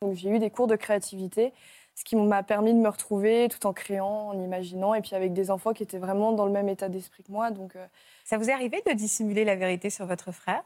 Donc 0.01 0.15
j'ai 0.15 0.29
eu 0.29 0.39
des 0.39 0.49
cours 0.49 0.67
de 0.67 0.75
créativité, 0.75 1.53
ce 1.95 2.03
qui 2.03 2.15
m'a 2.15 2.43
permis 2.43 2.73
de 2.73 2.79
me 2.79 2.89
retrouver 2.89 3.47
tout 3.49 3.65
en 3.65 3.73
créant, 3.73 4.29
en 4.29 4.39
imaginant, 4.39 4.93
et 4.93 5.01
puis 5.01 5.15
avec 5.15 5.33
des 5.33 5.51
enfants 5.51 5.73
qui 5.73 5.83
étaient 5.83 5.97
vraiment 5.97 6.31
dans 6.31 6.45
le 6.45 6.51
même 6.51 6.69
état 6.69 6.89
d'esprit 6.89 7.23
que 7.23 7.31
moi. 7.31 7.51
Donc 7.51 7.75
euh, 7.75 7.85
ça 8.23 8.37
vous 8.37 8.49
est 8.49 8.53
arrivé 8.53 8.81
de 8.85 8.91
dissimuler 8.93 9.45
la 9.45 9.55
vérité 9.55 9.89
sur 9.89 10.05
votre 10.05 10.31
frère? 10.31 10.63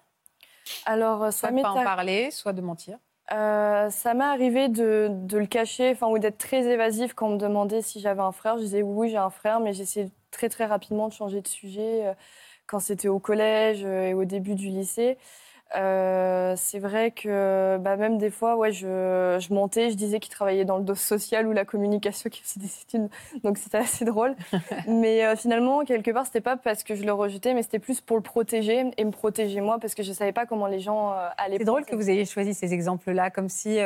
Alors 0.85 1.25
ça 1.25 1.31
soit 1.31 1.51
de 1.51 1.62
pas 1.62 1.71
en 1.71 1.83
parler, 1.83 2.31
soit 2.31 2.53
de 2.53 2.62
mentir. 2.62 2.97
Euh, 3.31 3.91
ça 3.91 4.15
m'est 4.15 4.23
arrivé 4.23 4.69
de, 4.69 5.07
de, 5.12 5.38
le 5.38 5.45
cacher, 5.45 5.91
enfin 5.91 6.07
ou 6.07 6.17
d'être 6.17 6.39
très 6.39 6.65
évasif 6.65 7.13
quand 7.13 7.27
on 7.27 7.33
me 7.33 7.38
demandait 7.38 7.83
si 7.83 7.99
j'avais 7.99 8.21
un 8.21 8.31
frère. 8.31 8.57
Je 8.57 8.63
disais 8.63 8.81
oui, 8.81 9.09
j'ai 9.09 9.17
un 9.17 9.29
frère, 9.29 9.59
mais 9.59 9.73
j'essayais 9.73 10.09
très 10.31 10.49
très 10.49 10.65
rapidement 10.65 11.07
de 11.07 11.13
changer 11.13 11.41
de 11.41 11.47
sujet. 11.47 12.15
Quand 12.69 12.79
c'était 12.79 13.08
au 13.08 13.17
collège 13.17 13.82
euh, 13.84 14.10
et 14.10 14.13
au 14.13 14.25
début 14.25 14.53
du 14.53 14.67
lycée. 14.67 15.17
Euh, 15.75 16.55
c'est 16.55 16.79
vrai 16.79 17.12
que 17.12 17.77
bah, 17.77 17.95
même 17.95 18.17
des 18.17 18.29
fois, 18.29 18.58
ouais, 18.58 18.71
je, 18.71 19.38
je 19.39 19.53
mentais, 19.53 19.91
je 19.91 19.95
disais 19.95 20.19
qu'il 20.19 20.32
travaillait 20.32 20.65
dans 20.65 20.77
le 20.77 20.84
dos 20.84 20.95
social 20.95 21.47
ou 21.47 21.51
la 21.51 21.65
communication, 21.65 22.29
qu'il 22.32 22.43
faisait 22.43 22.60
des 22.60 22.71
études, 22.82 23.10
donc 23.43 23.58
c'était 23.58 23.77
assez 23.77 24.05
drôle. 24.05 24.36
mais 24.88 25.25
euh, 25.25 25.36
finalement, 25.36 25.84
quelque 25.84 26.12
part, 26.12 26.25
c'était 26.25 26.41
pas 26.41 26.58
parce 26.58 26.84
que 26.84 26.95
je 26.95 27.03
le 27.03 27.13
rejetais, 27.13 27.53
mais 27.53 27.63
c'était 27.63 27.79
plus 27.79 28.01
pour 28.01 28.17
le 28.17 28.23
protéger 28.23 28.91
et 28.97 29.05
me 29.05 29.12
protéger 29.12 29.62
moi, 29.62 29.79
parce 29.79 29.95
que 29.95 30.03
je 30.03 30.12
savais 30.12 30.34
pas 30.34 30.45
comment 30.45 30.67
les 30.67 30.79
gens 30.79 31.13
allaient. 31.38 31.58
C'est 31.58 31.65
drôle 31.65 31.86
que 31.86 31.95
vous 31.95 32.10
ayez 32.10 32.25
choisi 32.25 32.53
ces 32.53 32.73
exemples-là, 32.73 33.29
comme 33.29 33.49
si 33.49 33.79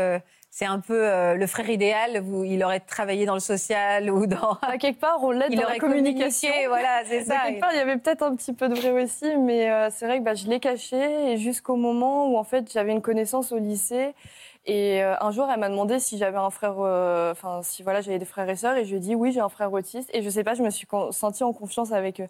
c'est 0.55 0.65
un 0.65 0.79
peu 0.79 1.09
euh, 1.09 1.33
le 1.33 1.47
frère 1.47 1.67
idéal. 1.67 2.19
Vous, 2.19 2.43
il 2.43 2.63
aurait 2.63 2.79
travaillé 2.79 3.25
dans 3.25 3.33
le 3.33 3.39
social 3.39 4.11
ou 4.11 4.27
dans. 4.27 4.59
À 4.61 4.77
quelque 4.77 4.99
part, 4.99 5.17
on 5.23 5.31
l'aide 5.31 5.55
dans 5.59 5.67
la 5.67 5.79
communication. 5.79 6.51
Voilà, 6.67 7.01
c'est 7.07 7.23
ça. 7.25 7.39
quelque 7.47 7.59
part, 7.59 7.71
il 7.73 7.77
y 7.77 7.81
avait 7.81 7.97
peut-être 7.97 8.21
un 8.21 8.35
petit 8.35 8.53
peu 8.53 8.69
de 8.69 8.75
vrai 8.75 9.03
aussi, 9.03 9.35
mais 9.35 9.71
euh, 9.71 9.89
c'est 9.91 10.05
vrai 10.05 10.19
que 10.19 10.23
bah, 10.23 10.35
je 10.35 10.45
l'ai 10.45 10.59
caché 10.59 11.31
et 11.31 11.37
jusqu'au 11.37 11.75
moment 11.75 12.31
où 12.31 12.37
en 12.37 12.43
fait 12.43 12.71
j'avais 12.71 12.91
une 12.91 13.01
connaissance 13.01 13.51
au 13.51 13.57
lycée. 13.57 14.13
Et 14.67 15.03
euh, 15.03 15.15
un 15.21 15.31
jour, 15.31 15.49
elle 15.51 15.59
m'a 15.59 15.69
demandé 15.69 15.97
si 15.97 16.19
j'avais 16.19 16.37
un 16.37 16.51
frère, 16.51 16.77
enfin 16.77 17.61
si 17.63 17.81
voilà, 17.81 18.01
j'avais 18.01 18.19
des 18.19 18.25
frères 18.25 18.47
et 18.47 18.55
sœurs, 18.55 18.77
et 18.77 18.85
je 18.85 18.91
lui 18.91 18.97
ai 18.97 18.99
dit 18.99 19.15
oui, 19.15 19.31
j'ai 19.31 19.39
un 19.39 19.49
frère 19.49 19.73
autiste. 19.73 20.11
Et 20.13 20.21
je 20.21 20.29
sais 20.29 20.43
pas, 20.43 20.53
je 20.53 20.61
me 20.61 20.69
suis 20.69 20.87
sentie 21.09 21.43
en 21.43 21.51
confiance 21.51 21.91
avec 21.93 22.21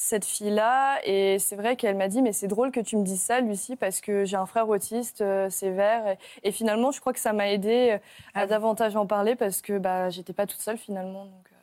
cette 0.00 0.24
fille-là. 0.24 0.98
Et 1.04 1.38
c'est 1.38 1.56
vrai 1.56 1.76
qu'elle 1.76 1.94
m'a 1.94 2.08
dit, 2.08 2.22
mais 2.22 2.32
c'est 2.32 2.48
drôle 2.48 2.70
que 2.70 2.80
tu 2.80 2.96
me 2.96 3.04
dises 3.04 3.20
ça, 3.20 3.40
Lucie, 3.40 3.76
parce 3.76 4.00
que 4.00 4.24
j'ai 4.24 4.36
un 4.36 4.46
frère 4.46 4.66
autiste 4.66 5.20
euh, 5.20 5.50
sévère. 5.50 6.16
Et, 6.42 6.52
finalement, 6.52 6.90
je 6.90 7.00
crois 7.00 7.12
que 7.12 7.20
ça 7.20 7.34
m'a 7.34 7.50
aidé 7.50 7.90
euh, 7.90 7.96
à 8.32 8.40
ah 8.40 8.46
davantage 8.46 8.96
en 8.96 9.06
parler 9.06 9.36
parce 9.36 9.60
que 9.60 9.76
bah, 9.76 10.08
j'étais 10.08 10.32
pas 10.32 10.46
toute 10.46 10.60
seule 10.60 10.78
finalement. 10.78 11.26
Donc, 11.26 11.46
euh. 11.52 11.56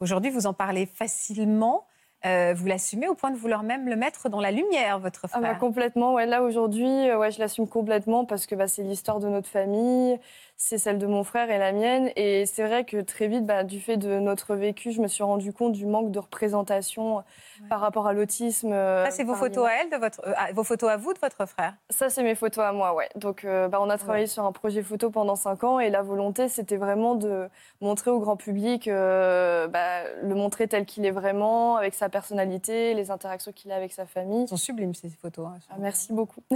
Aujourd'hui, 0.00 0.32
vous 0.32 0.48
en 0.48 0.52
parlez 0.52 0.84
facilement. 0.84 1.86
vous 2.24 2.66
l'assumez 2.66 3.06
au 3.06 3.14
point 3.14 3.30
de 3.30 3.36
vouloir 3.36 3.62
même 3.62 3.88
le 3.88 3.94
mettre 3.94 4.28
dans 4.28 4.40
la 4.40 4.50
lumière, 4.50 4.98
votre 4.98 5.28
frère 5.28 5.40
ah 5.44 5.52
bah, 5.52 5.54
Complètement. 5.54 6.14
Ouais, 6.14 6.26
là, 6.26 6.42
aujourd'hui, 6.42 7.12
ouais, 7.14 7.30
je 7.30 7.38
l'assume 7.38 7.68
complètement 7.68 8.24
parce 8.24 8.46
que 8.46 8.56
bah, 8.56 8.66
c'est 8.66 8.82
l'histoire 8.82 9.20
de 9.20 9.28
notre 9.28 9.48
famille 9.48 10.18
c'est 10.58 10.78
celle 10.78 10.98
de 10.98 11.06
mon 11.06 11.22
frère 11.22 11.50
et 11.50 11.58
la 11.58 11.72
mienne. 11.72 12.10
Et 12.16 12.46
c'est 12.46 12.64
vrai 12.64 12.84
que 12.84 13.00
très 13.02 13.28
vite, 13.28 13.44
bah, 13.44 13.62
du 13.62 13.80
fait 13.80 13.96
de 13.98 14.18
notre 14.18 14.54
vécu, 14.54 14.90
je 14.90 15.02
me 15.02 15.06
suis 15.06 15.22
rendu 15.22 15.52
compte 15.52 15.72
du 15.72 15.86
manque 15.86 16.10
de 16.10 16.18
représentation 16.18 17.22
par 17.68 17.80
rapport 17.80 18.06
à 18.06 18.14
l'autisme. 18.14 18.72
Euh, 18.72 19.04
ça, 19.04 19.10
c'est 19.10 19.24
vos 19.24 19.34
photos 19.34 19.66
à 19.66 19.82
elle, 19.82 19.90
de 19.90 19.96
votre, 19.96 20.20
euh, 20.26 20.32
vos 20.54 20.64
photos 20.64 20.90
à 20.90 20.96
vous 20.96 21.12
de 21.12 21.18
votre 21.18 21.46
frère? 21.46 21.74
Ça, 21.90 22.08
c'est 22.08 22.22
mes 22.22 22.34
photos 22.34 22.64
à 22.64 22.72
moi, 22.72 22.94
ouais. 22.94 23.08
Donc, 23.16 23.44
euh, 23.44 23.68
bah, 23.68 23.78
on 23.82 23.90
a 23.90 23.98
travaillé 23.98 24.26
sur 24.26 24.44
un 24.44 24.52
projet 24.52 24.82
photo 24.82 25.10
pendant 25.10 25.36
cinq 25.36 25.62
ans 25.64 25.78
et 25.78 25.90
la 25.90 26.02
volonté, 26.02 26.48
c'était 26.48 26.76
vraiment 26.76 27.14
de 27.14 27.48
montrer 27.82 28.10
au 28.10 28.18
grand 28.18 28.36
public, 28.36 28.88
bah, 28.88 30.04
le 30.22 30.34
montrer 30.34 30.68
tel 30.68 30.86
qu'il 30.86 31.04
est 31.04 31.10
vraiment, 31.10 31.76
avec 31.76 31.94
sa 31.94 32.08
personnalité, 32.08 32.94
les 32.94 33.10
interactions 33.10 33.52
qu'il 33.52 33.72
a 33.72 33.76
avec 33.76 33.92
sa 33.92 34.06
famille. 34.06 34.42
Elles 34.42 34.48
sont 34.48 34.56
sublimes, 34.56 34.94
ces 34.94 35.10
photos. 35.10 35.48
Hein, 35.48 35.58
ah, 35.70 35.76
merci 35.78 36.12
beaucoup. 36.12 36.42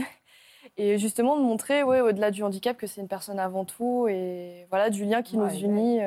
Et 0.77 0.99
justement, 0.99 1.37
de 1.37 1.43
montrer, 1.43 1.83
ouais, 1.83 2.01
au-delà 2.01 2.31
du 2.31 2.43
handicap, 2.43 2.77
que 2.77 2.87
c'est 2.87 3.01
une 3.01 3.09
personne 3.09 3.39
avant 3.39 3.65
tout, 3.65 4.07
et 4.09 4.67
voilà, 4.71 4.91
du 4.91 5.05
lien 5.05 5.23
qui 5.23 5.37
nous 5.37 5.51
unit 5.51 6.01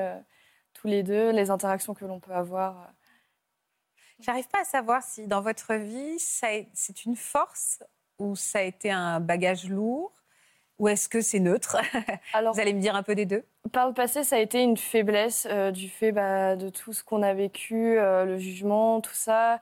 tous 0.74 0.88
les 0.88 1.04
deux, 1.04 1.32
les 1.32 1.50
interactions 1.52 1.94
que 1.94 2.06
l'on 2.06 2.20
peut 2.20 2.34
avoir. 2.34 2.92
J'arrive 4.20 4.48
pas 4.48 4.62
à 4.62 4.64
savoir 4.64 5.04
si 5.04 5.28
dans 5.28 5.42
votre 5.42 5.74
vie, 5.76 6.18
c'est 6.18 7.06
une 7.06 7.16
force 7.16 7.84
ou 8.20 8.36
ça 8.36 8.60
a 8.60 8.62
été 8.62 8.92
un 8.92 9.20
bagage 9.20 9.68
lourd 9.68 10.14
ou 10.80 10.88
est-ce 10.88 11.08
que 11.08 11.22
c'est 11.22 11.40
neutre? 11.40 11.78
Alors, 12.34 12.54
Vous 12.54 12.60
allez 12.60 12.74
me 12.74 12.82
dire 12.82 12.96
un 12.96 13.04
peu 13.04 13.16
des 13.16 13.26
deux 13.26 13.44
Par 13.72 13.88
le 13.88 13.94
passé, 13.94 14.24
ça 14.24 14.38
a 14.38 14.40
été 14.40 14.62
une 14.62 14.78
faiblesse 14.78 15.48
euh, 15.50 15.72
du 15.72 15.88
fait 15.88 16.12
bah, 16.12 16.56
de 16.56 16.70
tout 16.70 16.94
ce 16.94 17.04
qu'on 17.04 17.22
a 17.22 17.34
vécu, 17.34 17.98
euh, 17.98 18.26
le 18.26 18.38
jugement, 18.38 19.00
tout 19.02 19.14
ça. 19.14 19.60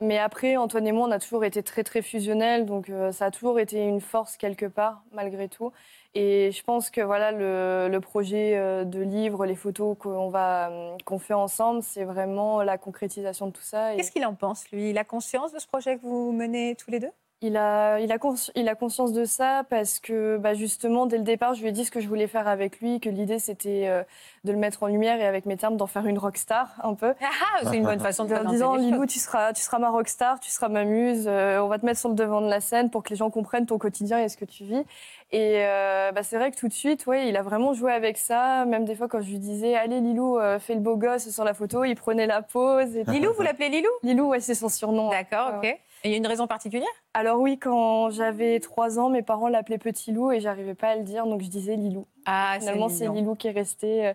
Mais 0.00 0.18
après, 0.18 0.56
Antoine 0.56 0.86
et 0.86 0.92
moi, 0.92 1.08
on 1.08 1.10
a 1.10 1.18
toujours 1.18 1.44
été 1.44 1.62
très, 1.62 1.82
très 1.82 2.02
fusionnels. 2.02 2.66
Donc, 2.66 2.88
euh, 2.88 3.10
ça 3.10 3.26
a 3.26 3.30
toujours 3.30 3.58
été 3.58 3.84
une 3.84 4.00
force 4.00 4.36
quelque 4.36 4.66
part, 4.66 5.02
malgré 5.12 5.48
tout. 5.48 5.72
Et 6.14 6.52
je 6.52 6.62
pense 6.62 6.90
que 6.90 7.00
voilà, 7.00 7.32
le, 7.32 7.98
projet 7.98 8.56
euh, 8.56 8.84
de 8.84 9.00
livre, 9.00 9.44
les 9.44 9.56
photos 9.56 9.96
qu'on 9.98 10.28
va, 10.28 10.70
qu'on 11.04 11.18
fait 11.18 11.34
ensemble, 11.34 11.82
c'est 11.82 12.04
vraiment 12.04 12.62
la 12.62 12.78
concrétisation 12.78 13.46
de 13.48 13.52
tout 13.52 13.62
ça. 13.62 13.94
Qu'est-ce 13.96 14.12
qu'il 14.12 14.24
en 14.24 14.34
pense, 14.34 14.70
lui? 14.70 14.90
Il 14.90 14.98
a 14.98 15.04
conscience 15.04 15.52
de 15.52 15.58
ce 15.58 15.66
projet 15.66 15.96
que 15.96 16.02
vous 16.02 16.32
menez 16.32 16.76
tous 16.76 16.90
les 16.90 17.00
deux? 17.00 17.10
Il 17.40 17.56
a, 17.56 18.00
il, 18.00 18.10
a 18.10 18.18
cons- 18.18 18.50
il 18.56 18.68
a 18.68 18.74
conscience 18.74 19.12
de 19.12 19.24
ça 19.24 19.62
parce 19.70 20.00
que 20.00 20.38
bah, 20.38 20.54
justement, 20.54 21.06
dès 21.06 21.18
le 21.18 21.22
départ, 21.24 21.54
je 21.54 21.62
lui 21.62 21.68
ai 21.68 21.72
dit 21.72 21.84
ce 21.84 21.90
que 21.90 22.00
je 22.00 22.08
voulais 22.08 22.26
faire 22.26 22.48
avec 22.48 22.80
lui, 22.80 22.98
que 22.98 23.08
l'idée, 23.08 23.38
c'était 23.38 23.84
euh, 23.86 24.02
de 24.44 24.50
le 24.52 24.58
mettre 24.58 24.82
en 24.82 24.88
lumière 24.88 25.20
et 25.20 25.26
avec 25.26 25.46
mes 25.46 25.56
termes, 25.56 25.76
d'en 25.76 25.86
faire 25.86 26.06
une 26.06 26.18
rockstar 26.18 26.74
un 26.82 26.94
peu. 26.94 27.14
Ah, 27.20 27.60
c'est 27.64 27.76
une 27.76 27.84
bonne 27.84 28.00
façon 28.00 28.24
de 28.24 28.28
En 28.32 28.34
présenter 28.34 28.54
disant, 28.54 28.76
Lilou, 28.76 29.06
tu 29.06 29.18
seras, 29.20 29.52
tu 29.52 29.62
seras 29.62 29.78
ma 29.78 29.90
rockstar, 29.90 30.40
tu 30.40 30.50
seras 30.50 30.68
ma 30.68 30.84
muse, 30.84 31.26
euh, 31.28 31.60
on 31.60 31.68
va 31.68 31.78
te 31.78 31.86
mettre 31.86 32.00
sur 32.00 32.08
le 32.08 32.16
devant 32.16 32.40
de 32.40 32.48
la 32.48 32.60
scène 32.60 32.90
pour 32.90 33.04
que 33.04 33.10
les 33.10 33.16
gens 33.16 33.30
comprennent 33.30 33.66
ton 33.66 33.78
quotidien 33.78 34.18
et 34.18 34.28
ce 34.28 34.36
que 34.36 34.44
tu 34.44 34.64
vis. 34.64 34.84
Et 35.30 35.58
euh, 35.58 36.10
bah, 36.12 36.22
c'est 36.22 36.38
vrai 36.38 36.50
que 36.50 36.56
tout 36.56 36.68
de 36.68 36.72
suite, 36.72 37.06
ouais, 37.06 37.28
il 37.28 37.36
a 37.36 37.42
vraiment 37.42 37.72
joué 37.72 37.92
avec 37.92 38.16
ça. 38.18 38.64
Même 38.64 38.84
des 38.84 38.94
fois, 38.94 39.08
quand 39.08 39.20
je 39.20 39.28
lui 39.30 39.38
disais, 39.38 39.76
allez 39.76 40.00
Lilou, 40.00 40.38
euh, 40.38 40.58
fais 40.58 40.74
le 40.74 40.80
beau 40.80 40.96
gosse 40.96 41.28
sur 41.28 41.44
la 41.44 41.54
photo, 41.54 41.84
il 41.84 41.94
prenait 41.94 42.26
la 42.26 42.42
pose. 42.42 42.96
Et... 42.96 43.04
Lilou, 43.04 43.32
vous 43.36 43.42
l'appelez 43.42 43.68
Lilou? 43.68 43.90
Lilou, 44.02 44.28
ouais, 44.28 44.40
c'est 44.40 44.54
son 44.54 44.68
surnom. 44.68 45.10
D'accord, 45.10 45.54
ok. 45.58 45.78
Et 46.04 46.08
il 46.08 46.10
y 46.12 46.14
a 46.14 46.16
une 46.18 46.26
raison 46.26 46.46
particulière? 46.46 46.88
Alors 47.14 47.40
oui, 47.40 47.58
quand 47.58 48.10
j'avais 48.10 48.60
trois 48.60 48.98
ans, 48.98 49.08
mes 49.10 49.22
parents 49.22 49.48
l'appelaient 49.48 49.78
Petit 49.78 50.12
Loup 50.12 50.30
et 50.32 50.40
j'arrivais 50.40 50.74
pas 50.74 50.90
à 50.90 50.96
le 50.96 51.02
dire, 51.02 51.26
donc 51.26 51.42
je 51.42 51.48
disais 51.48 51.76
Lilou. 51.76 52.06
Ah, 52.26 52.56
Finalement, 52.58 52.88
c'est. 52.88 53.08
Lilou 53.08 53.34
qui 53.34 53.48
est 53.48 53.52
resté. 53.52 54.06
euh, 54.08 54.12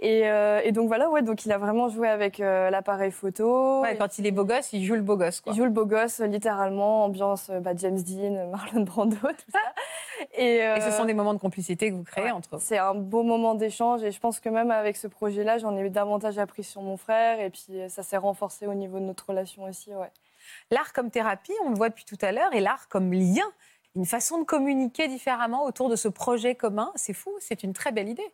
Et, 0.00 0.28
euh, 0.28 0.60
et 0.62 0.72
donc 0.72 0.88
voilà, 0.88 1.08
ouais, 1.08 1.22
donc 1.22 1.46
il 1.46 1.52
a 1.52 1.56
vraiment 1.58 1.88
joué 1.88 2.06
avec 2.08 2.38
euh, 2.40 2.68
l'appareil 2.68 3.10
photo. 3.10 3.80
Ouais, 3.80 3.96
quand 3.96 4.18
il 4.18 4.26
est 4.26 4.30
beau 4.30 4.44
gosse, 4.44 4.74
il 4.74 4.84
joue 4.84 4.94
le 4.94 5.00
beau 5.00 5.16
gosse. 5.16 5.40
Quoi. 5.40 5.54
Il 5.54 5.56
joue 5.56 5.64
le 5.64 5.70
beau 5.70 5.86
gosse, 5.86 6.20
littéralement, 6.20 7.04
ambiance 7.04 7.50
bah, 7.62 7.72
James 7.76 8.02
Dean, 8.02 8.48
Marlon 8.52 8.82
Brando, 8.82 9.16
tout 9.16 9.50
ça. 9.52 9.58
Et, 10.38 10.56
Et 10.56 10.80
ce 10.82 10.90
sont 10.90 11.04
des 11.06 11.14
moments 11.14 11.32
de 11.34 11.38
complicité 11.38 11.90
que 11.90 11.94
vous 11.94 12.02
créez 12.04 12.24
ouais, 12.24 12.30
entre 12.30 12.56
eux. 12.56 12.58
C'est 12.60 12.76
un 12.78 12.94
beau 12.94 13.22
moment 13.22 13.54
d'échange 13.54 14.02
et 14.02 14.10
je 14.10 14.20
pense 14.20 14.38
que 14.40 14.48
même 14.50 14.70
avec 14.70 14.96
ce 14.98 15.08
projet-là, 15.08 15.56
j'en 15.58 15.74
ai 15.76 15.88
davantage 15.90 16.38
appris 16.38 16.62
sur 16.64 16.82
mon 16.82 16.96
frère 16.98 17.40
et 17.40 17.48
puis 17.50 17.62
ça 17.88 18.02
s'est 18.02 18.16
renforcé 18.18 18.66
au 18.66 18.74
niveau 18.74 18.98
de 18.98 19.04
notre 19.04 19.26
relation 19.28 19.64
aussi. 19.64 19.94
Ouais. 19.94 20.10
L'art 20.70 20.92
comme 20.92 21.10
thérapie, 21.10 21.52
on 21.64 21.70
le 21.70 21.76
voit 21.76 21.88
depuis 21.88 22.04
tout 22.04 22.18
à 22.20 22.32
l'heure, 22.32 22.52
et 22.54 22.60
l'art 22.60 22.88
comme 22.88 23.12
lien, 23.12 23.46
une 23.94 24.06
façon 24.06 24.38
de 24.40 24.44
communiquer 24.44 25.08
différemment 25.08 25.64
autour 25.64 25.88
de 25.88 25.96
ce 25.96 26.08
projet 26.08 26.54
commun, 26.54 26.92
c'est 26.96 27.14
fou, 27.14 27.30
c'est 27.40 27.62
une 27.62 27.72
très 27.72 27.92
belle 27.92 28.08
idée. 28.08 28.30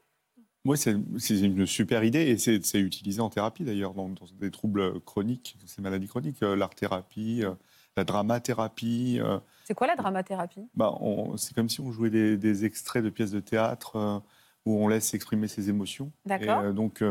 Moi, 0.64 0.76
c'est 0.76 0.92
une 0.92 1.66
super 1.66 2.04
idée 2.04 2.20
et 2.20 2.38
c'est 2.38 2.78
utilisé 2.78 3.20
en 3.20 3.30
thérapie 3.30 3.64
d'ailleurs, 3.64 3.94
dans, 3.94 4.08
dans 4.08 4.26
des 4.40 4.50
troubles 4.50 5.00
chroniques, 5.00 5.56
dans 5.60 5.66
ces 5.66 5.82
maladies 5.82 6.06
chroniques, 6.06 6.42
euh, 6.42 6.54
l'art-thérapie, 6.54 7.42
euh, 7.44 7.54
la 7.96 8.04
dramathérapie. 8.04 9.18
euh, 9.20 9.38
C'est 9.64 9.74
quoi 9.74 9.88
la 9.88 9.96
dramathérapie? 9.96 10.68
Bah, 10.74 10.96
c'est 11.36 11.54
comme 11.54 11.68
si 11.68 11.80
on 11.80 11.90
jouait 11.90 12.10
des, 12.10 12.36
des 12.36 12.64
extraits 12.64 13.02
de 13.02 13.10
pièces 13.10 13.32
de 13.32 13.40
théâtre 13.40 14.22
où 14.64 14.76
on 14.76 14.86
laisse 14.86 15.14
exprimer 15.14 15.48
ses 15.48 15.68
émotions. 15.68 16.12
D'accord. 16.24 16.72
Donc, 16.72 17.02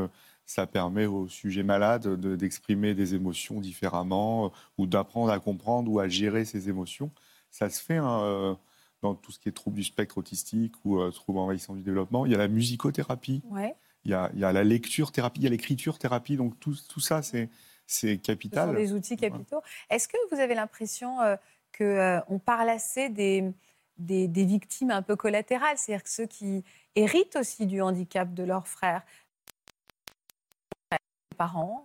ça 0.52 0.68
permet 0.68 1.06
au 1.06 1.28
sujet 1.28 1.64
malade 1.64 2.04
de- 2.20 2.36
d'exprimer 2.36 2.94
des 2.94 3.16
émotions 3.16 3.60
différemment 3.62 4.46
euh, 4.46 4.50
ou 4.78 4.86
d'apprendre 4.86 5.32
à 5.32 5.40
comprendre 5.40 5.90
ou 5.92 6.00
à 6.00 6.08
gérer 6.08 6.44
ses 6.46 6.68
émotions. 6.70 7.10
Ça 7.52 7.70
se 7.70 7.82
fait 7.82 7.98
hein, 7.98 8.22
euh, 8.24 8.54
dans 9.02 9.16
tout 9.16 9.32
ce 9.32 9.40
qui 9.40 9.50
est 9.50 9.54
trouble 9.54 9.78
du 9.78 9.84
spectre 9.84 10.18
autistique 10.18 10.74
ou 10.84 11.00
euh, 11.00 11.12
trouble 11.12 11.40
envahissant 11.40 11.74
du 11.76 11.82
développement. 11.84 12.26
Il 12.26 12.32
y 12.32 12.36
a 12.36 12.38
la 12.38 12.48
musicothérapie, 12.48 13.42
Ouais. 13.50 13.76
il 14.06 14.12
y 14.12 14.14
a, 14.14 14.30
il 14.34 14.40
y 14.40 14.46
a 14.46 14.52
la 14.52 14.64
lecture 14.64 15.12
thérapie, 15.12 15.40
il 15.42 15.44
y 15.44 15.48
a 15.48 15.50
l'écriture 15.50 15.98
thérapie. 15.98 16.36
Donc, 16.38 16.60
tout, 16.60 16.76
tout 16.90 17.00
ça, 17.00 17.22
c'est 17.22 17.50
c'est 17.88 18.08
Ce 18.12 18.16
sont 18.16 18.22
capital. 18.22 18.76
des 18.76 18.94
outils 18.94 19.18
capitaux. 19.18 19.62
Est-ce 19.90 20.08
que 20.08 20.16
vous 20.32 20.40
avez 20.40 20.56
l'impression 20.56 21.20
euh, 21.22 21.36
que 21.74 21.84
euh, 21.84 22.20
on 22.30 22.40
parle 22.40 22.70
assez 22.70 23.10
des, 23.10 23.52
des, 23.98 24.28
des 24.30 24.46
victimes 24.46 24.92
un 24.92 25.02
peu 25.02 25.16
collatérales, 25.18 25.78
c'est-à-dire 25.78 26.06
ceux 26.08 26.26
qui 26.26 26.64
héritent 26.96 27.36
aussi 27.36 27.66
du 27.66 27.82
handicap 27.82 28.34
de 28.34 28.44
leurs 28.44 28.68
frères, 28.68 29.04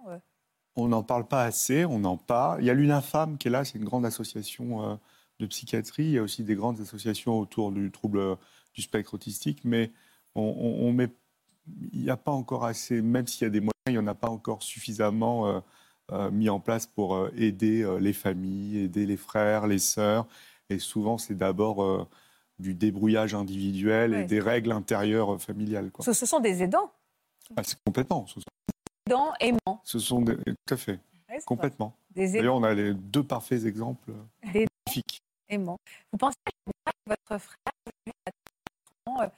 euh, 0.09 0.19
On 0.77 0.89
n'en 0.89 1.03
parle 1.03 1.27
pas 1.27 1.43
assez, 1.45 1.85
on 1.85 2.05
en 2.05 2.17
parle. 2.17 2.63
Il 2.63 2.67
y 2.67 2.71
a 2.71 2.75
l'UNAFAM 2.75 3.39
qui 3.39 3.49
est 3.49 3.51
là, 3.51 3.65
c'est 3.65 3.79
une 3.79 3.85
grande 3.85 4.05
association 4.07 4.85
euh, 4.91 4.95
de 5.41 5.47
psychiatrie. 5.47 6.05
Il 6.05 6.11
y 6.13 6.19
a 6.19 6.23
aussi 6.23 6.43
des 6.45 6.55
grandes 6.55 6.81
associations 6.81 7.39
autour 7.39 7.73
du 7.73 7.91
trouble 7.91 8.19
euh, 8.19 8.35
du 8.75 8.83
spectre 8.83 9.15
autistique, 9.15 9.61
mais 9.65 9.91
on, 10.35 10.43
on- 10.43 10.87
on 10.89 10.93
met, 10.93 11.09
il 11.93 12.03
n'y 12.03 12.11
a 12.11 12.17
pas 12.17 12.33
encore 12.33 12.65
assez, 12.65 13.01
même 13.03 13.27
s'il 13.27 13.43
y 13.45 13.47
a 13.47 13.51
des 13.51 13.61
moyens, 13.61 13.73
il 13.87 13.93
n'y 13.93 13.99
en 13.99 14.07
a 14.07 14.15
pas 14.15 14.29
encore 14.29 14.63
suffisamment 14.63 15.47
euh, 15.49 15.61
euh, 16.13 16.31
mis 16.31 16.49
en 16.49 16.61
place 16.61 16.87
pour 16.87 17.15
euh, 17.17 17.31
aider 17.37 17.85
les 18.01 18.13
familles, 18.13 18.79
aider 18.85 19.07
les 19.07 19.17
frères, 19.17 19.67
les 19.67 19.79
sœurs. 19.79 20.27
Et 20.69 20.79
souvent, 20.79 21.17
c'est 21.19 21.37
d'abord 21.39 22.09
du 22.59 22.75
débrouillage 22.75 23.35
individuel 23.35 24.11
Ouais. 24.13 24.23
et 24.23 24.25
des 24.25 24.41
règles 24.41 24.73
intérieures 24.73 25.41
familiales. 25.41 25.91
Quoi. 25.93 26.05
ce, 26.05 26.13
ce 26.13 26.27
sont 26.27 26.41
des 26.41 26.63
aidants, 26.63 26.91
Ah, 27.57 27.63
complètement. 27.85 28.27
Ce 28.27 28.41
sont, 28.41 28.47
aidants 29.07 29.33
aimants. 29.41 29.81
ce 29.85 29.99
sont 29.99 30.21
des- 30.23 30.37
tout 30.37 30.75
à 30.75 30.77
fait, 30.77 30.99
c'est 31.29 31.45
complètement. 31.45 31.97
D'ailleurs, 32.15 32.57
on 32.57 32.63
a 32.63 32.75
les 32.75 32.95
deux 32.95 33.23
parfaits 33.23 33.65
exemples 33.65 34.13
Des- 34.53 34.67
magnifiques. 34.87 35.21
aimants. 35.49 35.79
Vous 36.13 36.19
pensez 36.19 36.37
que 36.47 36.73
votre 37.07 37.39
frère, 37.43 37.73
lui, 38.07 38.13
a 38.27 38.31
30 39.05 39.19
ans, 39.19 39.23
euh, 39.23 39.29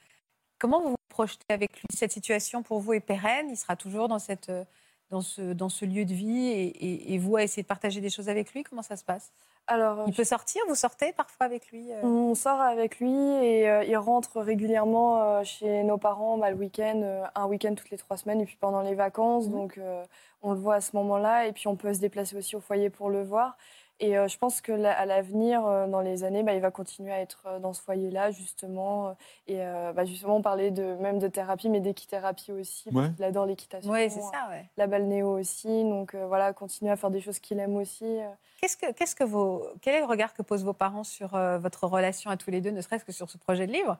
comment 0.57 0.81
vous 0.81 0.89
vous 0.91 0.95
projetez 1.09 1.43
avec 1.49 1.71
lui? 1.77 1.85
Cette 1.93 2.11
situation 2.11 2.63
pour 2.63 2.79
vous 2.79 2.93
est 2.93 2.99
pérenne 2.99 3.49
Il 3.49 3.57
sera 3.57 3.75
toujours 3.75 4.07
dans, 4.07 4.19
cette, 4.19 4.49
euh, 4.49 4.63
dans, 5.09 5.21
ce, 5.21 5.53
dans 5.53 5.69
ce 5.69 5.85
lieu 5.85 6.05
de 6.05 6.13
vie 6.13 6.47
et, 6.47 6.67
et- 6.67 7.13
et 7.13 7.17
vous 7.17 7.35
à 7.35 7.43
essayer 7.43 7.63
de 7.63 7.67
partager 7.67 8.01
des 8.01 8.09
choses 8.09 8.29
avec 8.29 8.53
lui? 8.53 8.63
Comment 8.63 8.81
ça 8.81 8.95
se 8.97 9.03
passe? 9.03 9.31
Alors, 9.69 10.03
Il 10.07 10.13
peut 10.13 10.23
sortir 10.23 10.61
Vous 10.67 10.75
sortez 10.75 11.13
parfois 11.13 11.45
avec 11.45 11.71
lui 11.71 11.91
euh? 11.91 12.01
On 12.03 12.33
sort 12.33 12.59
avec 12.59 12.99
lui 12.99 13.11
et 13.11 13.69
euh, 13.69 13.83
il 13.83 13.95
rentre 13.97 14.41
régulièrement 14.41 15.21
euh, 15.21 15.43
chez 15.43 15.83
nos 15.83 15.97
parents 15.99 16.37
bah, 16.39 16.49
le 16.49 16.57
week-end, 16.57 17.01
euh, 17.03 17.23
un 17.35 17.45
week-end 17.45 17.75
toutes 17.75 17.91
les 17.91 17.97
trois 17.97 18.17
semaines 18.17 18.41
et 18.41 18.45
puis 18.45 18.57
pendant 18.59 18.81
les 18.81 18.95
vacances. 18.95 19.45
Mhm. 19.45 19.51
Donc 19.51 19.77
euh, 19.77 20.03
on 20.41 20.53
le 20.53 20.59
voit 20.59 20.75
à 20.75 20.81
ce 20.81 20.95
moment-là 20.95 21.45
et 21.45 21.51
puis 21.51 21.67
on 21.67 21.75
peut 21.75 21.93
se 21.93 21.99
déplacer 21.99 22.35
aussi 22.35 22.55
au 22.55 22.59
foyer 22.59 22.89
pour 22.89 23.09
le 23.09 23.23
voir. 23.23 23.57
Et 24.01 24.17
euh, 24.17 24.27
je 24.27 24.37
pense 24.37 24.61
que 24.61 24.71
la- 24.71 24.97
à 24.97 25.05
l'avenir, 25.05 25.65
euh, 25.65 25.87
dans 25.87 25.99
les 25.99 26.23
années, 26.23 26.41
bah, 26.43 26.53
il 26.53 26.61
va 26.61 26.71
continuer 26.71 27.11
à 27.11 27.19
être 27.19 27.43
euh, 27.47 27.59
dans 27.59 27.73
ce 27.73 27.81
foyer-là 27.81 28.31
justement. 28.31 29.15
Et 29.47 29.61
euh, 29.61 29.91
bah, 29.93 30.05
justement, 30.05 30.37
on 30.37 30.41
parlait 30.41 30.71
de, 30.71 30.95
même 30.95 31.19
de 31.19 31.27
thérapie, 31.27 31.67
mais 31.69 31.81
d'équithérapie 31.81 32.51
aussi. 32.53 32.89
Ouais. 32.91 33.09
qu'il 33.15 33.25
adore 33.25 33.45
l'équitation. 33.45 33.91
Oui, 33.91 34.09
c'est 34.09 34.21
ça. 34.21 34.47
ouais. 34.49 34.65
La 34.77 34.87
balnéo 34.87 35.37
aussi. 35.37 35.83
Donc 35.83 36.15
euh, 36.15 36.25
voilà, 36.27 36.53
continuer 36.53 36.91
à 36.91 36.95
faire 36.95 37.11
des 37.11 37.19
choses 37.21 37.39
qu'il 37.39 37.59
aime 37.59 37.75
aussi. 37.75 38.19
Qu'est-ce 38.61 38.77
que, 38.77 38.91
qu'est-ce 38.93 39.15
que 39.15 39.23
vos, 39.23 39.65
quel 39.81 39.95
est 39.95 39.99
le 39.99 40.05
regard 40.05 40.33
que 40.33 40.41
posent 40.41 40.63
vos 40.65 40.73
parents 40.73 41.03
sur 41.03 41.35
euh, 41.35 41.57
votre 41.57 41.85
relation 41.87 42.29
à 42.31 42.37
tous 42.37 42.51
les 42.51 42.61
deux, 42.61 42.71
ne 42.71 42.81
serait-ce 42.81 43.05
que 43.05 43.11
sur 43.11 43.29
ce 43.29 43.37
projet 43.37 43.67
de 43.67 43.71
livre? 43.73 43.97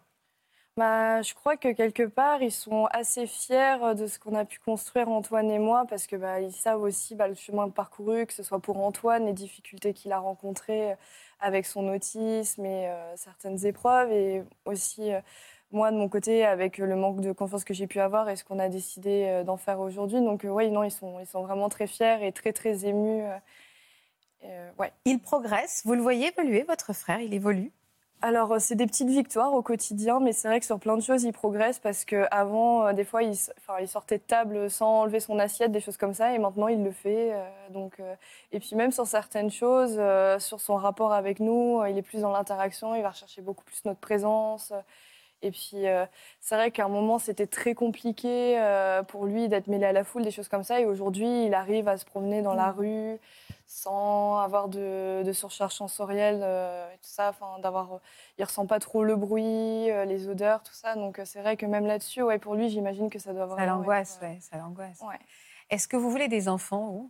Bah, 0.79 1.21
je 1.21 1.33
crois 1.33 1.57
que 1.57 1.73
quelque 1.73 2.03
part, 2.03 2.41
ils 2.41 2.53
sont 2.53 2.85
assez 2.91 3.27
fiers 3.27 3.95
de 3.97 4.07
ce 4.07 4.17
qu'on 4.17 4.33
a 4.33 4.45
pu 4.45 4.59
construire 4.59 5.09
Antoine 5.09 5.51
et 5.51 5.59
moi, 5.59 5.85
parce 5.89 6.07
que 6.07 6.15
bah, 6.15 6.37
savent 6.51 6.81
aussi 6.81 7.15
bah, 7.15 7.27
le 7.27 7.35
chemin 7.35 7.67
parcouru, 7.69 8.25
que 8.25 8.31
ce 8.31 8.43
soit 8.43 8.59
pour 8.59 8.79
Antoine, 8.79 9.25
les 9.25 9.33
difficultés 9.33 9.93
qu'il 9.93 10.13
a 10.13 10.19
rencontrées 10.19 10.95
avec 11.41 11.65
son 11.65 11.89
autisme 11.89 12.65
et 12.65 12.87
euh, 12.87 13.17
certaines 13.17 13.65
épreuves, 13.65 14.09
et 14.13 14.43
aussi 14.63 15.11
euh, 15.11 15.19
moi 15.71 15.91
de 15.91 15.97
mon 15.97 16.07
côté 16.07 16.45
avec 16.45 16.77
le 16.77 16.95
manque 16.95 17.19
de 17.19 17.33
confiance 17.33 17.65
que 17.65 17.73
j'ai 17.73 17.87
pu 17.87 17.99
avoir 17.99 18.29
et 18.29 18.37
ce 18.37 18.45
qu'on 18.45 18.59
a 18.59 18.69
décidé 18.69 19.25
euh, 19.27 19.43
d'en 19.43 19.57
faire 19.57 19.81
aujourd'hui. 19.81 20.21
Donc 20.21 20.45
euh, 20.45 20.49
oui, 20.49 20.71
non, 20.71 20.83
ils 20.83 20.91
sont, 20.91 21.43
vraiment 21.43 21.67
très 21.67 21.87
fiers 21.87 22.25
et 22.25 22.31
très 22.31 22.53
très 22.53 22.85
émus. 22.85 23.23
euh, 23.23 23.37
euh, 24.45 24.71
ouais. 24.79 24.93
Il 25.03 25.19
progresse, 25.19 25.81
vous 25.85 25.93
le 25.95 26.01
voyez 26.01 26.29
évoluer, 26.29 26.63
votre 26.63 26.93
frère, 26.93 27.19
il 27.19 27.33
évolue? 27.33 27.73
Alors, 28.21 28.51
euh, 28.53 28.59
c'est 28.59 28.75
des 28.75 28.85
petites 28.85 29.07
victoires 29.09 29.53
au 29.53 29.61
quotidien, 29.61 30.19
mais 30.19 30.33
c'est 30.33 30.49
vrai 30.49 30.59
que 30.59 30.65
sur 30.65 30.77
plein 30.79 30.97
de 30.97 31.01
choses, 31.01 31.23
il 31.23 31.31
progresse 31.31 31.79
parce 31.79 32.03
qu'avant, 32.03 32.87
euh, 32.87 32.93
des 32.93 33.05
fois, 33.05 33.23
il, 33.23 33.33
il 33.81 33.87
sortait 33.87 34.17
de 34.17 34.23
table 34.23 34.69
sans 34.69 35.01
enlever 35.03 35.21
son 35.21 35.39
assiette, 35.39 35.71
des 35.71 35.79
choses 35.79 35.95
comme 35.95 36.13
ça, 36.13 36.33
et 36.33 36.37
maintenant, 36.37 36.67
il 36.67 36.83
le 36.83 36.91
fait. 36.91 37.31
euh, 37.33 37.49
donc, 37.69 38.01
et 38.51 38.59
puis, 38.59 38.75
même 38.75 38.91
sur 38.91 39.07
certaines 39.07 39.51
choses, 39.51 39.99
sur 40.39 40.59
son 40.59 40.75
rapport 40.75 41.13
avec 41.13 41.39
nous, 41.39 41.81
il 41.85 41.97
est 41.97 42.01
plus 42.01 42.21
dans 42.21 42.31
l'interaction, 42.31 42.93
il 42.95 43.01
va 43.03 43.11
rechercher 43.11 43.41
beaucoup 43.41 43.63
plus 43.63 43.85
notre 43.85 43.99
présence. 43.99 44.73
Et 45.41 45.51
puis, 45.51 45.87
euh, 45.87 46.05
c'est 46.41 46.55
vrai 46.55 46.69
qu'à 46.71 46.85
un 46.85 46.89
moment, 46.89 47.17
c'était 47.17 47.47
très 47.47 47.73
compliqué 47.73 48.59
euh, 48.59 49.03
pour 49.03 49.25
lui 49.25 49.47
d'être 49.47 49.67
mêlé 49.67 49.85
à 49.85 49.93
la 49.93 50.03
foule, 50.03 50.23
des 50.23 50.31
choses 50.31 50.49
comme 50.49 50.63
ça. 50.63 50.79
Et 50.81 50.85
aujourd'hui, 50.85 51.45
il 51.45 51.53
arrive 51.53 51.87
à 51.87 51.97
se 51.97 52.03
promener 52.05 52.41
dans 52.41 52.53
la 52.53 52.71
rue 52.71 53.17
sans 53.65 54.39
avoir 54.39 54.67
de, 54.67 55.23
de 55.23 55.31
surcharge 55.31 55.73
sensorielle 55.73 56.41
euh, 56.43 56.91
et 56.93 56.97
tout 56.97 57.09
ça. 57.09 57.29
Enfin, 57.29 57.59
d'avoir, 57.59 57.93
euh, 57.93 57.97
il 58.37 58.43
ressent 58.43 58.65
pas 58.65 58.79
trop 58.79 59.03
le 59.03 59.15
bruit, 59.15 59.43
les 60.07 60.27
odeurs, 60.27 60.61
tout 60.63 60.73
ça. 60.73 60.95
Donc, 60.95 61.21
c'est 61.23 61.39
vrai 61.41 61.55
que 61.55 61.65
même 61.65 61.85
là-dessus, 61.85 62.21
ouais, 62.21 62.37
pour 62.39 62.55
lui, 62.55 62.69
j'imagine 62.69 63.09
que 63.09 63.19
ça 63.19 63.31
doit 63.31 63.43
Ça 63.47 63.53
vraiment 63.53 63.77
l'angoisse, 63.77 64.19
ouais, 64.21 64.37
ça 64.41 64.57
l'angoisse. 64.57 64.99
ouais. 65.01 65.19
Est-ce 65.69 65.87
que 65.87 65.95
vous 65.95 66.09
voulez 66.09 66.27
des 66.27 66.49
enfants 66.49 66.89
Hum, 66.89 67.09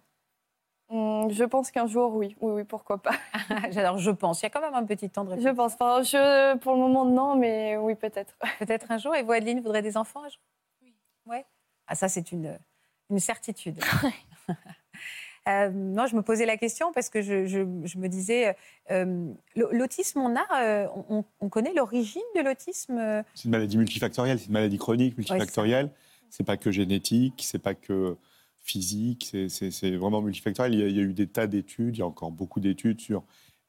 je 0.92 1.44
pense 1.44 1.72
qu'un 1.72 1.88
jour, 1.88 2.16
oui. 2.16 2.36
Oui, 2.42 2.52
oui, 2.54 2.64
pourquoi 2.64 3.02
pas. 3.02 3.12
J'adore, 3.72 3.98
je 3.98 4.12
pense. 4.12 4.42
Il 4.42 4.44
y 4.44 4.48
a 4.48 4.50
quand 4.50 4.62
même 4.62 4.74
un 4.74 4.86
petit 4.86 5.10
temps 5.10 5.24
de 5.24 5.30
Je 5.30 5.36
réflexion. 5.36 5.56
pense 5.56 5.76
pas. 5.76 6.02
Je, 6.02 6.58
pour 6.58 6.74
le 6.74 6.80
moment, 6.80 7.06
non, 7.06 7.36
mais 7.36 7.78
oui, 7.78 7.96
peut-être. 7.96 8.36
Peut-être 8.60 8.92
un 8.92 8.98
jour. 8.98 9.16
Et 9.16 9.24
vous, 9.24 9.32
Adeline, 9.32 9.58
vous 9.58 9.64
voudrez 9.66 9.82
des 9.82 9.98
enfants 9.98 10.24
un 10.24 10.30
jour? 10.30 10.42
Oui. 10.82 10.94
Ouais. 11.26 11.46
Ah, 11.88 11.96
ça, 11.96 12.08
c'est 12.08 12.32
une, 12.32 12.58
une 13.10 13.20
certitude. 13.20 13.80
Euh, 15.48 15.70
non, 15.72 16.06
je 16.06 16.16
me 16.16 16.22
posais 16.22 16.46
la 16.46 16.58
question 16.58 16.92
parce 16.94 17.10
que 17.10 17.22
je, 17.24 17.46
je- 17.48 17.66
je 17.84 17.98
me 17.98 18.08
disais, 18.08 18.56
euh, 18.92 19.26
l'autisme, 19.56 20.20
on 20.20 20.36
a, 20.36 20.46
euh, 20.62 20.88
on, 21.10 21.24
on 21.40 21.50
connaît 21.50 21.74
l'origine 21.74 22.22
de 22.36 22.42
l'autisme. 22.42 22.98
euh, 23.00 23.24
C'est 23.34 23.46
une 23.46 23.52
maladie 23.52 23.78
multifactorielle, 23.78 24.38
c'est 24.38 24.48
une 24.48 24.52
maladie 24.54 24.78
chronique 24.78 25.18
multifactorielle. 25.18 25.90
c'est 26.30 26.44
pas 26.44 26.58
que 26.58 26.70
génétique, 26.72 27.42
c'est 27.44 27.58
pas 27.58 27.74
que 27.74 28.16
physique, 28.62 29.36
c'est- 29.48 29.96
vraiment 29.98 30.22
multifactoriel. 30.22 30.74
Il 30.74 30.80
y, 30.80 30.84
a, 30.84 30.88
il 30.88 30.96
y 30.96 31.00
a 31.00 31.04
eu 31.04 31.14
des 31.14 31.28
tas 31.28 31.48
d'études, 31.48 31.96
il 31.96 32.00
y 32.00 32.02
a 32.02 32.06
encore 32.08 32.32
beaucoup 32.32 32.60
d'études 32.60 33.02
sur 33.02 33.24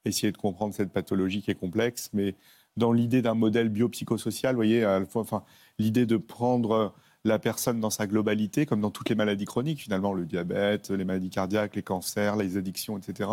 essayer 0.05 0.33
de 0.33 0.37
comprendre 0.37 0.75
cette 0.75 0.93
pathologie 0.93 1.43
qui 1.43 1.51
est 1.51 1.55
complexe, 1.55 2.11
mais 2.13 2.35
dans 2.77 2.93
l'idée 2.93 3.23
d'un 3.23 3.35
modèle 3.35 3.69
biopsychosocial, 3.69 4.55
vous 4.55 4.59
voyez, 4.59 4.85
à 4.85 5.01
la 5.01 5.07
fois, 5.07 5.23
enfin, 5.23 5.45
l'idée 5.79 6.07
de 6.07 6.17
prendre 6.17 6.95
la 7.25 7.39
personne 7.39 7.81
dans 7.81 7.91
sa 7.91 8.07
globalité, 8.07 8.65
comme 8.65 8.81
dans 8.81 8.91
toutes 8.91 9.11
les 9.11 9.15
maladies 9.15 9.45
chroniques, 9.45 9.81
finalement, 9.83 10.15
le 10.15 10.25
diabète, 10.25 10.91
les 10.91 11.05
maladies 11.05 11.29
cardiaques, 11.29 11.77
les 11.77 11.83
cancers, 11.83 12.37
les 12.37 12.57
addictions, 12.57 12.97
etc. 12.97 13.29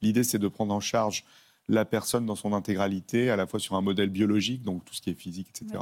L'idée, 0.00 0.22
c'est 0.22 0.38
de 0.38 0.46
prendre 0.48 0.72
en 0.72 0.78
charge 0.80 1.24
la 1.68 1.84
personne 1.84 2.26
dans 2.26 2.36
son 2.36 2.52
intégralité, 2.52 3.30
à 3.30 3.36
la 3.36 3.46
fois 3.46 3.58
sur 3.58 3.74
un 3.74 3.80
modèle 3.80 4.10
biologique, 4.10 4.62
donc 4.62 4.84
tout 4.84 4.94
ce 4.94 5.00
qui 5.00 5.10
est 5.10 5.14
physique, 5.14 5.48
etc., 5.50 5.78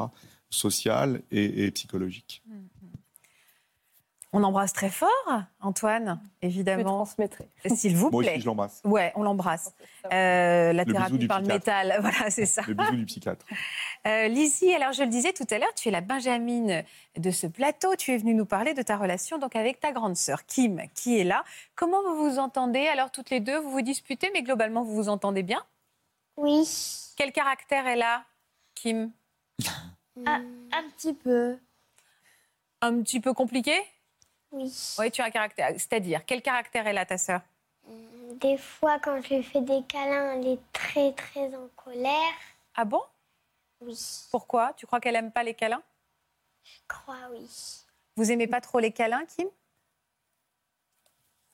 social 0.49 1.21
et, 1.31 1.65
et 1.65 1.71
psychologique. 1.71 2.43
On 4.33 4.45
embrasse 4.45 4.73
très 4.73 4.91
fort, 4.91 5.11
Antoine, 5.61 6.21
Je 6.41 6.47
évidemment. 6.47 6.85
transmettrai. 6.99 7.49
S'il 7.75 7.97
vous 7.97 8.11
Moi 8.11 8.23
plaît. 8.23 8.31
aussi, 8.35 8.41
je 8.43 8.47
l'embrasse. 8.47 8.81
Ouais, 8.85 9.13
on 9.17 9.25
l'embrasse. 9.25 9.75
Euh, 10.13 10.73
la 10.73 10.73
Le 10.73 10.85
bisou 10.85 10.93
thérapie 10.93 11.19
du 11.19 11.27
par 11.27 11.39
le 11.41 11.49
psychiatre. 11.49 11.67
métal, 11.67 11.97
voilà, 12.01 12.31
c'est 12.31 12.47
ça. 12.47 12.63
Le 12.69 12.75
bisou 12.75 12.95
du 12.95 13.07
psychiatre. 13.07 13.45
Euh, 14.07 14.29
Lizzie, 14.29 14.73
alors 14.73 14.93
je 14.93 15.03
le 15.03 15.09
disais 15.09 15.33
tout 15.33 15.47
à 15.51 15.59
l'heure, 15.59 15.75
tu 15.75 15.89
es 15.89 15.91
la 15.91 16.01
Benjamine 16.01 16.85
de 17.17 17.31
ce 17.33 17.49
plateau. 17.49 17.97
Tu 17.97 18.13
es 18.13 18.19
venue 18.19 18.35
nous 18.35 18.47
parler 18.47 18.73
de 18.73 18.83
ta 18.83 18.97
relation 18.97 19.39
donc 19.39 19.57
avec 19.57 19.81
ta 19.81 19.91
grande 19.91 20.17
sœur 20.17 20.47
Kim, 20.47 20.81
qui 20.95 21.19
est 21.19 21.25
là. 21.25 21.43
Comment 21.75 22.01
vous 22.03 22.31
vous 22.31 22.39
entendez 22.39 22.87
Alors 22.87 23.11
toutes 23.11 23.31
les 23.31 23.41
deux, 23.41 23.59
vous 23.59 23.71
vous 23.73 23.83
disputez, 23.83 24.31
mais 24.33 24.43
globalement 24.45 24.85
vous 24.85 24.95
vous 24.95 25.09
entendez 25.09 25.43
bien? 25.43 25.65
Oui. 26.37 26.69
Quel 27.17 27.33
caractère 27.33 27.85
elle 27.89 28.03
a, 28.03 28.23
Kim? 28.77 29.11
Ah, 30.25 30.37
un 30.73 30.89
petit 30.97 31.15
peu. 31.15 31.59
Un 32.81 33.03
petit 33.03 33.19
peu 33.19 33.35
compliqué? 33.35 33.73
Oui. 34.53 34.73
Oui, 34.99 35.11
tu 35.11 35.21
as 35.23 35.27
un 35.27 35.31
caractère. 35.31 35.71
C'est-à-dire, 35.73 36.25
quel 36.25 36.43
caractère 36.43 36.87
elle 36.87 36.99
a 36.99 37.07
ta 37.07 37.19
sœur? 37.19 37.41
Des 38.41 38.57
fois, 38.57 38.99
quand 38.99 39.21
je 39.23 39.35
lui 39.35 39.43
fais 39.43 39.61
des 39.61 39.83
câlins, 39.89 40.35
elle 40.35 40.47
est 40.47 40.73
très, 40.73 41.13
très 41.13 41.55
en 41.55 41.69
colère. 41.77 42.35
Ah 42.75 42.85
bon? 42.85 43.03
Oui. 43.81 43.99
Pourquoi? 44.31 44.73
Tu 44.75 44.87
crois 44.87 45.01
qu'elle 45.01 45.17
aime 45.17 45.33
pas 45.33 45.43
les 45.43 45.55
câlins? 45.55 45.83
Je 46.63 46.79
crois, 46.89 47.29
oui. 47.33 47.47
Vous 48.17 48.31
aimez 48.31 48.47
pas 48.47 48.61
trop 48.61 48.79
les 48.79 48.93
câlins, 48.93 49.25
Kim? 49.27 49.49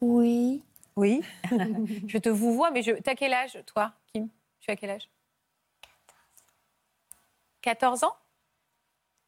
Oui. 0.00 0.62
Oui. 0.96 1.22
je 2.06 2.18
te 2.18 2.28
vous 2.28 2.54
vois, 2.54 2.70
mais 2.70 2.82
je... 2.82 2.92
t'as 2.92 3.14
quel 3.14 3.32
âge, 3.32 3.58
toi, 3.66 3.92
Kim? 4.12 4.28
Tu 4.60 4.70
as 4.70 4.76
quel 4.76 4.90
âge? 4.90 5.08
14 7.62 8.04
ans? 8.04 8.16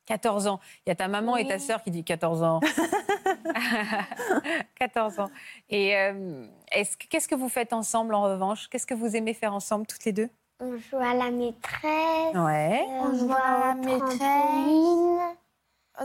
14 0.07 0.47
ans. 0.47 0.61
Il 0.87 0.91
y 0.91 0.93
a 0.93 0.95
ta 0.95 1.09
maman 1.09 1.37
et 1.37 1.47
ta 1.47 1.59
sœur 1.59 1.83
qui 1.83 1.91
dit 1.91 2.05
14 2.05 2.43
ans. 2.43 2.61
14 4.79 5.21
ans. 5.21 5.31
Et 5.71 5.97
euh, 5.97 6.47
est-ce 6.73 6.97
que- 6.97 7.07
qu'est-ce 7.09 7.29
que 7.29 7.35
vous 7.35 7.49
faites 7.49 7.73
ensemble 7.73 8.15
en 8.15 8.23
revanche? 8.23 8.69
Qu'est-ce 8.69 8.87
que 8.87 8.95
vous 8.95 9.17
aimez 9.17 9.35
faire 9.35 9.55
ensemble 9.55 9.87
toutes 9.87 10.05
les 10.05 10.13
deux? 10.13 10.29
On 10.61 10.77
joue 10.77 10.97
à 10.99 11.15
la 11.15 11.31
maîtresse. 11.31 12.35
Ouais. 12.35 12.81
euh, 12.83 13.01
On 13.03 13.15
joue 13.19 13.33
à 13.33 13.69
la 13.69 13.75
maîtresse. 13.75 15.37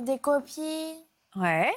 Des 0.01 0.19
copines. 0.19 0.97
Ouais. 1.36 1.71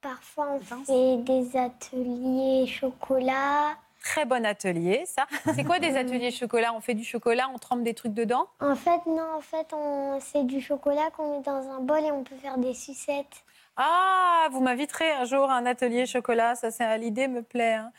Parfois, 0.00 0.52
on 0.52 0.60
fait 0.84 1.16
des 1.18 1.56
ateliers 1.56 2.66
chocolat. 2.66 3.76
Très 4.02 4.24
bon 4.24 4.46
atelier, 4.46 5.04
ça. 5.04 5.26
C'est 5.54 5.62
quoi 5.62 5.78
des 5.78 5.94
ateliers 5.96 6.30
chocolat? 6.30 6.72
On 6.74 6.80
fait 6.80 6.94
du 6.94 7.04
chocolat, 7.04 7.50
on 7.54 7.58
trempe 7.58 7.82
des 7.82 7.92
trucs 7.92 8.14
dedans? 8.14 8.46
En 8.60 8.74
fait, 8.74 9.04
non, 9.06 9.34
en 9.36 9.42
fait, 9.42 9.66
on... 9.74 10.18
c'est 10.20 10.44
du 10.44 10.62
chocolat 10.62 11.10
qu'on 11.14 11.36
met 11.36 11.42
dans 11.42 11.68
un 11.70 11.80
bol 11.80 12.00
et 12.02 12.10
on 12.10 12.24
peut 12.24 12.36
faire 12.36 12.56
des 12.56 12.72
sucettes. 12.72 13.44
Ah, 13.76 14.48
vous 14.52 14.60
m'inviterez 14.60 15.10
un 15.12 15.24
jour 15.24 15.50
à 15.50 15.54
un 15.56 15.66
atelier 15.66 16.06
chocolat. 16.06 16.54
Ça, 16.54 16.70
c'est 16.70 16.98
l'idée 16.98 17.28
me 17.28 17.42
plaît. 17.42 17.74
hein. 17.74 17.92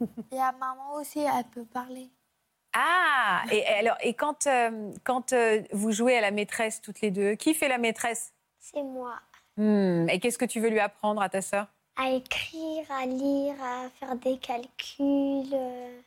Et 0.32 0.36
la 0.36 0.52
maman 0.52 0.94
aussi, 0.94 1.20
elle 1.20 1.44
peut 1.52 1.64
parler. 1.64 2.08
Ah, 2.74 3.42
et 3.50 3.66
alors, 3.66 3.96
et 4.02 4.12
quand, 4.14 4.46
euh, 4.46 4.92
quand 5.02 5.32
euh, 5.32 5.62
vous 5.72 5.90
jouez 5.90 6.16
à 6.18 6.20
la 6.20 6.30
maîtresse 6.30 6.80
toutes 6.82 7.00
les 7.00 7.10
deux, 7.10 7.34
qui 7.34 7.54
fait 7.54 7.66
la 7.66 7.78
maîtresse? 7.78 8.32
C'est 8.60 8.82
moi. 8.82 9.14
Hmm, 9.56 10.06
Et 10.10 10.20
qu'est-ce 10.20 10.38
que 10.38 10.44
tu 10.44 10.60
veux 10.60 10.68
lui 10.68 10.78
apprendre 10.78 11.20
à 11.22 11.28
ta 11.30 11.40
sœur? 11.40 11.66
À 11.96 12.10
écrire, 12.10 12.84
à 12.92 13.06
lire, 13.06 13.54
à 13.62 13.88
faire 13.98 14.14
des 14.16 14.38
calculs. 14.38 15.48
euh, 15.52 16.00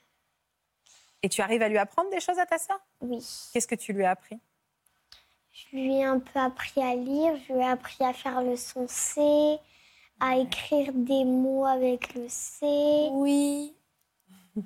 Et 1.23 1.29
tu 1.29 1.41
arrives 1.41 1.63
à 1.63 1.67
lui 1.67 1.79
apprendre 1.79 2.09
des 2.11 2.19
choses 2.21 2.39
à 2.39 2.45
ta 2.45 2.57
sœur? 2.59 2.79
Oui. 3.01 3.25
Qu'est-ce 3.51 3.67
que 3.67 3.75
tu 3.75 3.91
lui 3.91 4.05
as 4.05 4.11
appris? 4.11 4.39
Je 5.53 5.75
lui 5.75 5.95
ai 5.97 6.03
un 6.05 6.19
peu 6.19 6.39
appris 6.39 6.81
à 6.81 6.95
lire, 6.95 7.35
je 7.47 7.53
lui 7.53 7.59
ai 7.61 7.65
appris 7.67 8.03
à 8.03 8.13
faire 8.13 8.41
le 8.41 8.55
son 8.55 8.85
C, 8.87 9.57
à 10.19 10.37
écrire 10.37 10.91
des 10.93 11.25
mots 11.25 11.65
avec 11.65 12.13
le 12.13 12.25
C. 12.29 13.09
Oui. 13.11 13.73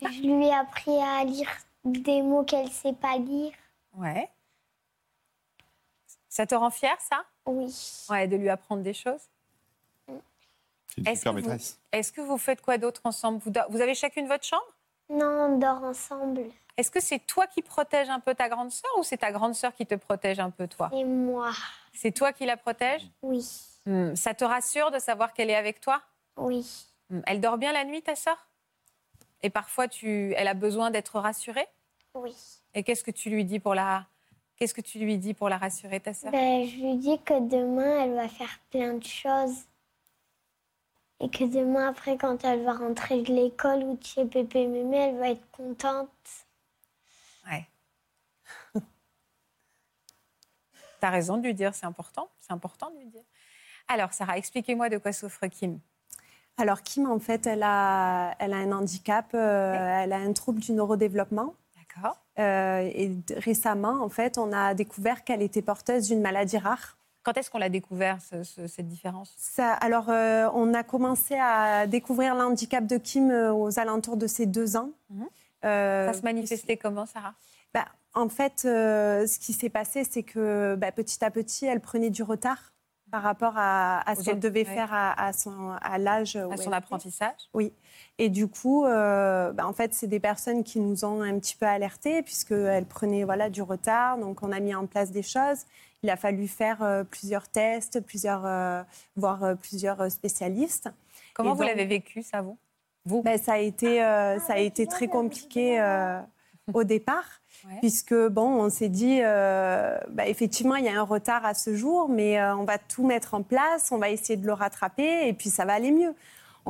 Je 0.00 0.20
lui 0.22 0.46
ai 0.46 0.52
appris 0.54 0.96
à 1.00 1.24
lire 1.24 1.48
des 1.84 2.22
mots 2.22 2.44
qu'elle 2.44 2.66
ne 2.66 2.70
sait 2.70 2.92
pas 2.92 3.16
lire. 3.18 3.52
Ouais. 3.94 4.28
Ça 6.28 6.46
te 6.46 6.54
rend 6.54 6.70
fière, 6.70 7.00
ça? 7.00 7.24
Oui. 7.46 7.74
Ouais, 8.10 8.28
de 8.28 8.36
lui 8.36 8.48
apprendre 8.48 8.82
des 8.82 8.94
choses? 8.94 9.22
C'est 10.06 10.98
une 10.98 11.06
Est-ce 11.08 11.20
super 11.20 11.32
que 11.34 11.40
vous- 11.40 11.48
maîtresse. 11.48 11.80
Est-ce 11.92 12.12
que 12.12 12.20
vous 12.20 12.38
faites 12.38 12.60
quoi 12.62 12.78
d'autre 12.78 13.00
ensemble? 13.04 13.40
Vous 13.70 13.80
avez 13.80 13.94
chacune 13.94 14.28
votre 14.28 14.44
chambre? 14.44 14.66
Non, 15.10 15.26
on 15.54 15.58
dort 15.58 15.82
ensemble. 15.82 16.44
Est-ce 16.78 16.92
que 16.92 17.00
c'est 17.00 17.18
toi 17.18 17.48
qui 17.48 17.60
protèges 17.60 18.08
un 18.08 18.20
peu 18.20 18.34
ta 18.36 18.48
grande 18.48 18.70
sœur 18.70 18.90
ou 18.98 19.02
c'est 19.02 19.16
ta 19.18 19.32
grande 19.32 19.54
sœur 19.56 19.74
qui 19.74 19.84
te 19.84 19.96
protège 19.96 20.38
un 20.38 20.50
peu, 20.50 20.68
toi? 20.68 20.88
Et 20.94 21.04
moi. 21.04 21.50
C'est 21.92 22.12
toi 22.12 22.32
qui 22.32 22.46
la 22.46 22.56
protège? 22.56 23.02
Oui. 23.20 23.44
Hmm, 23.84 24.14
Ça 24.14 24.32
te 24.32 24.44
rassure 24.44 24.92
de 24.92 25.00
savoir 25.00 25.32
qu'elle 25.34 25.50
est 25.50 25.56
avec 25.56 25.80
toi? 25.80 26.00
Oui. 26.36 26.64
Hmm, 27.10 27.20
Elle 27.26 27.40
dort 27.40 27.58
bien 27.58 27.72
la 27.72 27.84
nuit, 27.84 28.00
ta 28.00 28.14
sœur? 28.14 28.46
Et 29.42 29.50
parfois, 29.50 29.88
tu... 29.88 30.32
elle 30.36 30.46
a 30.46 30.54
besoin 30.54 30.92
d'être 30.92 31.18
rassurée? 31.18 31.66
Oui. 32.14 32.34
Et 32.74 32.84
qu'est-ce 32.84 33.02
que 33.02 33.10
tu 33.10 33.28
lui 33.28 33.44
dis 33.44 33.58
pour 33.58 33.74
la... 33.74 34.06
Qu'est-ce 34.56 34.74
que 34.74 34.80
tu 34.80 34.98
lui 35.00 35.18
dis 35.18 35.34
pour 35.34 35.48
la 35.48 35.58
rassurer, 35.58 35.98
ta 35.98 36.14
sœur? 36.14 36.30
Ben, 36.30 36.64
je 36.64 36.76
lui 36.76 36.94
dis 36.96 37.18
que 37.22 37.40
demain, 37.48 38.04
elle 38.04 38.14
va 38.14 38.28
faire 38.28 38.58
plein 38.70 38.94
de 38.94 39.04
choses. 39.04 39.64
Et 41.20 41.28
que 41.28 41.42
demain, 41.42 41.88
après, 41.88 42.16
quand 42.16 42.44
elle 42.44 42.62
va 42.62 42.74
rentrer 42.74 43.22
de 43.22 43.32
l'école 43.32 43.82
ou 43.82 43.96
de 43.96 44.04
chez 44.04 44.24
Pépé 44.24 44.66
Mémé, 44.68 44.96
elle 44.96 45.18
va 45.18 45.30
être 45.30 45.50
contente. 45.50 46.08
Ouais. 47.50 47.66
T'as 51.00 51.10
raison 51.10 51.36
de 51.36 51.42
lui 51.44 51.54
dire, 51.54 51.74
c'est 51.74 51.86
important. 51.86 52.28
C'est 52.40 52.52
important 52.52 52.90
de 52.90 52.98
lui 52.98 53.06
dire. 53.06 53.22
Alors, 53.86 54.12
Sarah, 54.12 54.36
expliquez-moi 54.36 54.88
de 54.88 54.98
quoi 54.98 55.12
souffre 55.12 55.46
Kim. 55.46 55.78
Alors 56.56 56.82
Kim, 56.82 57.08
en 57.08 57.20
fait, 57.20 57.46
elle 57.46 57.62
a, 57.62 58.34
elle 58.40 58.52
a 58.52 58.56
un 58.56 58.72
handicap, 58.72 59.26
euh, 59.32 59.74
elle 60.02 60.12
a 60.12 60.16
un 60.16 60.32
trouble 60.32 60.58
du 60.60 60.72
neurodéveloppement. 60.72 61.54
D'accord. 61.76 62.18
Euh, 62.40 62.80
et 62.92 63.16
récemment, 63.36 64.02
en 64.02 64.08
fait, 64.08 64.38
on 64.38 64.52
a 64.52 64.74
découvert 64.74 65.22
qu'elle 65.22 65.40
était 65.42 65.62
porteuse 65.62 66.08
d'une 66.08 66.20
maladie 66.20 66.58
rare. 66.58 66.96
Quand 67.22 67.36
est-ce 67.36 67.48
qu'on 67.50 67.58
l'a 67.58 67.68
découvert, 67.68 68.20
ce- 68.20 68.42
ce- 68.42 68.66
cette 68.66 68.88
différence? 68.88 69.34
Ça, 69.38 69.72
alors, 69.74 70.08
euh, 70.08 70.48
on 70.54 70.74
a 70.74 70.82
commencé 70.82 71.36
à 71.40 71.86
découvrir 71.86 72.34
le 72.34 72.42
handicap 72.42 72.84
de 72.86 72.96
Kim 72.96 73.30
aux 73.30 73.78
alentours 73.78 74.16
de 74.16 74.26
ses 74.26 74.46
deux 74.46 74.76
ans. 74.76 74.90
Mhm. 75.10 75.28
Ça 75.62 76.12
se 76.12 76.22
manifestait 76.22 76.76
comment, 76.76 77.06
Sarah? 77.06 77.34
Bah, 77.74 77.86
En 78.14 78.28
fait, 78.28 78.62
euh, 78.64 79.26
ce 79.26 79.38
qui 79.38 79.52
s'est 79.52 79.68
passé, 79.68 80.04
c'est 80.04 80.22
que 80.22 80.74
bah, 80.76 80.92
petit 80.92 81.24
à 81.24 81.30
petit, 81.30 81.66
elle 81.66 81.80
prenait 81.80 82.10
du 82.10 82.22
retard 82.22 82.72
par 83.10 83.22
rapport 83.22 83.54
à, 83.56 84.02
ce 84.18 84.22
qu'elle 84.22 84.38
devait 84.38 84.66
ouais. 84.68 84.74
faire 84.74 84.92
à, 84.92 85.28
à 85.28 85.32
son, 85.32 85.70
à 85.80 85.96
l'âge. 85.96 86.36
À 86.36 86.46
elle 86.52 86.58
son 86.58 86.72
apprentissage 86.72 87.48
Oui. 87.54 87.72
Et 88.18 88.28
du 88.28 88.48
coup, 88.48 88.84
euh, 88.84 89.50
bah, 89.52 89.66
en 89.66 89.72
fait, 89.72 89.94
c'est 89.94 90.06
des 90.06 90.20
personnes 90.20 90.62
qui 90.62 90.78
nous 90.78 91.04
ont 91.06 91.22
un 91.22 91.38
petit 91.38 91.56
peu 91.56 91.64
alertés 91.66 92.22
puisqu'elles 92.22 92.84
prenaient 92.84 93.24
voilà, 93.24 93.48
du 93.48 93.62
retard. 93.62 94.18
Donc, 94.18 94.42
on 94.42 94.52
a 94.52 94.60
mis 94.60 94.74
en 94.74 94.86
place 94.86 95.10
des 95.10 95.22
choses. 95.22 95.64
Il 96.02 96.10
a 96.10 96.16
fallu 96.16 96.46
faire 96.48 96.82
euh, 96.82 97.02
plusieurs 97.02 97.48
tests, 97.48 98.00
plusieurs, 98.00 98.44
euh, 98.44 98.82
voir 99.16 99.42
euh, 99.42 99.54
plusieurs 99.54 100.00
euh, 100.02 100.08
spécialistes. 100.10 100.90
Comment 101.34 101.50
Et 101.50 101.52
vous 101.54 101.58
donc- 101.60 101.68
l'avez 101.68 101.86
vécu, 101.86 102.22
ça, 102.22 102.42
vous? 102.42 102.58
Vous 103.08 103.22
Ben, 103.22 103.38
ça, 103.38 103.54
a 103.54 103.58
été, 103.58 104.04
euh, 104.04 104.38
ça 104.40 104.54
a 104.54 104.58
été 104.58 104.86
très 104.86 105.08
compliqué 105.08 105.80
euh, 105.80 106.20
au 106.74 106.84
départ. 106.84 107.24
Ouais. 107.66 107.78
Puisque, 107.80 108.14
bon, 108.14 108.62
on 108.62 108.68
s'est 108.68 108.90
dit, 108.90 109.20
euh, 109.22 109.98
bah, 110.10 110.28
effectivement, 110.28 110.76
il 110.76 110.84
y 110.84 110.88
a 110.88 111.00
un 111.00 111.04
retard 111.04 111.44
à 111.46 111.54
ce 111.54 111.74
jour, 111.74 112.08
mais 112.08 112.40
on 112.52 112.64
va 112.64 112.76
tout 112.76 113.04
mettre 113.04 113.34
en 113.34 113.42
place, 113.42 113.90
on 113.90 113.98
va 113.98 114.10
essayer 114.10 114.36
de 114.36 114.46
le 114.46 114.52
rattraper 114.52 115.26
et 115.26 115.32
puis 115.32 115.48
ça 115.48 115.64
va 115.64 115.72
aller 115.72 115.90
mieux. 115.90 116.14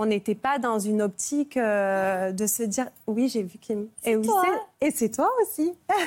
On 0.01 0.07
n'était 0.07 0.35
pas 0.37 0.59
dans 0.61 0.79
une 0.79 1.03
optique 1.03 1.57
euh, 1.57 2.31
de 2.33 2.47
se 2.47 2.63
dire 2.63 2.87
oui 3.09 3.29
j'ai 3.29 3.43
vu 3.43 3.59
Kim 3.59 3.89
et 4.05 4.15
oui 4.17 4.29
et 4.81 4.91
c'est 4.93 5.11
toi 5.11 5.29
aussi 5.43 5.75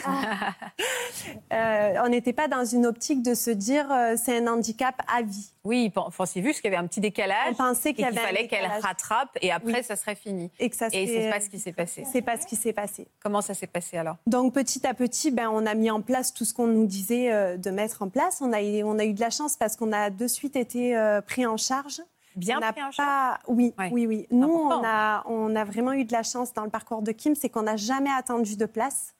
Euh, 1.54 1.94
on 2.04 2.10
n'était 2.10 2.34
pas 2.34 2.48
dans 2.48 2.64
une 2.66 2.86
optique 2.86 3.22
de 3.22 3.34
se 3.36 3.52
dire 3.52 3.92
euh, 3.92 4.16
c'est 4.18 4.38
un 4.38 4.48
handicap 4.48 4.96
à 5.14 5.22
vie 5.22 5.52
Oui, 5.64 5.90
pen- 5.90 6.06
pensiez 6.16 6.42
vu 6.42 6.54
qu'il 6.54 6.64
y 6.64 6.68
avait 6.68 6.78
un 6.78 6.88
petit 6.88 7.00
décalage 7.02 7.50
on 7.52 7.54
pensait 7.56 7.94
qu'il 7.94 8.06
fallait 8.12 8.48
qu'elle 8.48 8.66
rattrape 8.82 9.38
et 9.42 9.52
après 9.52 9.74
Oui. 9.80 9.84
ça 9.84 9.96
serait 9.96 10.16
fini. 10.16 10.50
et 10.60 10.70
que 10.70 10.76
ça 10.76 10.88
Et 10.88 11.06
s'est- 11.06 11.22
c'est 11.24 11.30
pas 11.30 11.40
ce 11.42 11.50
qui 11.50 11.60
s'est 11.60 11.74
passé. 11.74 12.04
c'est 12.12 12.22
pas 12.22 12.38
ce 12.40 12.48
qui 12.48 12.56
s'est 12.56 12.74
passé 12.74 13.08
Comment 13.22 13.42
ça 13.42 13.54
s'est 13.54 13.68
passé 13.68 13.98
alors? 13.98 14.16
Donc 14.28 14.54
petit 14.54 14.86
à 14.88 14.94
petit, 14.94 15.30
ben, 15.32 15.50
on 15.52 15.66
a 15.66 15.76
mis 15.76 15.92
en 15.92 16.02
place 16.02 16.34
tout 16.34 16.46
ce 16.46 16.54
qu'on 16.54 16.68
nous 16.68 16.86
disait 16.88 17.32
euh, 17.32 17.58
de 17.58 17.70
mettre 17.70 18.02
en 18.02 18.10
place. 18.10 18.40
On 18.42 18.52
a, 18.54 18.62
eu- 18.62 18.84
on 18.84 18.98
a 18.98 19.04
eu 19.06 19.14
de 19.14 19.20
la 19.22 19.30
chance 19.30 19.58
parce 19.58 19.76
qu'on 19.76 19.92
a 19.92 20.10
de 20.10 20.28
suite 20.28 20.56
été 20.56 20.96
euh, 20.98 21.22
pris 21.22 21.46
en 21.46 21.58
charge. 21.58 22.02
Bien 22.36 22.58
On 22.58 22.60
n'a 22.62 22.72
pris 22.74 22.84
en 22.84 22.90
pas... 22.96 23.40
Oui, 23.48 23.74
Ouais. 23.78 23.90
oui, 23.92 24.08
oui. 24.08 24.28
Nous, 24.32 24.48
on 24.48 24.84
a, 24.86 25.24
on 25.28 25.56
a 25.56 25.64
vraiment 25.64 25.94
eu 25.94 26.06
de 26.06 26.12
la 26.14 26.24
chance 26.24 26.54
dans 26.54 26.64
le 26.64 26.70
parcours 26.70 27.02
de 27.02 27.12
Kim, 27.12 27.36
c'est 27.36 27.50
qu'on 27.50 27.64
n'a 27.64 27.76
jamais 27.78 28.10
attendu 28.12 28.56
de 28.58 28.66
place. 28.66 29.14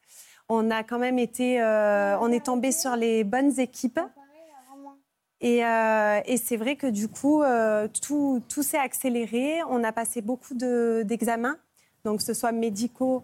On 0.50 0.70
a 0.72 0.84
quand 0.84 1.00
même 1.00 1.20
été... 1.20 1.62
euh, 1.62 2.18
on 2.20 2.32
est 2.32 2.46
tombé 2.46 2.72
sur 2.72 2.96
les 2.96 3.24
bonnes 3.24 3.60
équipes. 3.60 4.00
Et, 5.44 5.66
euh, 5.66 6.20
et 6.26 6.38
c'est 6.38 6.58
vrai 6.58 6.76
que 6.76 6.86
du 6.88 7.08
coup, 7.08 7.42
euh, 7.42 7.88
tout, 8.06 8.42
tout 8.48 8.62
s'est 8.62 8.78
accéléré. 8.78 9.60
On 9.70 9.84
a 9.84 9.92
passé 9.92 10.22
beaucoup 10.22 10.54
de- 10.54 11.02
d'examens, 11.06 11.56
donc 12.06 12.20
que 12.20 12.24
ce 12.24 12.34
soit 12.36 12.52
médicaux, 12.52 13.24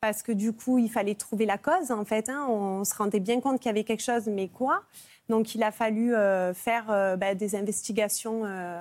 parce 0.00 0.22
que 0.22 0.32
du 0.32 0.52
coup, 0.52 0.78
il 0.78 0.88
fallait 0.90 1.14
trouver 1.14 1.44
la 1.44 1.58
cause, 1.58 1.90
en 1.90 2.04
fait. 2.06 2.28
hein. 2.30 2.46
On 2.48 2.84
se 2.84 2.94
rendait 2.94 3.20
bien 3.20 3.40
compte 3.40 3.58
qu'il 3.60 3.66
y 3.68 3.70
avait 3.70 3.84
quelque 3.84 4.02
chose, 4.02 4.26
mais 4.28 4.48
quoi? 4.48 4.82
Donc, 5.28 5.54
il 5.54 5.62
a 5.62 5.70
fallu 5.70 6.14
euh, 6.14 6.54
faire 6.54 6.86
euh, 6.90 7.16
bah, 7.16 7.34
des 7.34 7.54
investigations 7.54 8.42
euh, 8.44 8.80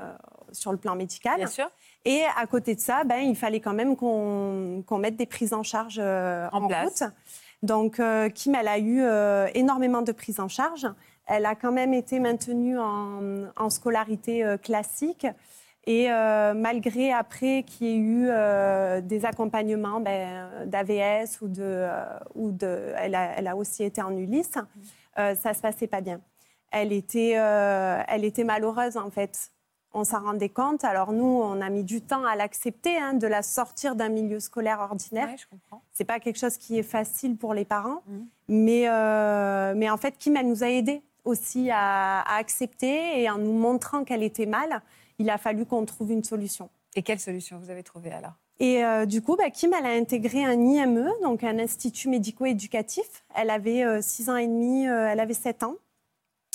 sur 0.51 0.71
le 0.71 0.77
plan 0.77 0.95
médical. 0.95 1.37
Bien 1.37 1.47
sûr. 1.47 1.69
Et 2.05 2.21
à 2.37 2.45
côté 2.47 2.75
de 2.75 2.79
ça, 2.79 3.03
ben, 3.03 3.19
il 3.19 3.35
fallait 3.35 3.59
quand 3.59 3.73
même 3.73 3.95
qu'on 3.95 4.97
mette 4.97 5.17
des 5.17 5.25
prises 5.25 5.53
en 5.53 5.63
charge 5.63 5.99
En 5.99 6.49
en, 6.51 6.67
place. 6.67 7.01
route. 7.01 7.11
Donc, 7.63 8.01
Kim, 8.33 8.55
elle 8.55 8.67
a 8.67 8.79
eu 8.79 9.03
énormément 9.55 10.01
de 10.01 10.11
prises 10.13 10.39
en 10.39 10.47
charge. 10.47 10.87
Elle 11.25 11.45
a 11.45 11.55
quand 11.55 11.73
même 11.73 11.93
été 11.93 12.21
maintenue 12.21 12.79
en, 12.79 13.47
en 13.57 13.69
scolarité 13.69 14.55
classique. 14.63 15.27
Et 15.87 16.11
euh, 16.11 16.53
malgré 16.53 17.13
après 17.13 17.63
qu'il 17.63 17.87
y 17.87 17.91
ait 17.91 17.95
eu 17.95 18.27
euh, 18.29 18.99
des 18.99 19.23
accompagnements 19.23 20.01
ben, 20.01 20.65
d'AVS 20.65 21.39
ou 21.41 21.47
de, 21.47 21.87
ou 22.35 22.51
de, 22.51 22.91
elle 22.97 23.15
a, 23.15 23.37
elle 23.37 23.47
a 23.47 23.55
aussi 23.55 23.85
été 23.85 24.01
en 24.01 24.15
Ulysse, 24.15 24.57
euh, 25.17 25.33
ça 25.35 25.53
se 25.53 25.61
passait 25.61 25.87
pas 25.87 26.01
bien. 26.01 26.19
Elle 26.71 26.91
était, 26.93 27.33
euh, 27.37 28.01
elle 28.07 28.25
était 28.25 28.43
malheureuse 28.43 28.97
en 28.97 29.09
fait. 29.09 29.51
On 29.93 30.03
s'en 30.03 30.21
rendait 30.21 30.49
compte. 30.49 30.83
Alors 30.83 31.13
nous, 31.13 31.23
on 31.25 31.61
a 31.61 31.69
mis 31.69 31.83
du 31.83 32.01
temps 32.01 32.25
à 32.25 32.35
l'accepter, 32.35 32.97
hein, 32.97 33.13
de 33.13 33.25
la 33.25 33.41
sortir 33.41 33.95
d'un 33.95 34.09
milieu 34.09 34.39
scolaire 34.39 34.79
ordinaire. 34.81 35.29
Ouais, 35.29 35.37
je 35.37 35.47
comprends. 35.47 35.81
C'est 35.93 36.03
pas 36.05 36.19
quelque 36.19 36.37
chose 36.37 36.57
qui 36.57 36.77
est 36.77 36.83
facile 36.83 37.37
pour 37.37 37.53
les 37.53 37.65
parents, 37.65 38.01
Mhm. 38.07 38.25
mais, 38.49 38.83
euh, 38.89 39.73
mais 39.75 39.89
en 39.89 39.97
fait, 39.97 40.17
Kim, 40.17 40.35
elle 40.37 40.47
nous 40.49 40.63
a 40.63 40.69
aidés 40.69 41.01
aussi 41.23 41.71
à, 41.71 42.19
à 42.21 42.35
accepter 42.37 43.21
et 43.21 43.29
en 43.29 43.37
nous 43.37 43.53
montrant 43.53 44.03
qu'elle 44.03 44.23
était 44.23 44.45
mal, 44.45 44.81
il 45.19 45.29
a 45.29 45.37
fallu 45.37 45.65
qu'on 45.65 45.85
trouve 45.85 46.11
une 46.11 46.23
solution. 46.23 46.69
Et 46.95 47.01
quelle 47.01 47.19
solution 47.19 47.57
vous 47.57 47.69
avez 47.69 47.83
trouvée 47.83 48.11
alors? 48.11 48.33
Et 48.59 48.83
euh, 48.83 49.05
du 49.05 49.21
coup, 49.21 49.35
bah, 49.35 49.49
Kim, 49.51 49.71
elle 49.73 49.85
a 49.85 49.91
intégré 49.91 50.43
un 50.43 50.59
IME, 50.59 51.11
donc 51.21 51.43
un 51.43 51.59
institut 51.59 52.09
médico-éducatif. 52.09 53.23
Elle 53.35 53.49
avait 53.51 54.01
6 54.01 54.29
ans 54.29 54.35
et 54.35 54.47
demi, 54.47 54.87
euh, 54.87 55.07
elle 55.11 55.19
avait 55.19 55.33
7 55.35 55.63
ans. 55.63 55.75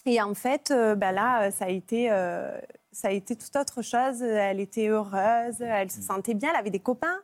Et 0.05 0.21
en 0.21 0.35
fait, 0.35 0.71
euh, 0.71 0.95
bah, 0.95 1.13
là, 1.13 1.47
euh, 1.47 1.51
ça 1.51 1.67
a, 1.67 1.69
été, 1.69 2.11
euh, 2.11 2.61
ça 2.91 3.09
a 3.09 3.11
été 3.13 3.37
toute 3.37 3.55
autre 3.55 3.83
chose. 3.83 4.23
Elle 4.23 4.61
était 4.61 4.89
heureuse, 4.89 5.61
elle 5.61 5.91
se 5.91 6.03
sentait 6.03 6.35
bien, 6.35 6.51
elle 6.51 6.57
avait 6.57 6.71
des 6.71 6.81
copains, 6.81 7.21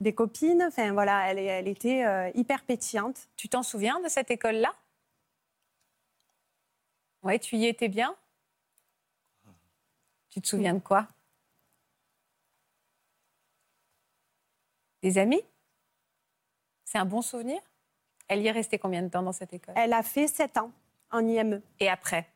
des 0.00 0.14
copines. 0.14 0.62
Enfin, 0.66 0.92
voilà, 0.92 1.30
elle, 1.30 1.38
elle 1.38 1.68
était 1.68 2.04
euh, 2.04 2.30
hyper 2.34 2.64
pétillante. 2.64 3.28
Tu 3.36 3.48
t'en 3.48 3.62
souviens 3.62 4.00
de 4.00 4.08
cette 4.08 4.30
école-là? 4.30 4.72
Oui, 7.22 7.38
tu 7.38 7.56
y 7.56 7.66
étais 7.66 7.88
bien? 7.88 8.14
Tu 10.30 10.40
te 10.40 10.48
souviens 10.48 10.74
de 10.74 10.80
quoi? 10.80 11.06
Des 15.02 15.18
amis? 15.18 15.42
C'est 16.84 16.98
un 16.98 17.04
bon 17.04 17.22
souvenir? 17.22 17.60
Elle 18.28 18.42
y 18.42 18.48
est 18.48 18.52
restée 18.52 18.78
combien 18.78 19.02
de 19.02 19.08
temps 19.08 19.22
dans 19.22 19.32
cette 19.32 19.52
école? 19.52 19.74
Elle 19.76 19.92
a 19.92 20.02
fait 20.02 20.26
7 20.26 20.58
ans 20.58 20.72
en 21.16 21.26
IME. 21.26 21.60
Et 21.80 21.88
après? 21.88 22.28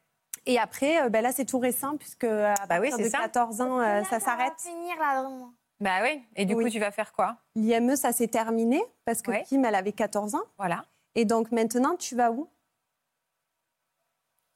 Et 0.46 0.58
après, 0.58 1.02
euh, 1.02 1.08
ben 1.10 1.22
là, 1.22 1.32
c'est 1.32 1.44
tout 1.44 1.58
récent, 1.58 1.96
puisque 1.96 2.24
à 2.24 2.54
Bah 2.68 2.80
partir 2.80 2.98
de 2.98 3.04
ça. 3.04 3.18
14 3.20 3.60
ans, 3.60 3.80
euh, 3.80 4.02
ça 4.04 4.20
s'arrête. 4.20 4.54
finir 4.58 4.96
là, 4.98 5.20
vraiment. 5.22 5.52
Bah 5.80 6.00
oui. 6.02 6.22
Et 6.36 6.44
du 6.44 6.54
Oui. 6.54 6.64
coup, 6.64 6.70
tu 6.70 6.78
vas 6.80 6.90
faire 6.90 7.12
quoi? 7.12 7.36
L'IME, 7.54 7.96
ça 7.96 8.12
s'est 8.12 8.28
terminé, 8.28 8.82
parce 9.04 9.22
que. 9.22 9.44
Kim, 9.44 9.64
elle 9.64 9.74
avait 9.74 9.92
14 9.92 10.34
ans. 10.34 10.42
Voilà. 10.58 10.84
Et 11.14 11.24
donc 11.24 11.52
maintenant, 11.52 11.96
tu 11.96 12.16
vas 12.16 12.30
où? 12.32 12.48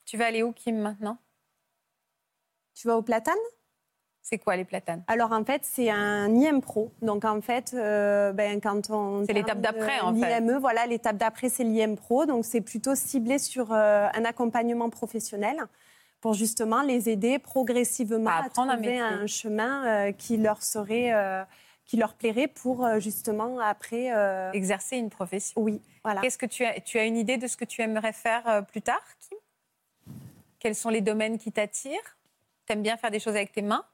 Tu 0.04 0.16
vas 0.16 0.26
aller 0.26 0.42
où, 0.42 0.52
Kim, 0.52 0.76
maintenant? 0.78 1.18
Tu 2.74 2.86
vas 2.88 2.96
au 2.96 3.02
Platane? 3.02 3.34
C'est 4.24 4.38
quoi 4.38 4.56
les 4.56 4.64
platanes? 4.64 5.04
Alors 5.06 5.32
en 5.32 5.44
fait, 5.44 5.60
c'est 5.66 5.90
un 5.90 6.34
IM 6.34 6.62
Pro. 6.62 6.90
Donc 7.02 7.26
en 7.26 7.42
fait, 7.42 7.72
euh, 7.74 8.32
ben, 8.32 8.58
quand 8.58 8.88
on. 8.88 9.22
C'est 9.26 9.34
l'étape 9.34 9.60
d'après, 9.60 10.00
en 10.00 10.14
fait. 10.14 10.40
L'IME, 10.40 10.56
voilà, 10.56 10.86
l'étape 10.86 11.18
d'après, 11.18 11.50
c'est 11.50 11.62
l'IM 11.62 11.94
Pro. 11.94 12.24
Donc 12.24 12.46
c'est 12.46 12.62
plutôt 12.62 12.94
ciblé 12.94 13.38
sur 13.38 13.70
euh, 13.70 14.08
un 14.14 14.24
accompagnement 14.24 14.88
professionnel 14.88 15.58
pour 16.22 16.32
justement 16.32 16.80
les 16.80 17.10
aider 17.10 17.38
progressivement 17.38 18.30
À 18.30 18.36
à, 18.36 18.44
un 18.44 18.48
trouver 18.48 18.98
un, 18.98 19.26
chemin 19.26 19.86
euh, 20.08 20.12
qui 20.12 20.38
leur 20.38 20.62
serait. 20.62 21.12
qui 21.84 21.98
leur 21.98 22.14
plairait 22.14 22.48
pour 22.48 22.88
justement 23.00 23.58
après. 23.60 24.10
Exercer 24.54 24.96
une 24.96 25.10
profession. 25.10 25.60
oui, 25.60 25.82
voilà. 26.02 26.22
Qu'est-ce 26.22 26.38
que 26.38 26.46
tu 26.46 26.64
as 26.64 26.80
Tu 26.80 26.98
as 26.98 27.04
une 27.04 27.18
idée 27.18 27.36
de 27.36 27.46
ce 27.46 27.58
que 27.58 27.66
tu 27.66 27.82
aimerais 27.82 28.14
faire 28.14 28.64
plus 28.68 28.80
tard, 28.80 29.04
Kim? 29.20 29.38
Quels 30.60 30.74
sont 30.74 30.88
les 30.88 31.02
domaines 31.02 31.36
qui 31.36 31.52
t'attirent? 31.52 32.16
T'aimes 32.64 32.80
bien 32.80 32.96
faire 32.96 33.10
des 33.10 33.20
choses 33.20 33.36
avec 33.36 33.52
tes 33.52 33.60
mains? 33.60 33.84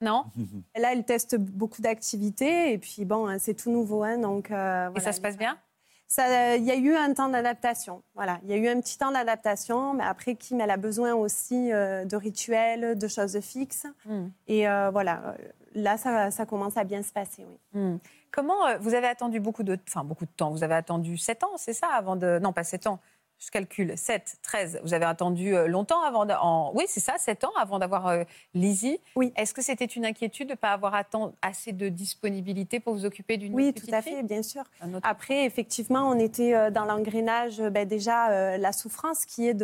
Non 0.00 0.24
Là, 0.76 0.92
elle 0.92 1.04
teste 1.04 1.36
beaucoup 1.36 1.82
d'activités 1.82 2.72
et 2.72 2.78
puis 2.78 3.04
bon, 3.04 3.26
hein, 3.26 3.38
c'est 3.38 3.54
tout 3.54 3.70
nouveau, 3.70 4.02
hein, 4.02 4.18
donc. 4.18 4.50
euh, 4.50 4.90
Et 4.94 5.00
ça 5.00 5.12
se 5.12 5.20
passe 5.20 5.36
bien? 5.36 5.58
Ça, 6.06 6.56
il 6.56 6.64
y 6.64 6.72
a 6.72 6.76
eu 6.76 6.96
un 6.96 7.14
temps 7.14 7.28
d'adaptation. 7.28 8.02
Voilà, 8.16 8.40
il 8.42 8.50
y 8.50 8.52
a 8.52 8.56
eu 8.56 8.66
un 8.66 8.80
petit 8.80 8.98
temps 8.98 9.12
d'adaptation, 9.12 9.94
mais 9.94 10.02
après, 10.02 10.34
Kim, 10.34 10.60
elle 10.60 10.72
a 10.72 10.76
besoin 10.76 11.14
aussi 11.14 11.72
euh, 11.72 12.04
de 12.04 12.16
rituels, 12.16 12.98
de 12.98 13.08
choses 13.08 13.38
fixes. 13.38 13.86
Hmm. 14.06 14.26
Et 14.48 14.68
euh, 14.68 14.90
voilà, 14.90 15.36
là, 15.72 15.96
ça, 15.98 16.32
ça 16.32 16.46
commence 16.46 16.76
à 16.76 16.82
bien 16.82 17.04
se 17.04 17.12
passer, 17.12 17.46
oui. 17.48 17.80
Hmm. 17.80 17.98
Comment 18.32 18.66
euh, 18.66 18.78
vous 18.78 18.94
avez 18.94 19.06
attendu 19.06 19.38
beaucoup 19.38 19.62
de, 19.62 19.78
enfin 19.86 20.02
beaucoup 20.02 20.24
de 20.24 20.30
temps 20.36 20.50
Vous 20.50 20.64
avez 20.64 20.74
attendu 20.74 21.16
7 21.16 21.44
ans, 21.44 21.56
c'est 21.56 21.74
ça, 21.74 21.86
avant 21.92 22.16
de, 22.16 22.40
non 22.40 22.52
pas 22.52 22.64
7 22.64 22.88
ans. 22.88 22.98
Je 23.42 23.50
calcule 23.50 23.96
7, 23.96 24.36
13. 24.42 24.80
Vous 24.84 24.92
avez 24.92 25.06
attendu 25.06 25.56
euh, 25.56 25.66
longtemps 25.66 26.02
avant 26.02 26.28
en- 26.28 26.72
Oui, 26.74 26.84
c'est 26.88 27.00
ça, 27.00 27.14
7 27.16 27.44
ans 27.44 27.52
avant 27.58 27.78
d'avoir 27.78 28.06
euh, 28.08 28.24
Lizzie. 28.52 29.00
Oui. 29.16 29.32
Est-ce 29.34 29.54
que 29.54 29.62
c'était 29.62 29.86
une 29.86 30.04
inquiétude 30.04 30.48
de 30.48 30.52
ne 30.52 30.56
pas 30.58 30.72
avoir 30.72 30.94
assez 31.40 31.72
de 31.72 31.88
disponibilité 31.88 32.80
pour 32.80 32.92
vous 32.92 33.06
occuper 33.06 33.38
d'une 33.38 33.54
Oui, 33.54 33.72
tout 33.72 33.86
à 33.92 34.02
fait, 34.02 34.22
bien 34.22 34.42
sûr. 34.42 34.64
Après, 35.02 35.46
effectivement, 35.46 36.06
on 36.10 36.18
était 36.18 36.54
euh, 36.54 36.70
dans 36.70 36.84
l'engrenage, 36.84 37.60
euh, 37.60 37.70
ben, 37.70 37.88
déjà, 37.88 38.30
euh, 38.30 38.56
la 38.58 38.72
souffrance 38.72 39.24
qui 39.24 39.48
est 39.48 39.54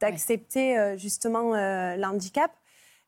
d'accepter 0.00 0.78
euh, 0.78 0.96
justement 0.96 1.50
l'handicap. 1.96 2.50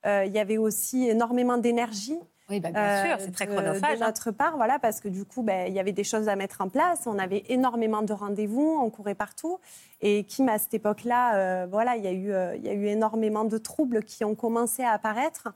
Il 0.05 0.31
y 0.33 0.39
avait 0.39 0.57
aussi 0.59 1.09
énormément 1.09 1.57
d'énergie 1.57 2.17
Oui, 2.49 2.61
bah, 2.61 2.71
bien 2.71 3.05
sûr, 3.05 3.15
euh, 3.15 3.17
c'est 3.19 3.33
très 3.33 3.47
de- 3.47 3.53
chronophage. 3.53 3.99
De 3.99 4.03
hein. 4.03 4.07
notre 4.07 4.31
part, 4.31 4.57
voilà, 4.57 4.79
parce 4.79 5.01
que 5.01 5.09
du 5.09 5.25
coup, 5.25 5.43
ben, 5.43 5.67
il 5.67 5.75
y 5.75 5.81
avait 5.81 5.93
des 5.93 6.05
choses 6.05 6.29
à 6.29 6.37
mettre 6.37 6.61
en 6.61 6.69
place. 6.69 7.03
On 7.07 7.19
avait 7.19 7.43
énormément 7.49 8.03
de 8.03 8.13
rendez-vous, 8.13 8.79
on 8.81 8.89
courait 8.91 9.17
partout. 9.17 9.59
Et 10.01 10.25
Kim, 10.25 10.49
à 10.49 10.59
cette 10.59 10.75
époque-là, 10.75 11.35
euh, 11.37 11.67
voilà, 11.69 11.97
il 11.97 12.05
y, 12.05 12.09
a 12.09 12.13
eu, 12.13 12.31
euh, 12.33 12.55
il 12.57 12.65
y 12.65 12.69
a 12.69 12.73
eu 12.75 12.87
énormément 12.87 13.45
de 13.45 13.59
troubles 13.59 14.05
qui 14.05 14.25
ont 14.25 14.35
commencé 14.37 14.85
à 14.85 14.93
apparaître. 14.93 15.49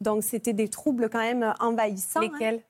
Donc, 0.00 0.22
c'était 0.22 0.52
des 0.52 0.68
troubles 0.68 1.08
quand 1.10 1.18
même 1.18 1.54
envahissants. 1.58 2.20
hein. 2.20 2.30
Lesquels? 2.32 2.62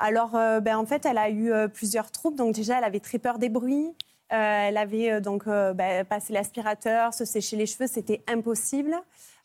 Alors, 0.00 0.36
euh, 0.36 0.60
ben, 0.60 0.76
en 0.76 0.84
fait, 0.84 1.06
elle 1.06 1.18
a 1.18 1.30
eu 1.30 1.50
euh, 1.50 1.66
plusieurs 1.66 2.10
troubles. 2.10 2.36
Donc, 2.36 2.54
déjà, 2.54 2.76
elle 2.78 2.84
avait 2.84 3.00
très 3.00 3.18
peur 3.18 3.38
des 3.38 3.48
bruits. 3.48 3.94
Euh, 4.30 4.68
elle 4.68 4.76
avait 4.76 5.10
euh, 5.10 5.20
donc 5.20 5.46
euh, 5.46 5.72
ben, 5.72 6.04
passé 6.04 6.34
l'aspirateur, 6.34 7.14
se 7.14 7.24
sécher 7.24 7.56
les 7.56 7.64
cheveux, 7.64 7.86
c'était 7.86 8.22
impossible. 8.28 8.94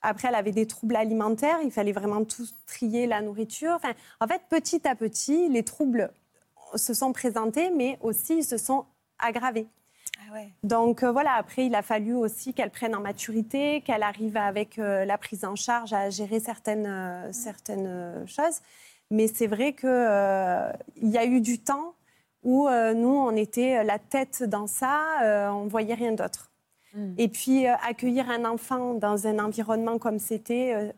Après, 0.04 0.28
elle 0.28 0.36
avait 0.36 0.52
des 0.52 0.68
troubles 0.68 0.98
alimentaires. 0.98 1.60
Il 1.64 1.72
fallait 1.72 1.94
vraiment 1.94 2.24
tout 2.26 2.46
trier 2.68 3.08
la 3.08 3.22
nourriture. 3.22 3.72
Enfin, 3.72 3.94
en 4.20 4.28
fait, 4.28 4.42
petit 4.50 4.88
à 4.88 4.96
petit, 4.96 5.50
les 5.50 5.64
troubles 5.64 6.12
se 6.76 6.94
sont 6.94 7.14
présentés, 7.14 7.72
mais 7.72 7.98
aussi 8.02 8.40
ils 8.40 8.44
se 8.44 8.58
sont 8.58 8.86
aggravés. 9.20 9.68
Ah 10.20 10.34
ouais. 10.34 10.50
Donc 10.64 11.04
euh, 11.04 11.12
voilà, 11.12 11.34
après, 11.34 11.66
il 11.66 11.76
a 11.76 11.82
fallu 11.82 12.14
aussi 12.14 12.54
qu'elle 12.54 12.70
prenne 12.70 12.96
en 12.96 13.00
maturité, 13.00 13.82
qu'elle 13.82 14.04
arrive 14.04 14.38
avec 14.38 14.78
euh, 14.80 15.06
la 15.06 15.18
prise 15.18 15.46
en 15.46 15.56
charge 15.56 15.94
à 15.94 16.10
gérer 16.10 16.40
certaines, 16.40 16.88
euh, 16.88 17.32
certaines 17.32 18.26
choses. 18.28 18.62
Mais 19.10 19.28
c'est 19.28 19.48
vrai 19.48 19.74
qu'il 19.74 19.90
y 21.10 21.18
a 21.18 21.26
eu 21.26 21.42
du 21.42 21.60
temps 21.60 21.94
où 22.42 22.68
nous, 22.68 23.08
on 23.08 23.34
était 23.38 23.86
la 23.86 24.00
tête 24.00 24.44
dans 24.44 24.68
ça, 24.68 25.52
on 25.54 25.68
voyait 25.68 25.94
rien 25.94 26.12
d'autre. 26.12 26.52
Mm. 26.94 27.14
Et 27.18 27.28
puis, 27.28 27.68
euh, 27.68 27.74
accueillir 27.88 28.30
un 28.30 28.46
enfant 28.46 28.94
dans 28.94 29.28
un 29.28 29.40
environnement 29.40 29.98
comme 29.98 30.20
c'était, 30.20 30.74
euh, 30.76 30.92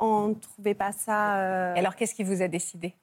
On 0.00 0.28
ne 0.28 0.34
trouvait 0.34 0.74
pas 0.74 0.92
ça. 0.92 1.38
euh, 1.38 1.74
Et 1.74 1.80
alors, 1.80 1.96
qu'est-ce 1.96 2.14
qui 2.14 2.22
vous 2.22 2.40
a 2.40 2.46
décidé? 2.48 2.94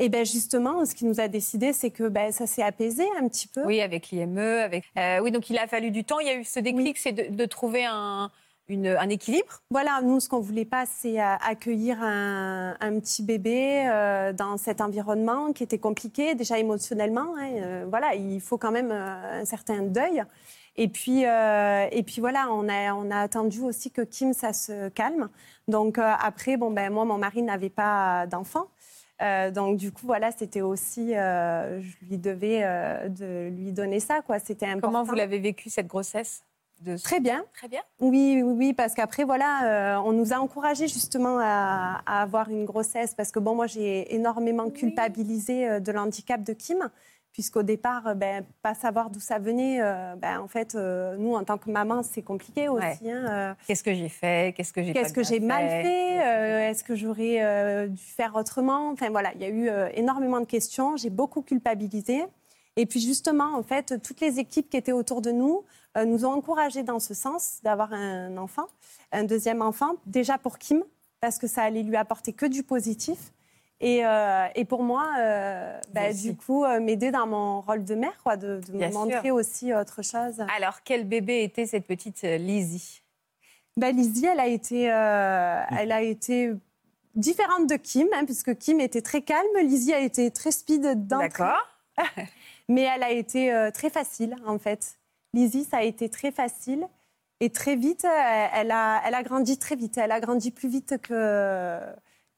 Et 0.00 0.08
bien 0.08 0.24
justement, 0.24 0.84
ce 0.84 0.94
qui 0.94 1.04
nous 1.04 1.20
a 1.20 1.26
décidé, 1.28 1.72
c'est 1.72 1.90
que 1.90 2.08
ben, 2.08 2.30
ça 2.32 2.46
s'est 2.46 2.62
apaisé 2.62 3.04
un 3.20 3.28
petit 3.28 3.48
peu. 3.48 3.64
Oui, 3.64 3.80
avec 3.80 4.10
l'IME, 4.10 4.38
avec. 4.38 4.84
Euh, 4.96 5.20
oui, 5.20 5.30
donc 5.32 5.48
il 5.50 5.58
a 5.58 5.66
fallu 5.66 5.90
du 5.90 6.04
temps. 6.04 6.18
Il 6.20 6.26
y 6.26 6.30
a 6.30 6.34
eu 6.36 6.44
ce 6.44 6.60
déclic, 6.60 6.98
c'est 6.98 7.12
de, 7.12 7.34
de 7.34 7.44
trouver 7.46 7.84
un, 7.84 8.30
une- 8.68 8.86
un 8.88 9.08
équilibre. 9.08 9.60
Voilà, 9.70 10.00
nous, 10.02 10.20
ce 10.20 10.28
qu'on 10.28 10.40
voulait 10.40 10.64
pas, 10.64 10.86
c'est 10.86 11.18
accueillir 11.20 11.98
un, 12.02 12.76
un 12.80 13.00
petit 13.00 13.22
bébé 13.24 13.88
euh, 13.88 14.32
dans 14.32 14.56
cet 14.56 14.80
environnement 14.80 15.52
qui 15.52 15.62
était 15.64 15.78
compliqué, 15.78 16.34
déjà 16.36 16.58
émotionnellement. 16.58 17.34
hein, 17.36 17.48
euh, 17.56 17.86
voilà, 17.88 18.14
il 18.14 18.40
faut 18.40 18.58
quand 18.58 18.70
même 18.72 18.92
un 18.92 19.44
certain 19.44 19.82
deuil. 19.82 20.22
Et 20.80 20.86
puis, 20.86 21.26
euh, 21.26 21.88
et 21.90 22.04
puis 22.04 22.20
voilà, 22.20 22.46
on 22.52 22.68
a, 22.68 22.94
on 22.94 23.10
a 23.10 23.18
attendu 23.18 23.60
aussi 23.62 23.90
que 23.90 24.02
Kim, 24.02 24.32
ça 24.32 24.52
se 24.52 24.88
calme. 24.90 25.28
Donc 25.66 25.98
euh, 25.98 26.12
après, 26.20 26.56
bon, 26.56 26.70
ben, 26.70 26.90
moi, 26.92 27.04
mon 27.04 27.18
mari 27.18 27.42
n'avait 27.42 27.68
pas 27.68 28.26
d'enfant. 28.28 28.68
Euh, 29.20 29.50
donc 29.50 29.76
du 29.76 29.90
coup, 29.90 30.06
voilà, 30.06 30.30
c'était 30.30 30.60
aussi, 30.60 31.16
euh, 31.16 31.82
je 31.82 31.96
lui 32.06 32.16
devais 32.16 32.60
euh, 32.62 33.08
de 33.08 33.48
lui 33.48 33.72
donner 33.72 33.98
ça, 33.98 34.22
quoi. 34.22 34.38
C'était 34.38 34.66
important. 34.66 34.86
Comment 34.86 35.02
vous 35.02 35.16
l'avez 35.16 35.40
vécu 35.40 35.68
cette 35.68 35.88
grossesse 35.88 36.44
de... 36.82 36.96
Très 36.96 37.18
bien. 37.18 37.44
Très 37.54 37.66
bien. 37.66 37.80
Oui, 37.98 38.40
oui, 38.40 38.52
oui, 38.56 38.72
parce 38.72 38.94
qu'après, 38.94 39.24
voilà, 39.24 40.00
on 40.06 40.12
nous 40.12 40.32
a 40.32 40.36
encouragés 40.36 40.86
justement 40.86 41.40
à, 41.40 42.02
à 42.06 42.22
avoir 42.22 42.50
une 42.50 42.64
grossesse, 42.64 43.16
parce 43.16 43.32
que 43.32 43.40
bon, 43.40 43.56
moi, 43.56 43.66
j'ai 43.66 44.14
énormément 44.14 44.70
culpabilisé 44.70 45.80
de 45.80 45.90
l'handicap 45.90 46.40
de 46.44 46.52
Kim, 46.52 46.88
puisqu'au 47.38 47.62
départ, 47.62 48.04
euh, 48.08 48.14
ben, 48.14 48.44
pas 48.62 48.74
savoir 48.74 49.10
d'où 49.10 49.20
ça 49.20 49.38
venait, 49.38 49.80
euh, 49.80 50.16
ben, 50.16 50.40
en 50.40 50.48
fait, 50.48 50.74
euh, 50.74 51.16
nous, 51.16 51.36
en 51.36 51.44
tant 51.44 51.56
que 51.56 51.70
maman, 51.70 52.02
c'est 52.02 52.22
compliqué 52.22 52.68
aussi. 52.68 52.84
Ouais. 52.84 53.12
hein, 53.12 53.26
euh, 53.30 53.54
Qu'est-ce 53.64 53.84
que 53.84 53.94
j'ai 53.94 54.08
fait? 54.08 54.52
Qu'est-ce 54.56 54.72
que 54.72 54.82
j'ai 54.82 54.92
pas 54.92 54.98
Qu'est-ce 54.98 55.12
que 55.12 55.20
bien 55.20 55.30
j'ai 55.30 55.38
mal 55.38 55.68
fait? 55.68 56.70
Est-ce 56.70 56.82
que 56.82 56.96
j'aurais 56.96 57.88
dû 57.90 58.02
faire 58.02 58.34
autrement? 58.34 58.90
Enfin 58.90 59.10
voilà, 59.10 59.30
il 59.36 59.40
y 59.40 59.44
a 59.44 59.50
eu 59.50 59.70
énormément 59.94 60.40
de 60.40 60.46
questions. 60.46 60.96
J'ai 60.96 61.10
beaucoup 61.10 61.42
culpabilisé. 61.42 62.24
Et 62.74 62.86
puis 62.86 62.98
justement, 62.98 63.56
en 63.56 63.62
fait, 63.62 64.02
toutes 64.02 64.20
les 64.20 64.40
équipes 64.40 64.68
qui 64.68 64.76
étaient 64.76 64.90
autour 64.90 65.22
de 65.22 65.30
nous 65.30 65.62
nous 65.96 66.24
ont 66.24 66.32
encouragés 66.32 66.82
dans 66.82 66.98
ce 66.98 67.14
sens 67.14 67.60
d'avoir 67.62 67.92
un 67.92 68.36
enfant, 68.36 68.66
un 69.12 69.22
deuxième 69.22 69.62
enfant, 69.62 69.92
déjà 70.06 70.38
pour 70.38 70.58
Kim, 70.58 70.82
parce 71.20 71.38
que 71.38 71.46
ça 71.46 71.62
allait 71.62 71.84
lui 71.84 71.96
apporter 71.96 72.32
que 72.32 72.46
du 72.46 72.64
positif. 72.64 73.32
Et, 73.80 74.04
euh, 74.04 74.46
et 74.56 74.64
pour 74.64 74.82
moi, 74.82 75.08
euh, 75.18 75.78
bah, 75.94 76.12
du 76.12 76.34
coup, 76.34 76.64
euh, 76.64 76.80
m'aider 76.80 77.12
dans 77.12 77.26
mon 77.26 77.60
rôle 77.60 77.84
de 77.84 77.94
mère, 77.94 78.18
quoi, 78.24 78.36
de, 78.36 78.60
de 78.66 78.72
me 78.72 78.92
montrer 78.92 79.30
aussi 79.30 79.72
autre 79.72 80.02
chose. 80.02 80.44
Alors, 80.56 80.82
quel 80.82 81.04
bébé 81.04 81.44
était 81.44 81.66
cette 81.66 81.86
petite 81.86 82.22
Lizzie? 82.22 83.02
Bah, 83.76 83.92
Lizzie, 83.92 84.26
elle 84.26 84.40
a 84.40 84.48
été, 84.48 84.92
euh, 84.92 85.62
elle 85.78 85.92
a 85.92 86.02
été 86.02 86.52
différente 87.14 87.68
de 87.68 87.76
Kim, 87.76 88.08
hein, 88.12 88.24
puisque 88.24 88.56
Kim 88.58 88.80
était 88.80 89.02
très 89.02 89.22
calme. 89.22 89.46
Lizzie 89.62 89.94
a 89.94 90.00
été 90.00 90.32
très 90.32 90.50
speed 90.50 91.06
d'entrée. 91.06 91.28
D'accord. 91.28 91.68
Mais 92.68 92.82
elle 92.82 93.04
a 93.04 93.12
été 93.12 93.52
euh, 93.52 93.70
très 93.70 93.90
facile, 93.90 94.34
en 94.44 94.58
fait. 94.58 94.98
Lizzie, 95.32 95.62
ça 95.62 95.78
a 95.78 95.82
été 95.82 96.08
très 96.08 96.32
facile. 96.32 96.88
Et 97.38 97.50
très 97.50 97.76
vite, 97.76 98.04
elle 98.04 98.72
a, 98.72 99.00
elle 99.06 99.14
a 99.14 99.22
grandi 99.22 99.58
très 99.58 99.76
vite. 99.76 99.96
Elle 99.96 100.10
a 100.10 100.18
grandi 100.18 100.50
plus 100.50 100.68
vite 100.68 101.00
que, 101.00 101.78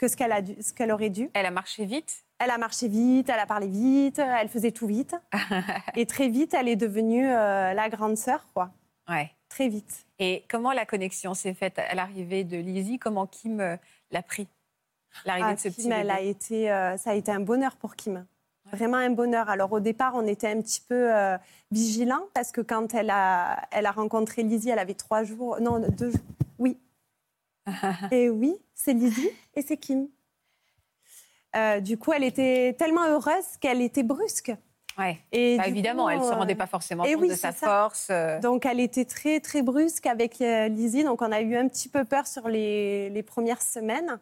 que 0.01 0.09
ce 0.09 0.17
qu'elle 0.17 0.33
a 0.33 0.41
dû- 0.41 0.57
ce 0.63 0.73
qu'elle 0.73 0.91
aurait 0.93 1.11
dû. 1.11 1.29
Elle 1.35 1.45
a 1.45 1.51
marché 1.51 1.85
vite 1.85 2.25
Elle 2.39 2.51
a 2.51 2.57
marché 2.57 2.89
vite, 2.89 3.29
elle 3.29 3.39
a 3.39 3.45
parlé 3.45 3.67
vite, 3.69 4.19
elle 4.19 4.49
faisait 4.49 4.71
tout 4.73 4.87
vite. 4.87 5.15
Et 5.95 6.07
très 6.07 6.29
vite, 6.29 6.55
elle 6.55 6.69
est 6.69 6.77
devenue 6.77 7.29
euh, 7.31 7.75
la 7.75 7.89
grande 7.91 8.17
sœur, 8.17 8.47
quoi. 8.55 8.71
Ouais. 9.11 9.31
Très 9.51 9.69
vite. 9.69 10.07
Et 10.19 10.45
comment 10.49 10.73
la 10.73 10.87
connexion 10.87 11.35
s'est 11.35 11.53
faite 11.53 11.79
à 11.79 11.95
l'arrivée 11.95 12.45
de 12.45 12.57
Lizzie? 12.57 12.99
Comment 12.99 13.27
Kim 13.27 13.61
euh, 13.61 13.77
l'a 14.11 14.23
pris? 14.23 14.49
L'arrivée 15.27 15.49
Ah, 15.51 15.55
de 15.55 15.61
ce 15.61 15.69
Kim, 15.69 15.75
petit 15.75 15.91
elle 15.93 16.07
bébé 16.07 16.11
a 16.13 16.21
été, 16.23 16.71
euh, 16.73 16.97
ça 16.97 17.11
a 17.11 17.15
été 17.15 17.31
un 17.31 17.41
bonheur 17.41 17.77
pour 17.77 17.95
Kim. 17.95 18.25
Vraiment 18.73 18.99
un 18.99 19.11
bonheur. 19.11 19.51
Alors 19.51 19.71
au 19.73 19.81
départ, 19.81 20.13
on 20.15 20.27
était 20.27 20.49
un 20.49 20.61
petit 20.63 20.81
peu 20.81 21.15
euh, 21.15 21.37
vigilants 21.73 22.23
parce 22.35 22.53
que 22.53 22.61
quand 22.63 22.95
elle 22.95 23.11
a, 23.11 23.61
elle 23.73 23.85
a 23.87 23.91
rencontré 23.91 24.45
Lizzie, 24.45 24.71
elle 24.71 24.79
avait 24.79 24.95
trois 24.95 25.25
jours, 25.25 25.61
non 25.61 25.79
deux 25.81 26.11
jours. 26.13 26.21
Et 28.11 28.29
oui, 28.31 28.57
c'est 28.75 28.93
Lizzie 28.93 29.31
et 29.55 29.63
c'est 29.63 29.77
Kim. 29.77 30.09
Euh, 31.57 31.81
du 31.81 31.99
coup, 31.99 32.13
elle 32.13 32.25
était 32.25 32.75
tellement 32.79 33.05
heureuse 33.07 33.57
qu'elle 33.61 33.83
était 33.83 34.03
brusque. 34.03 34.53
Ouais. 34.99 35.19
Et 35.33 35.57
Bah, 35.57 35.67
évidemment, 35.67 36.05
coup, 36.05 36.11
elle 36.11 36.19
ne 36.19 36.25
se 36.25 36.31
euh, 36.31 36.35
rendait 36.37 36.55
pas 36.55 36.67
forcément 36.67 37.05
et 37.05 37.15
compte 37.15 37.23
oui, 37.23 37.29
de 37.29 37.35
sa 37.35 37.53
ça. 37.53 37.67
force. 37.67 38.09
euh, 38.11 38.41
Donc, 38.41 38.67
elle 38.67 38.81
était 38.81 39.05
très, 39.05 39.41
très 39.41 39.63
brusque 39.63 40.07
avec 40.07 40.39
Lizzie. 40.39 41.05
Donc, 41.05 41.23
on 41.23 41.33
a 41.33 41.41
eu 41.41 41.57
un 41.57 41.69
petit 41.69 41.89
peu 41.89 42.05
peur 42.05 42.27
sur 42.27 42.49
les, 42.49 43.11
les 43.11 43.23
premières 43.23 43.63
semaines. 43.63 44.19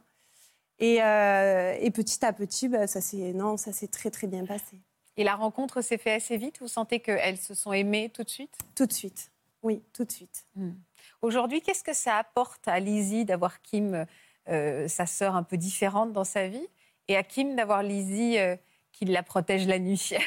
Et, 0.78 1.02
euh, 1.02 1.76
et 1.80 1.90
petit 1.90 2.24
à 2.24 2.32
petit, 2.32 2.68
bah, 2.68 2.86
ça 2.86 3.00
s'est 3.00 3.32
non, 3.32 3.56
ça 3.56 3.72
s'est 3.72 3.88
très, 3.88 4.10
très 4.10 4.26
bien 4.26 4.44
passé. 4.46 4.80
Et 5.16 5.24
la 5.24 5.34
rencontre 5.34 5.80
s'est 5.80 5.98
faite 5.98 6.22
assez 6.22 6.36
vite? 6.36 6.60
Vous 6.60 6.68
sentez 6.68 7.00
qu'elles 7.00 7.38
se 7.38 7.52
sont 7.54 7.72
aimées 7.72 8.10
tout 8.14 8.22
de 8.22 8.30
suite? 8.30 8.56
Tout 8.76 8.86
de 8.86 8.92
suite. 8.92 9.32
Oui, 9.62 9.82
tout 9.92 10.04
de 10.04 10.12
suite. 10.12 10.46
Aujourd'hui, 11.22 11.60
qu'est-ce 11.62 11.82
que 11.82 11.94
ça 11.94 12.16
apporte 12.16 12.66
à 12.68 12.78
Lizzie 12.78 13.24
d'avoir 13.24 13.60
Kim, 13.60 14.06
euh, 14.48 14.88
sa 14.88 15.06
sœur 15.06 15.36
un 15.36 15.42
peu 15.42 15.56
différente 15.56 16.12
dans 16.12 16.24
sa 16.24 16.48
vie, 16.48 16.66
et 17.08 17.16
à 17.16 17.22
Kim 17.22 17.56
d'avoir 17.56 17.82
Lizzie 17.82 18.38
euh, 18.38 18.56
qui 18.92 19.04
la 19.04 19.22
protège 19.22 19.66
la 19.66 19.78
nuit? 19.78 20.12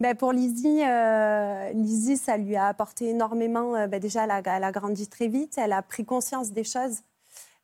Ben, 0.00 0.16
pour 0.16 0.32
Lizzie, 0.32 0.82
euh, 0.84 1.70
Lizzie, 1.72 2.16
ça 2.16 2.36
lui 2.36 2.56
a 2.56 2.66
apporté 2.66 3.10
énormément. 3.10 3.86
ben, 3.86 4.00
déjà, 4.00 4.24
elle 4.24 4.32
a, 4.32 4.42
elle 4.44 4.64
a 4.64 4.72
grandi 4.72 5.06
très 5.08 5.28
vite. 5.28 5.56
Elle 5.56 5.72
a 5.72 5.82
pris 5.82 6.04
conscience 6.04 6.50
des 6.50 6.64
choses 6.64 6.98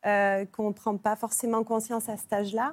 qu'on 0.05 0.69
ne 0.69 0.73
prend 0.73 0.97
pas 0.97 1.17
forcément 1.17 1.65
conscience 1.65 2.09
à 2.09 2.17
cet 2.17 2.33
âge-là. 2.33 2.73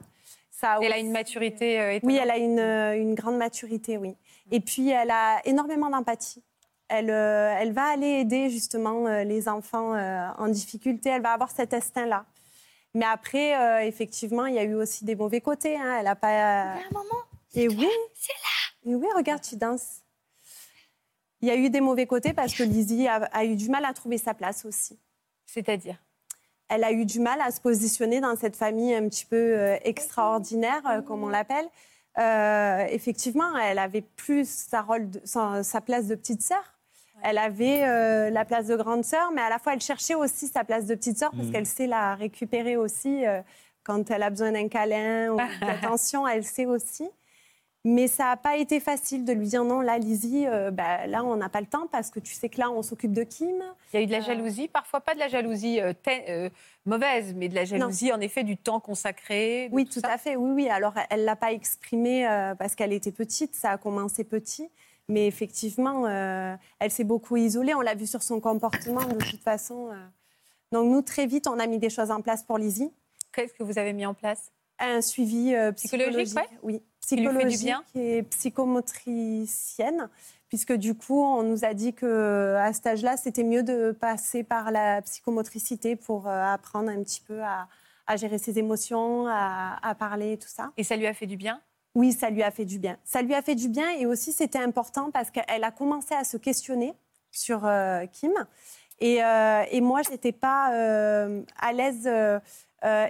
Ça 0.51 0.73
a 0.73 0.79
Elle 0.81 0.93
a 0.93 0.97
une 0.97 1.11
maturité 1.11 1.79
euh, 1.79 1.99
Oui, 2.03 2.15
étonnante. 2.15 2.19
elle 2.21 2.31
a 2.31 2.37
une, 2.37 3.01
une 3.01 3.15
grande 3.15 3.37
maturité, 3.37 3.97
oui. 3.97 4.15
Et 4.51 4.59
puis, 4.59 4.89
elle 4.89 5.11
a 5.11 5.39
énormément 5.45 5.89
d'empathie. 5.89 6.43
Elle, 6.89 7.09
euh, 7.09 7.55
elle 7.59 7.73
va 7.73 7.85
aller 7.85 8.07
aider 8.21 8.49
justement 8.49 9.07
euh, 9.07 9.23
les 9.23 9.49
enfants 9.49 9.93
euh, 9.93 10.27
en 10.37 10.47
difficulté. 10.47 11.09
Elle 11.09 11.21
va 11.21 11.33
avoir 11.33 11.51
cet 11.51 11.73
instinct-là. 11.73 12.25
Mais 12.93 13.05
après, 13.05 13.55
euh, 13.59 13.85
effectivement, 13.85 14.45
il 14.45 14.55
y 14.55 14.59
a 14.59 14.63
eu 14.63 14.73
aussi 14.73 15.03
des 15.05 15.15
mauvais 15.15 15.41
côtés. 15.41 15.75
hein. 15.77 15.97
Elle 15.99 16.07
a 16.07 16.15
pas. 16.15 16.75
maman 16.91 17.03
Et 17.53 17.67
oui. 17.67 17.89
Et 18.85 18.95
oui, 18.95 19.07
regarde, 19.15 19.41
tu 19.41 19.57
danses. 19.57 20.01
Il 21.41 21.47
y 21.49 21.51
a 21.51 21.55
eu 21.55 21.69
des 21.69 21.81
mauvais 21.81 22.07
côtés 22.07 22.33
parce 22.33 22.53
que 22.53 22.63
Lizzie 22.63 23.07
a, 23.07 23.15
a 23.31 23.43
eu 23.43 23.55
du 23.55 23.69
mal 23.69 23.85
à 23.85 23.93
trouver 23.93 24.17
sa 24.17 24.33
place 24.33 24.65
aussi. 24.65 24.97
C'est-à-dire? 25.45 25.97
Elle 26.69 26.83
a 26.83 26.91
eu 26.91 27.05
du 27.05 27.19
mal 27.19 27.39
à 27.41 27.51
se 27.51 27.61
positionner 27.61 28.19
dans 28.21 28.35
cette 28.35 28.55
famille 28.55 28.93
un 28.95 29.07
petit 29.07 29.25
peu 29.25 29.35
euh, 29.35 29.77
extraordinaire, 29.83 30.81
comme 31.05 31.23
on 31.23 31.29
l'appelle. 31.29 31.67
Euh, 32.17 32.85
effectivement, 32.89 33.55
elle 33.57 33.77
avait 33.79 34.01
plus 34.01 34.49
sa, 34.49 34.81
rôle 34.81 35.09
de- 35.09 35.21
sa, 35.23 35.63
sa 35.63 35.79
place 35.81 36.07
de 36.07 36.15
petite 36.15 36.41
sœur. 36.41 36.76
Elle 37.23 37.37
avait 37.37 37.83
euh, 37.83 38.29
la 38.29 38.45
place 38.45 38.67
de 38.67 38.75
grande 38.75 39.03
sœur, 39.03 39.31
mais 39.33 39.41
à 39.41 39.49
la 39.49 39.59
fois, 39.59 39.73
elle 39.73 39.81
cherchait 39.81 40.15
aussi 40.15 40.47
sa 40.47 40.63
place 40.63 40.85
de 40.85 40.95
petite 40.95 41.17
sœur 41.17 41.31
parce 41.31 41.45
Mhm. 41.47 41.51
qu'elle 41.51 41.65
sait 41.65 41.87
la 41.87 42.15
récupérer 42.15 42.77
aussi 42.77 43.25
euh, 43.25 43.41
quand 43.83 44.11
elle 44.11 44.23
a 44.23 44.29
besoin 44.29 44.51
d'un 44.51 44.67
câlin 44.67 45.31
ou 45.33 45.37
d'attention, 45.95 46.27
elle 46.27 46.43
sait 46.43 46.65
aussi. 46.65 47.09
Mais 47.85 48.07
ça 48.07 48.25
n'a 48.25 48.37
pas 48.37 48.57
été 48.57 48.81
facile 48.81 49.23
de 49.23 49.31
lui 49.31 49.47
dire 49.47 49.63
non, 49.63 49.79
là, 49.79 49.97
Lizzie, 49.97 50.45
euh, 50.45 50.71
bah, 50.71 51.07
là, 51.07 51.23
on 51.23 51.37
n'a 51.37 51.47
pas 51.47 51.61
le 51.61 51.67
temps 51.67 51.87
parce 51.89 52.09
que 52.09 52.19
tu 52.19 52.33
sais 52.33 52.49
que 52.49 52.59
là, 52.59 52.69
on 52.69 52.81
s'occupe 52.81 53.13
de 53.13 53.23
Kim. 53.23 53.55
Il 53.93 53.95
y 53.95 53.99
a 53.99 54.01
eu 54.03 54.07
de 54.07 54.11
la 54.11 54.19
jalousie, 54.19 54.67
parfois 54.67 54.99
pas 54.99 55.13
de 55.13 55.19
la 55.19 55.29
jalousie 55.29 55.79
euh, 55.79 55.93
euh, 56.27 56.49
mauvaise, 56.85 57.33
mais 57.33 57.47
de 57.47 57.55
la 57.55 57.63
jalousie 57.63 58.11
en 58.11 58.19
effet 58.19 58.43
du 58.43 58.57
temps 58.57 58.81
consacré. 58.81 59.69
Oui, 59.71 59.85
tout 59.85 60.01
à 60.03 60.17
fait. 60.17 60.35
Oui, 60.35 60.51
oui. 60.53 60.69
Alors, 60.69 60.95
elle 61.09 61.23
l'a 61.23 61.37
pas 61.37 61.53
exprimé 61.53 62.25
parce 62.59 62.75
qu'elle 62.75 62.91
était 62.91 63.13
petite. 63.13 63.55
Ça 63.55 63.71
a 63.71 63.77
commencé 63.77 64.25
petit. 64.25 64.69
Mais 65.09 65.27
effectivement, 65.27 66.05
euh, 66.05 66.55
elle 66.79 66.91
s'est 66.91 67.03
beaucoup 67.05 67.37
isolée. 67.37 67.73
On 67.73 67.81
l'a 67.81 67.95
vu 67.95 68.05
sur 68.07 68.23
son 68.23 68.39
comportement 68.41 69.03
de 69.05 69.23
toute 69.23 69.41
façon. 69.41 69.89
euh. 69.91 69.95
Donc, 70.71 70.91
nous, 70.91 71.01
très 71.01 71.25
vite, 71.27 71.47
on 71.47 71.59
a 71.59 71.67
mis 71.67 71.79
des 71.79 71.89
choses 71.89 72.11
en 72.11 72.21
place 72.21 72.43
pour 72.43 72.57
Lizzie. 72.57 72.91
Qu'est-ce 73.31 73.53
que 73.53 73.63
vous 73.63 73.77
avez 73.79 73.93
mis 73.93 74.05
en 74.05 74.13
place? 74.13 74.51
Un 74.79 75.01
suivi 75.01 75.55
euh, 75.55 75.71
Psychologique, 75.71 76.25
psychologique. 76.25 76.37
ouais. 76.37 76.59
Oui, 76.61 76.81
psychologique 76.99 77.63
bien 77.63 77.83
et 77.95 78.23
psychomotricienne. 78.23 80.09
Puisque 80.49 80.73
du 80.73 80.95
coup, 80.95 81.21
on 81.21 81.43
nous 81.43 81.65
a 81.65 81.73
dit 81.73 81.93
qu'à 81.93 82.71
cet 82.73 82.87
âge-là, 82.87 83.17
c'était 83.17 83.43
mieux 83.43 83.63
de 83.63 83.91
passer 83.91 84.43
par 84.43 84.71
la 84.71 85.01
psychomotricité 85.01 85.95
pour 85.97 86.27
euh, 86.27 86.43
apprendre 86.53 86.89
un 86.89 87.03
petit 87.03 87.19
peu 87.21 87.41
à, 87.43 87.67
à 88.07 88.15
gérer 88.15 88.37
ses 88.37 88.57
émotions, 88.57 89.27
à, 89.27 89.77
à 89.81 89.93
parler 89.95 90.33
et 90.33 90.37
tout 90.37 90.47
ça. 90.47 90.71
Et 90.77 90.83
ça 90.83 90.95
lui 90.95 91.05
a 91.07 91.13
fait 91.13 91.25
du 91.27 91.35
bien? 91.37 91.59
Oui, 91.97 92.11
ça 92.13 92.29
lui 92.29 92.43
a 92.43 92.51
fait 92.51 92.63
du 92.65 92.77
bien. 92.77 92.95
Ça 93.03 93.23
lui 93.23 93.33
a 93.33 93.41
fait 93.41 93.55
du 93.55 93.69
bien 93.69 93.89
et 93.99 94.05
aussi 94.05 94.31
c'était 94.31 94.59
important 94.59 95.09
parce 95.11 95.31
qu'elle 95.31 95.63
a 95.63 95.71
commencé 95.71 96.13
à 96.13 96.23
se 96.23 96.37
questionner 96.37 96.93
sur 97.31 97.65
euh, 97.65 98.05
Kim. 98.17 98.33
Et, 98.99 99.23
euh, 99.23 99.63
et 99.71 99.81
moi, 99.81 100.01
je 100.03 100.11
n'étais 100.11 100.31
pas 100.31 100.71
euh, 100.73 101.41
à 101.59 101.73
l'aise 101.73 102.07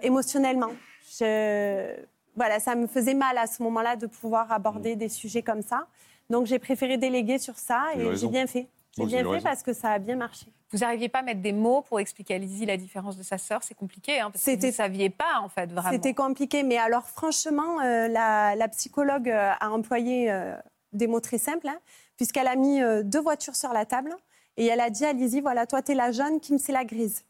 émotionnellement. 0.02 0.72
Je- 1.20 1.96
voilà, 2.36 2.60
ça 2.60 2.76
me 2.76 2.88
faisait 2.88 3.14
mal 3.14 3.38
à 3.38 3.48
ce 3.48 3.62
moment-là 3.64 3.96
de 3.98 4.06
pouvoir 4.08 4.52
aborder 4.52 4.96
des 4.96 5.10
sujets 5.10 5.42
comme 5.42 5.62
ça. 5.64 5.88
Donc 6.30 6.46
j'ai 6.46 6.60
préféré 6.60 6.98
déléguer 6.98 7.40
sur 7.40 7.58
ça 7.58 7.82
et 7.96 8.00
j'ai 8.16 8.28
bien 8.32 8.48
fait. 8.48 8.68
Bon, 8.98 9.06
bien 9.06 9.20
c'est 9.20 9.24
fait 9.24 9.30
raison. 9.30 9.44
parce 9.44 9.64
que 9.64 9.74
ça 9.74 9.92
a 9.92 10.00
bien 10.00 10.16
marché. 10.16 10.48
Vous 10.72 10.80
n'arriviez 10.80 11.08
pas 11.10 11.20
à 11.20 11.22
mettre 11.22 11.42
des 11.42 11.54
mots 11.54 11.82
pour 11.82 12.00
expliquer 12.00 12.36
à 12.36 12.38
Lizzie 12.38 12.66
la 12.66 12.78
différence 12.78 13.16
de 13.18 13.24
sa 13.24 13.38
sœur 13.38 13.64
C'est 13.64 13.74
compliqué, 13.76 14.20
hein, 14.20 14.32
parce 14.32 14.44
que 14.44 14.60
vous 14.60 14.66
ne 14.68 14.72
saviez 14.72 15.10
pas, 15.10 15.40
en 15.42 15.48
fait, 15.50 15.72
vraiment. 15.72 15.92
C'était 15.92 16.14
compliqué, 16.14 16.64
mais 16.64 16.78
alors 16.78 17.08
franchement, 17.08 17.80
euh, 17.82 18.08
la, 18.08 18.56
la 18.56 18.68
psychologue 18.68 19.30
euh, 19.30 19.52
a 19.60 19.70
employé 19.70 20.30
euh, 20.32 20.56
des 20.92 21.08
mots 21.08 21.22
très 21.22 21.38
simples, 21.38 21.68
hein, 21.70 21.80
puisqu'elle 22.18 22.48
a 22.48 22.56
mis 22.56 22.82
euh, 22.82 23.04
deux 23.04 23.22
voitures 23.22 23.56
sur 23.56 23.72
la 23.72 23.86
table 23.86 24.14
et 24.58 24.66
elle 24.66 24.82
a 24.82 24.90
dit 24.90 25.06
à 25.06 25.14
Lizzie, 25.14 25.40
voilà, 25.42 25.68
toi, 25.68 25.82
tu 25.82 25.92
es 25.94 25.96
la 25.96 26.12
jaune, 26.12 26.40
Kim, 26.40 26.58
c'est 26.58 26.74
la 26.74 26.84
grise. 26.84 27.24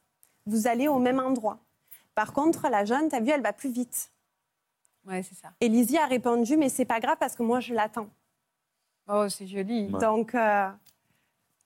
Vous 0.46 0.68
allez 0.68 0.88
au 0.88 0.98
même 0.98 1.20
endroit. 1.20 1.60
Par 2.16 2.34
contre, 2.34 2.70
la 2.70 2.86
jaune, 2.86 3.10
tu 3.10 3.16
as 3.16 3.20
vu, 3.20 3.30
elle 3.32 3.42
va 3.44 3.54
plus 3.54 3.70
vite. 3.70 4.12
Ouais, 5.06 5.22
c'est 5.22 5.36
ça. 5.36 5.50
Et 5.62 5.70
Lizzie 5.70 5.98
a 5.98 6.06
répondu, 6.06 6.58
mais 6.58 6.70
c'est 6.70 6.86
pas 6.86 7.00
grave 7.00 7.18
parce 7.20 7.36
que 7.36 7.44
moi, 7.44 7.60
je 7.60 7.74
l'attends. 7.74 8.08
Oh, 9.10 9.30
c'est 9.30 9.46
joli. 9.48 9.90
Ouais. 9.92 10.00
Donc, 10.00 10.34
euh, 10.36 10.70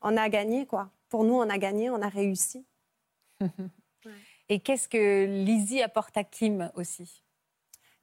on 0.01 0.17
a 0.17 0.29
gagné, 0.29 0.65
quoi. 0.65 0.89
Pour 1.09 1.23
nous, 1.23 1.33
on 1.35 1.49
a 1.49 1.57
gagné, 1.57 1.89
on 1.89 2.01
a 2.01 2.09
réussi. 2.09 2.65
Et 4.49 4.59
qu'est-ce 4.59 4.89
que 4.89 5.25
Lizzie 5.25 5.81
apporte 5.81 6.17
à 6.17 6.23
Kim 6.23 6.71
aussi? 6.75 7.23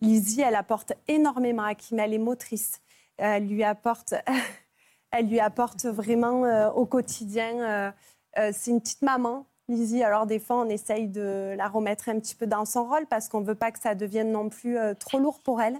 Lizzie, 0.00 0.40
elle 0.42 0.54
apporte 0.54 0.92
énormément 1.06 1.64
à 1.64 1.74
Kim, 1.74 1.98
elle 1.98 2.14
est 2.14 2.18
motrice. 2.18 2.80
Elle 3.16 3.48
lui 3.48 3.64
apporte, 3.64 4.14
elle 5.10 5.28
lui 5.28 5.40
apporte 5.40 5.84
vraiment 5.86 6.44
euh, 6.44 6.70
au 6.70 6.86
quotidien. 6.86 7.60
euh, 7.60 7.90
euh, 8.38 8.50
c'est 8.54 8.70
une 8.70 8.80
petite 8.80 9.02
maman, 9.02 9.46
Lizzie. 9.68 10.02
Alors 10.02 10.26
des 10.26 10.38
fois, 10.38 10.56
on 10.60 10.68
essaye 10.68 11.08
de 11.08 11.54
la 11.56 11.68
remettre 11.68 12.08
un 12.08 12.18
petit 12.20 12.34
peu 12.34 12.46
dans 12.46 12.64
son 12.64 12.84
rôle 12.88 13.06
parce 13.06 13.28
qu'on 13.28 13.40
ne 13.40 13.46
veut 13.46 13.54
pas 13.54 13.72
que 13.72 13.80
ça 13.80 13.94
devienne 13.94 14.32
non 14.32 14.48
plus 14.48 14.78
euh, 14.78 14.94
trop 14.94 15.18
lourd 15.18 15.40
pour 15.40 15.60
elle. 15.60 15.78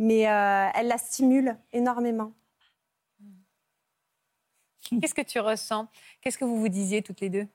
Mais 0.00 0.28
euh, 0.28 0.68
elle 0.74 0.88
la 0.88 0.98
stimule 0.98 1.56
énormément. 1.72 2.32
Qu'est-ce 4.88 5.14
que 5.14 5.22
tu 5.22 5.38
ressens? 5.40 5.86
Qu'est-ce 6.20 6.38
que 6.38 6.44
vous 6.44 6.58
vous 6.60 6.68
disiez 6.68 7.02
toutes 7.02 7.20
les 7.20 7.28
deux? 7.28 7.46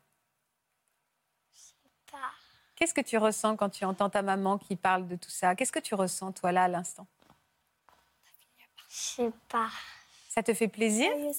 Pas. 2.11 2.31
Qu'est-ce 2.75 2.93
que 2.93 3.01
tu 3.01 3.17
ressens 3.17 3.55
quand 3.55 3.69
tu 3.69 3.85
entends 3.85 4.09
ta 4.09 4.21
maman 4.21 4.57
qui 4.57 4.75
parle 4.75 5.07
de 5.07 5.15
tout 5.15 5.29
ça? 5.29 5.55
Qu'est-ce 5.55 5.71
que 5.71 5.79
tu 5.79 5.95
ressens, 5.95 6.31
toi, 6.33 6.51
là, 6.51 6.63
à 6.65 6.67
l'instant? 6.67 7.07
Je 8.89 8.95
sais 8.95 9.31
pas. 9.49 9.69
Ça 10.29 10.43
te 10.43 10.53
fait 10.53 10.67
plaisir? 10.67 11.11
Ou 11.15 11.33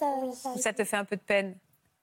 ça 0.59 0.72
te 0.72 0.84
fait 0.84 0.97
un 0.97 1.05
peu 1.05 1.16
de 1.16 1.20
peine? 1.22 1.57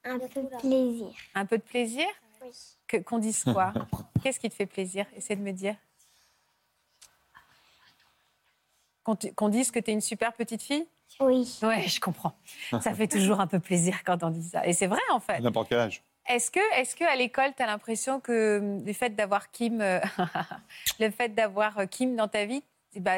Un 0.04 0.18
peu 0.20 0.48
plaisir. 0.60 1.14
Un 1.36 1.46
peu 1.46 1.58
de 1.58 1.64
plaisir? 1.64 2.08
Oui. 2.42 2.52
Que- 2.88 2.98
Qu'on 2.98 3.20
dise 3.20 3.44
quoi? 3.44 3.74
Qu'est-ce 4.24 4.40
qui 4.40 4.50
te 4.50 4.56
fait 4.56 4.66
plaisir? 4.66 5.06
Essaie 5.16 5.36
de 5.36 5.42
me 5.42 5.52
dire. 5.52 5.76
Qu'on 9.04 9.50
dise 9.50 9.72
que 9.72 9.80
tu 9.80 9.92
es 9.92 9.94
une 9.94 10.02
super 10.02 10.34
petite 10.34 10.62
fille? 10.62 10.88
Oui. 11.20 11.60
Ouais, 11.62 11.88
je 11.88 12.00
comprends. 12.00 12.34
Ça 12.82 12.94
fait 12.94 13.08
toujours 13.08 13.40
un 13.40 13.48
peu 13.48 13.60
plaisir 13.60 14.04
quand 14.04 14.24
on 14.24 14.30
dit 14.30 14.44
ça. 14.44 14.66
Et 14.66 14.74
c'est 14.74 14.88
vrai, 14.88 15.02
en 15.12 15.20
fait. 15.20 15.40
N'importe 15.40 15.70
quel 15.70 15.80
âge. 15.80 16.04
Est-ce 16.28 16.52
que, 16.52 16.60
est 16.80 16.96
que 16.98 17.04
à 17.04 17.16
l'école, 17.16 17.54
tu 17.56 17.64
as 17.64 17.66
l'impression 17.66 18.20
que 18.20 18.60
hum, 18.60 18.86
le 18.86 18.94
fait 18.94 19.10
d'avoir 19.10 19.52
Kim, 19.52 19.82
euh, 19.82 20.00
le 21.00 21.10
fait 21.10 21.30
d'avoir 21.30 21.80
euh, 21.80 21.86
Kim 21.86 22.16
dans 22.16 22.28
ta 22.28 22.46
vie, 22.46 22.64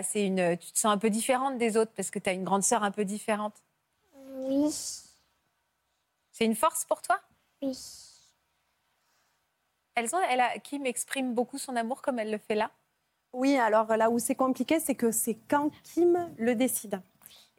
c'est 0.04 0.26
une, 0.26 0.58
tu 0.58 0.72
te 0.72 0.78
sens 0.78 0.94
un 0.94 0.98
peu 0.98 1.10
différente 1.10 1.58
des 1.58 1.78
autres 1.78 1.92
parce 1.96 2.12
que 2.12 2.20
tu 2.20 2.30
as 2.30 2.34
une 2.34 2.44
grande 2.44 2.64
sœur 2.64 2.84
un 2.84 2.92
peu 2.92 3.06
différente? 3.06 3.56
Oui. 4.36 4.70
C'est 6.32 6.46
une 6.46 6.56
force 6.56 6.86
pour 6.86 7.02
toi? 7.02 7.20
Oui. 7.62 7.78
Elles 9.96 10.16
ont, 10.16 10.20
elle 10.30 10.42
a, 10.42 10.58
Kim 10.60 10.86
exprime 10.86 11.34
beaucoup 11.34 11.58
son 11.58 11.76
amour 11.76 12.02
comme 12.02 12.20
elle 12.20 12.32
le 12.32 12.38
fait 12.38 12.56
là? 12.56 12.72
Oui, 13.34 13.58
alors 13.58 13.88
là 13.98 14.10
où 14.10 14.20
c'est 14.20 14.36
compliqué, 14.36 14.80
c'est 14.80 14.96
que 14.96 15.12
c'est 15.12 15.38
quand 15.50 15.72
Kim 15.84 16.32
le 16.38 16.56
décide. 16.56 17.02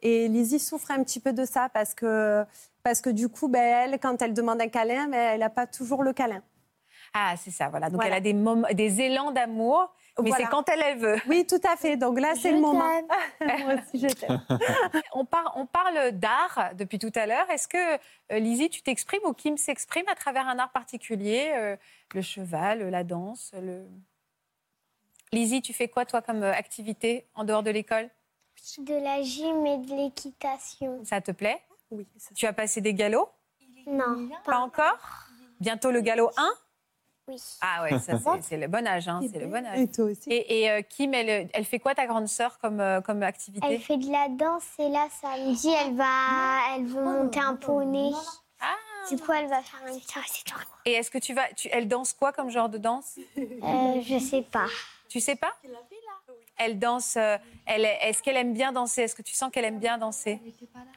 Et 0.01 0.27
Lizzie 0.27 0.59
souffre 0.59 0.91
un 0.91 1.03
petit 1.03 1.19
peu 1.19 1.33
de 1.33 1.45
ça 1.45 1.69
parce 1.69 1.93
que, 1.93 2.45
parce 2.83 3.01
que 3.01 3.09
du 3.09 3.29
coup, 3.29 3.47
ben, 3.47 3.61
elle, 3.61 3.99
quand 3.99 4.21
elle 4.21 4.33
demande 4.33 4.61
un 4.61 4.67
câlin, 4.67 5.07
ben, 5.07 5.13
elle 5.33 5.39
n'a 5.39 5.49
pas 5.49 5.67
toujours 5.67 6.03
le 6.03 6.13
câlin. 6.13 6.43
Ah, 7.13 7.35
c'est 7.37 7.51
ça, 7.51 7.69
voilà. 7.69 7.89
Donc 7.89 8.01
Voilà. 8.01 8.17
elle 8.17 8.27
a 8.27 8.73
des, 8.73 9.01
élans 9.01 9.31
d'amour, 9.31 9.89
mais 10.21 10.29
Voilà. 10.29 10.45
c'est 10.45 10.51
quand 10.51 10.67
elle, 10.67 10.81
elle 10.81 10.97
veut. 10.97 11.15
Oui, 11.29 11.47
tout 11.47 11.61
à 11.63 11.77
fait. 11.77 11.95
Donc 11.95 12.19
là, 12.19 12.33
c'est 12.35 12.49
Je 12.49 12.55
le 12.55 12.59
moment. 12.61 12.83
Moi 13.39 13.75
aussi, 13.75 13.99
je 13.99 14.13
t'aime. 14.13 14.41
On, 15.13 15.23
par- 15.23 15.53
on 15.55 15.65
parle 15.65 16.11
d'art 16.11 16.71
depuis 16.75 16.99
tout 16.99 17.11
à 17.15 17.25
l'heure. 17.25 17.49
Est-ce 17.49 17.69
que, 17.69 17.77
euh, 17.95 18.39
Lizzie, 18.39 18.69
tu 18.69 18.81
t'exprimes 18.81 19.21
ou 19.25 19.33
Kim 19.33 19.55
s'exprime 19.57 20.07
à 20.09 20.15
travers 20.15 20.47
un 20.47 20.59
art 20.59 20.71
particulier 20.73 21.53
euh, 21.55 21.77
Le 22.13 22.21
cheval, 22.21 22.89
la 22.89 23.03
danse 23.05 23.53
le... 23.61 23.85
Lizzie, 25.31 25.61
tu 25.61 25.73
fais 25.73 25.87
quoi, 25.87 26.05
toi, 26.05 26.21
comme 26.21 26.43
euh, 26.43 26.51
activité 26.53 27.27
en 27.33 27.45
dehors 27.45 27.63
de 27.63 27.71
l'école? 27.71 28.09
De 28.79 28.93
la 28.95 29.21
gym 29.21 29.65
et 29.65 29.77
de 29.77 29.95
l'équitation. 29.95 31.03
Ça 31.05 31.21
te 31.21 31.31
plaît 31.31 31.61
Oui, 31.91 32.07
ça- 32.17 32.33
Tu 32.35 32.45
as 32.45 32.53
passé 32.53 32.81
des 32.81 32.93
galops 32.93 33.29
Non, 33.87 34.27
Pas 34.43 34.51
pas 34.53 34.57
encore 34.59 34.97
Bientôt 35.59 35.91
le 35.91 36.01
galop 36.01 36.31
1 36.37 36.49
Oui. 37.27 37.41
Ah 37.61 37.83
ouais, 37.83 37.99
ça 37.99 38.17
c'est- 38.19 38.41
c'est 38.41 38.57
le 38.57 38.67
bon 38.67 38.85
âge, 38.87 39.07
hein, 39.07 39.21
c'est 39.31 39.39
le 39.39 39.47
bon 39.47 39.65
âge. 39.65 39.79
Et 39.79 39.87
toi 39.89 40.05
aussi. 40.05 40.29
Et, 40.29 40.61
et, 40.63 40.71
euh, 40.71 40.81
Kim, 40.81 41.13
elle, 41.13 41.49
elle 41.53 41.65
fait 41.65 41.79
quoi 41.79 41.95
ta 41.95 42.05
grande 42.07 42.27
sœur 42.27 42.57
comme, 42.59 42.79
euh, 42.79 43.01
comme 43.01 43.23
activité 43.23 43.65
Elle 43.69 43.79
fait 43.81 43.97
de 43.97 44.11
la 44.11 44.27
danse 44.29 44.65
et 44.79 44.89
là, 44.89 45.07
samedi, 45.21 45.69
elle 45.69 45.95
va, 45.95 46.75
elle 46.75 46.85
veut 46.85 47.03
monter 47.03 47.39
un 47.39 47.55
poney. 47.55 48.11
Ah. 48.59 48.75
Du 49.09 49.17
coup, 49.17 49.31
elle 49.31 49.47
va 49.47 49.61
faire 49.61 49.79
un 49.87 49.97
petit. 49.97 50.13
Et 50.85 50.93
est-ce 50.93 51.11
que 51.11 51.17
tu 51.19 51.33
vas, 51.33 51.47
tu, 51.53 51.67
elle 51.71 51.87
danse 51.87 52.13
quoi 52.13 52.31
comme 52.33 52.49
genre 52.49 52.69
de 52.69 52.77
danse? 52.79 53.17
Euh, 53.37 54.01
je 54.01 54.17
sais 54.19 54.41
pas. 54.41 54.67
Tu 55.09 55.19
sais 55.19 55.35
pas? 55.35 55.53
Elle 56.57 56.79
danse. 56.79 57.15
euh, 57.17 57.37
elle, 57.65 57.85
est-ce 57.85 58.21
qu'elle 58.23 58.37
aime 58.37 58.53
bien 58.53 58.71
danser? 58.71 59.01
Est-ce 59.03 59.15
que 59.15 59.21
tu 59.21 59.33
sens 59.33 59.51
qu'elle 59.51 59.65
aime 59.65 59.79
bien 59.79 59.97
danser? 59.97 60.39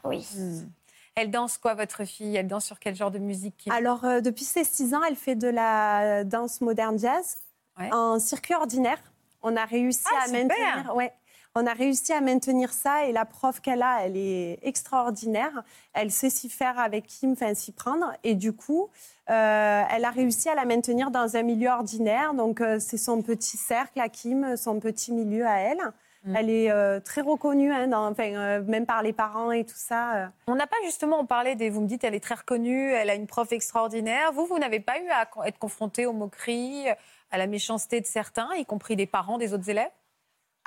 Oui. 0.04 0.26
Hmm. 0.36 0.68
Elle 1.14 1.30
danse 1.30 1.58
quoi, 1.58 1.74
votre 1.74 2.04
fille? 2.04 2.36
Elle 2.36 2.46
danse 2.46 2.64
sur 2.66 2.78
quel 2.78 2.94
genre 2.94 3.10
de 3.10 3.18
musique 3.18 3.66
Alors, 3.70 4.04
euh, 4.04 4.20
depuis 4.20 4.44
ses 4.44 4.62
6 4.64 4.94
ans, 4.94 5.02
elle 5.02 5.16
fait 5.16 5.34
de 5.34 5.48
la 5.48 6.22
danse 6.24 6.60
moderne 6.60 6.98
jazz 6.98 7.38
Ouais. 7.78 7.90
en 7.92 8.18
circuit 8.18 8.54
ordinaire. 8.54 8.98
On 9.42 9.56
a 9.56 9.64
réussi 9.64 10.04
Ah, 10.12 10.22
à 10.22 10.26
super. 10.26 10.46
maintenir. 10.46 10.94
Ouais. 10.96 11.12
On 11.54 11.66
a 11.66 11.72
réussi 11.72 12.12
à 12.12 12.20
maintenir 12.20 12.72
ça 12.72 13.04
et 13.06 13.12
la 13.12 13.24
prof 13.24 13.60
qu'elle 13.60 13.82
a, 13.82 14.02
elle 14.04 14.16
est 14.16 14.58
extraordinaire. 14.62 15.64
Elle 15.92 16.10
sait 16.10 16.30
s'y 16.30 16.48
faire 16.48 16.78
avec 16.78 17.06
Kim, 17.06 17.32
enfin 17.32 17.54
s'y 17.54 17.72
prendre. 17.72 18.12
Et 18.22 18.34
du 18.34 18.52
coup, 18.52 18.90
euh, 19.30 19.82
elle 19.90 20.04
a 20.04 20.10
réussi 20.10 20.48
à 20.48 20.54
la 20.54 20.64
maintenir 20.64 21.10
dans 21.10 21.36
un 21.36 21.42
milieu 21.42 21.68
ordinaire. 21.70 22.34
Donc, 22.34 22.60
euh, 22.60 22.78
c'est 22.78 22.96
son 22.98 23.22
petit 23.22 23.56
cercle 23.56 24.00
à 24.00 24.08
Kim, 24.08 24.56
son 24.56 24.78
petit 24.78 25.12
milieu 25.12 25.46
à 25.46 25.58
elle. 25.58 25.80
Mm. 26.24 26.36
Elle 26.36 26.50
est 26.50 26.70
euh, 26.70 27.00
très 27.00 27.22
reconnue, 27.22 27.72
hein, 27.72 27.88
dans- 27.88 28.12
euh, 28.18 28.62
même 28.62 28.86
par 28.86 29.02
les 29.02 29.12
parents 29.12 29.50
et 29.50 29.64
tout 29.64 29.76
ça. 29.76 30.14
euh. 30.16 30.26
On 30.46 30.54
n'a 30.54 30.66
pas 30.66 30.76
justement 30.84 31.24
parlé 31.24 31.54
des. 31.56 31.70
Vous 31.70 31.80
me 31.80 31.86
dites, 31.88 32.04
elle 32.04 32.14
est 32.14 32.20
très 32.22 32.34
reconnue, 32.36 32.92
elle 32.92 33.10
a 33.10 33.14
une 33.14 33.26
prof 33.26 33.50
extraordinaire. 33.52 34.32
Vous, 34.32 34.46
vous 34.46 34.58
n'avez 34.58 34.80
pas 34.80 34.98
eu 35.00 35.08
à 35.10 35.28
être 35.46 35.58
confronté 35.58 36.06
aux 36.06 36.12
moqueries, 36.12 36.86
à 37.30 37.38
la 37.38 37.46
méchanceté 37.46 38.00
de 38.00 38.06
certains, 38.06 38.48
y 38.56 38.64
compris 38.64 38.94
des 38.96 39.06
parents 39.06 39.38
des 39.38 39.54
autres 39.54 39.70
élèves? 39.70 39.90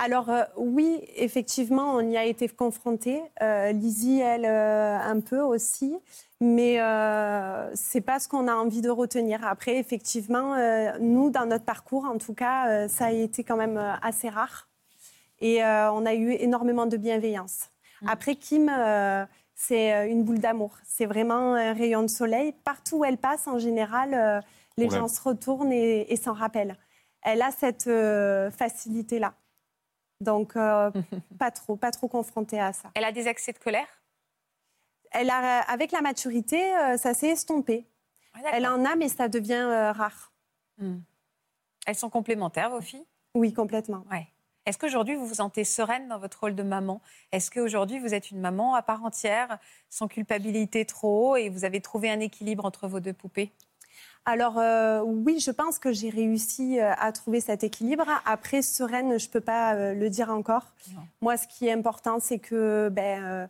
Alors 0.04 0.32
euh, 0.32 0.44
oui, 0.58 1.00
effectivement, 1.16 1.94
on 1.94 2.02
y 2.02 2.18
a 2.18 2.26
été 2.26 2.50
confronté. 2.50 3.22
Euh, 3.44 3.72
Lizzie, 3.72 4.20
elle, 4.20 4.46
euh, 4.46 4.98
un 4.98 5.20
peu 5.20 5.40
aussi. 5.40 5.96
Mais 6.40 6.82
euh, 6.82 7.70
c'est 7.76 8.02
pas 8.02 8.18
ce 8.18 8.28
qu'on 8.28 8.48
a 8.48 8.56
envie 8.56 8.82
de 8.82 8.90
retenir. 8.90 9.46
Après, 9.46 9.78
effectivement, 9.78 10.56
euh, 10.56 10.98
nous, 11.00 11.30
dans 11.30 11.46
notre 11.46 11.66
parcours, 11.66 12.06
en 12.06 12.18
tout 12.18 12.34
cas, 12.34 12.68
euh, 12.68 12.88
ça 12.88 13.06
a 13.06 13.12
été 13.12 13.44
quand 13.44 13.58
même 13.58 13.78
euh, 13.78 13.94
assez 14.02 14.28
rare. 14.28 14.70
Et 15.40 15.64
euh, 15.64 15.92
on 15.92 16.04
a 16.08 16.16
eu 16.16 16.32
énormément 16.32 16.88
de 16.88 16.98
bienveillance. 16.98 17.70
Après, 18.08 18.34
Kim, 18.34 18.72
euh, 18.76 19.24
c'est 19.54 20.10
une 20.10 20.24
boule 20.24 20.40
d'amour. 20.40 20.78
C'est 20.84 21.06
vraiment 21.06 21.54
un 21.54 21.74
rayon 21.74 22.02
de 22.02 22.08
soleil. 22.08 22.56
Partout 22.64 22.98
où 22.98 23.06
elle 23.06 23.20
passe, 23.20 23.48
en 23.48 23.60
général, 23.60 24.16
euh, 24.16 24.42
les 24.78 24.90
gens 24.90 25.08
se 25.08 25.22
retournent 25.22 25.72
et, 25.72 26.12
et 26.12 26.16
s'en 26.16 26.34
rappellent. 26.34 26.76
Elle 27.22 27.44
a 27.44 27.52
cette 27.52 27.86
euh, 27.86 28.50
facilité-là. 28.50 29.36
Donc, 30.22 30.56
euh, 30.56 30.92
pas 31.40 31.52
trop, 31.52 31.76
pas 31.76 31.92
trop 31.92 32.08
confrontée 32.08 32.60
à 32.60 32.72
ça. 32.72 32.92
Elle 32.94 33.04
a 33.04 33.12
des 33.12 33.28
accès 33.28 33.52
de 33.52 33.58
colère? 33.58 33.88
Elle 35.12 35.30
a, 35.30 35.60
avec 35.62 35.92
la 35.92 36.02
maturité, 36.02 36.74
euh, 36.78 36.96
ça 36.96 37.14
s'est 37.14 37.30
estompé. 37.30 37.86
Ah. 38.34 38.52
Elle 38.54 38.68
en 38.68 38.86
a, 38.86 38.96
mais 38.96 39.10
ça 39.10 39.28
devient 39.28 39.54
euh, 39.54 39.92
rare. 39.92 40.32
Hmm. 40.78 41.00
Elles 41.86 41.96
sont 41.96 42.10
complémentaires, 42.10 42.70
vos 42.70 42.82
filles? 42.82 43.06
Oui, 43.34 43.52
complètement. 43.52 44.06
Ouais. 44.10 44.28
Est-ce 44.66 44.78
qu'aujourd'hui, 44.78 45.16
vous 45.16 45.26
vous 45.26 45.36
sentez 45.36 45.64
sereine 45.64 46.08
dans 46.08 46.20
votre 46.20 46.40
rôle 46.40 46.56
de 46.56 46.64
maman? 46.64 47.02
Est-ce 47.32 47.50
qu'aujourd'hui, 47.50 48.00
vous 48.00 48.14
êtes 48.14 48.30
une 48.30 48.40
maman 48.40 48.76
à 48.76 48.84
part 48.84 49.04
entière, 49.04 49.58
sans 49.90 50.08
culpabilité 50.08 50.86
trop, 50.86 51.36
et 51.36 51.50
vous 51.50 51.66
avez 51.66 51.82
trouvé 51.82 52.12
un 52.12 52.20
équilibre 52.20 52.64
entre 52.64 52.88
vos 52.88 53.00
deux 53.00 53.14
poupées? 53.14 53.52
Alors 54.26 54.60
euh, 54.60 55.02
oui, 55.02 55.40
je 55.40 55.50
pense 55.50 55.80
que 55.80 55.92
j'ai 55.92 56.10
réussi 56.10 56.80
euh, 56.80 56.94
à 56.98 57.12
trouver 57.12 57.42
cet 57.42 57.64
équilibre. 57.64 58.06
Après, 58.26 58.62
sereine, 58.62 59.18
je 59.18 59.28
ne 59.28 59.32
peux 59.32 59.42
pas 59.42 59.74
euh, 59.74 59.94
le 59.94 60.10
dire 60.10 60.30
encore. 60.30 60.68
Non. 60.94 61.02
Moi, 61.22 61.38
ce 61.38 61.48
qui 61.48 61.68
est 61.68 61.72
important, 61.72 62.20
c'est 62.20 62.38
que 62.38 62.90
ben, 62.90 63.24
euh, 63.24 63.48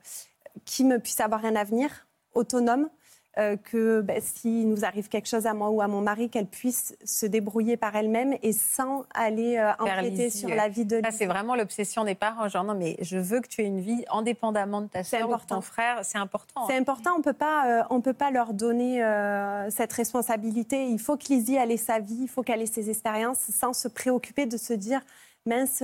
Kim 0.65 0.97
puisse 0.99 1.19
avoir 1.19 1.43
un 1.43 1.55
avenir 1.55 2.07
autonome 2.33 2.89
euh, 3.37 3.55
que 3.55 4.01
ben, 4.01 4.19
s'il 4.19 4.67
nous 4.67 4.83
arrive 4.83 5.07
quelque 5.07 5.27
chose 5.27 5.45
à 5.45 5.53
moi 5.53 5.69
ou 5.69 5.81
à 5.81 5.87
mon 5.87 6.01
mari, 6.01 6.29
qu'elle 6.29 6.47
puisse 6.47 6.97
se 7.05 7.25
débrouiller 7.25 7.77
par 7.77 7.95
elle-même 7.95 8.35
et 8.43 8.51
sans 8.51 9.05
aller 9.13 9.57
euh, 9.57 9.71
empiéter 9.79 10.29
sur 10.29 10.49
la 10.49 10.67
vie 10.67 10.83
de 10.83 10.97
Lizzie. 10.97 11.17
c'est 11.17 11.27
vraiment 11.27 11.55
l'obsession 11.55 12.03
des 12.03 12.13
parents. 12.13 12.49
Genre, 12.49 12.65
non, 12.65 12.75
mais 12.75 12.97
je 12.99 13.17
veux 13.17 13.39
que 13.39 13.47
tu 13.47 13.61
aies 13.61 13.67
une 13.67 13.79
vie 13.79 14.03
indépendamment 14.11 14.81
de 14.81 14.87
ta 14.87 15.03
C'est 15.03 15.19
sœur 15.19 15.29
ou 15.29 15.31
de 15.31 15.35
important. 15.35 15.55
ton 15.55 15.61
frère. 15.61 15.99
C'est 16.03 16.17
important. 16.17 16.67
C'est 16.67 16.75
hein. 16.75 16.81
important, 16.81 17.11
on 17.15 17.19
ne 17.19 17.23
peut 17.23 17.31
pas, 17.31 17.79
euh, 17.79 17.83
on 17.89 18.01
peut 18.01 18.13
pas 18.13 18.31
leur 18.31 18.53
donner 18.53 19.01
euh, 19.01 19.69
cette 19.69 19.93
responsabilité. 19.93 20.87
Il 20.87 20.99
faut 20.99 21.15
que 21.15 21.27
Lizzie 21.29 21.55
ait 21.55 21.77
sa 21.77 21.99
vie, 21.99 22.23
il 22.23 22.27
faut 22.27 22.43
qu'elle 22.43 22.61
ait 22.61 22.65
ses 22.65 22.89
expériences 22.89 23.39
sans 23.39 23.71
se 23.71 23.87
préoccuper 23.87 24.45
de 24.45 24.57
se 24.57 24.73
dire 24.73 24.99
mince, 25.45 25.81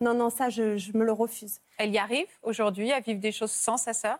non, 0.00 0.14
non, 0.14 0.30
ça, 0.30 0.48
je, 0.48 0.76
je 0.76 0.96
me 0.96 1.04
le 1.04 1.12
refuse. 1.12 1.60
Elle 1.78 1.92
y 1.92 1.98
arrive 1.98 2.26
aujourd'hui 2.42 2.90
à 2.90 2.98
vivre 2.98 3.20
des 3.20 3.32
choses 3.32 3.52
sans 3.52 3.76
sa 3.76 3.92
sœur? 3.92 4.18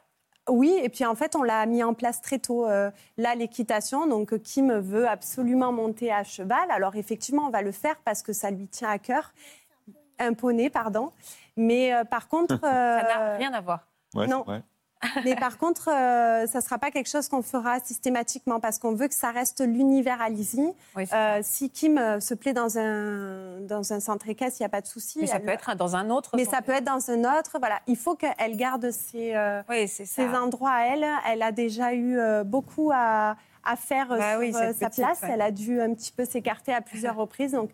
Oui, 0.49 0.79
et 0.83 0.89
puis 0.89 1.05
en 1.05 1.15
fait, 1.15 1.37
on 1.37 1.43
l'a 1.43 1.65
mis 1.67 1.83
en 1.83 1.95
place 1.95 2.21
très 2.21 2.39
tôt. 2.39 2.67
euh, 2.67 2.91
là, 3.17 3.35
l'équitation, 3.35 4.07
donc 4.07 4.33
euh, 4.33 4.39
Kim 4.39 4.73
veut 4.73 5.09
absolument 5.09 5.73
monter 5.73 6.13
à 6.13 6.25
cheval. 6.25 6.71
Alors 6.71 6.97
effectivement, 6.97 7.47
on 7.47 7.51
va 7.51 7.63
le 7.63 7.73
faire 7.73 7.97
parce 8.05 8.23
que 8.23 8.33
ça 8.33 8.51
lui 8.51 8.69
tient 8.69 8.91
à 8.91 8.99
cœur. 8.99 9.33
Un 10.19 10.33
poney, 10.35 10.71
pardon. 10.71 11.13
Mais 11.57 11.95
euh, 11.95 12.05
par 12.05 12.29
contre... 12.29 12.59
Ça 12.61 13.03
n'a 13.03 13.37
rien 13.37 13.53
à 13.53 13.61
voir. 13.61 13.87
Ouais, 14.15 14.27
Non. 14.27 14.45
Mais 15.25 15.37
par 15.37 15.59
contre, 15.59 15.89
euh, 15.91 16.47
ça 16.47 16.59
ne 16.59 16.63
sera 16.65 16.79
pas 16.79 16.91
quelque 16.91 17.09
chose 17.09 17.29
qu'on 17.29 17.43
fera 17.43 17.79
systématiquement 17.81 18.59
parce 18.61 18.79
qu'on 18.79 18.93
veut 18.95 19.09
que 19.09 19.15
ça 19.15 19.31
reste 19.31 19.61
l'univers 19.61 20.21
à 20.21 20.29
Lizzie. 20.29 20.73
Oui, 20.97 21.07
c'est 21.07 21.15
Euh, 21.15 21.41
si 21.43 21.71
Kim 21.71 21.99
euh, 21.99 22.19
se 22.21 22.35
plaît 22.35 22.53
dans 22.53 22.79
un, 22.79 23.61
dans 23.61 23.93
un 23.93 24.01
centre 24.01 24.29
équestre, 24.29 24.61
il 24.61 24.63
n'y 24.63 24.67
a 24.67 24.71
pas 24.71 24.81
de 24.81 24.87
souci. 24.87 25.19
mais 25.21 25.27
ça 25.29 25.37
Elle- 25.37 25.43
peut 25.45 25.51
être 25.53 25.75
dans 25.77 25.95
un 25.97 26.11
autre. 26.11 26.31
mais 26.37 26.45
ça 26.45 26.63
peut 26.63 26.73
être 26.73 26.85
dans 26.85 27.11
un 27.11 27.39
autre. 27.39 27.59
Voilà. 27.61 27.81
Il 27.87 27.97
faut 27.97 28.17
qu'elle 28.17 28.57
garde 28.57 28.91
ses, 28.91 29.35
Oui, 29.69 29.87
ses 29.89 30.21
endroits 30.35 30.73
à 30.73 30.85
elle. 30.87 31.07
Elle 31.29 31.43
a 31.43 31.53
déjà 31.53 31.95
eu 31.95 32.19
beaucoup 32.45 32.91
à, 32.93 33.37
à 33.65 33.77
faire 33.77 34.09
Bah 34.09 34.33
sur 34.33 34.41
oui, 34.41 34.53
sa 34.53 34.73
petite, 34.73 35.05
place. 35.05 35.21
ouais. 35.23 35.31
Elle 35.33 35.43
a 35.43 35.51
dû 35.51 35.81
un 35.81 35.95
petit 35.95 36.11
peu 36.13 36.25
s'écarter 36.25 36.75
à 36.75 36.81
plusieurs 36.81 37.15
reprises. 37.25 37.53
Donc 37.53 37.71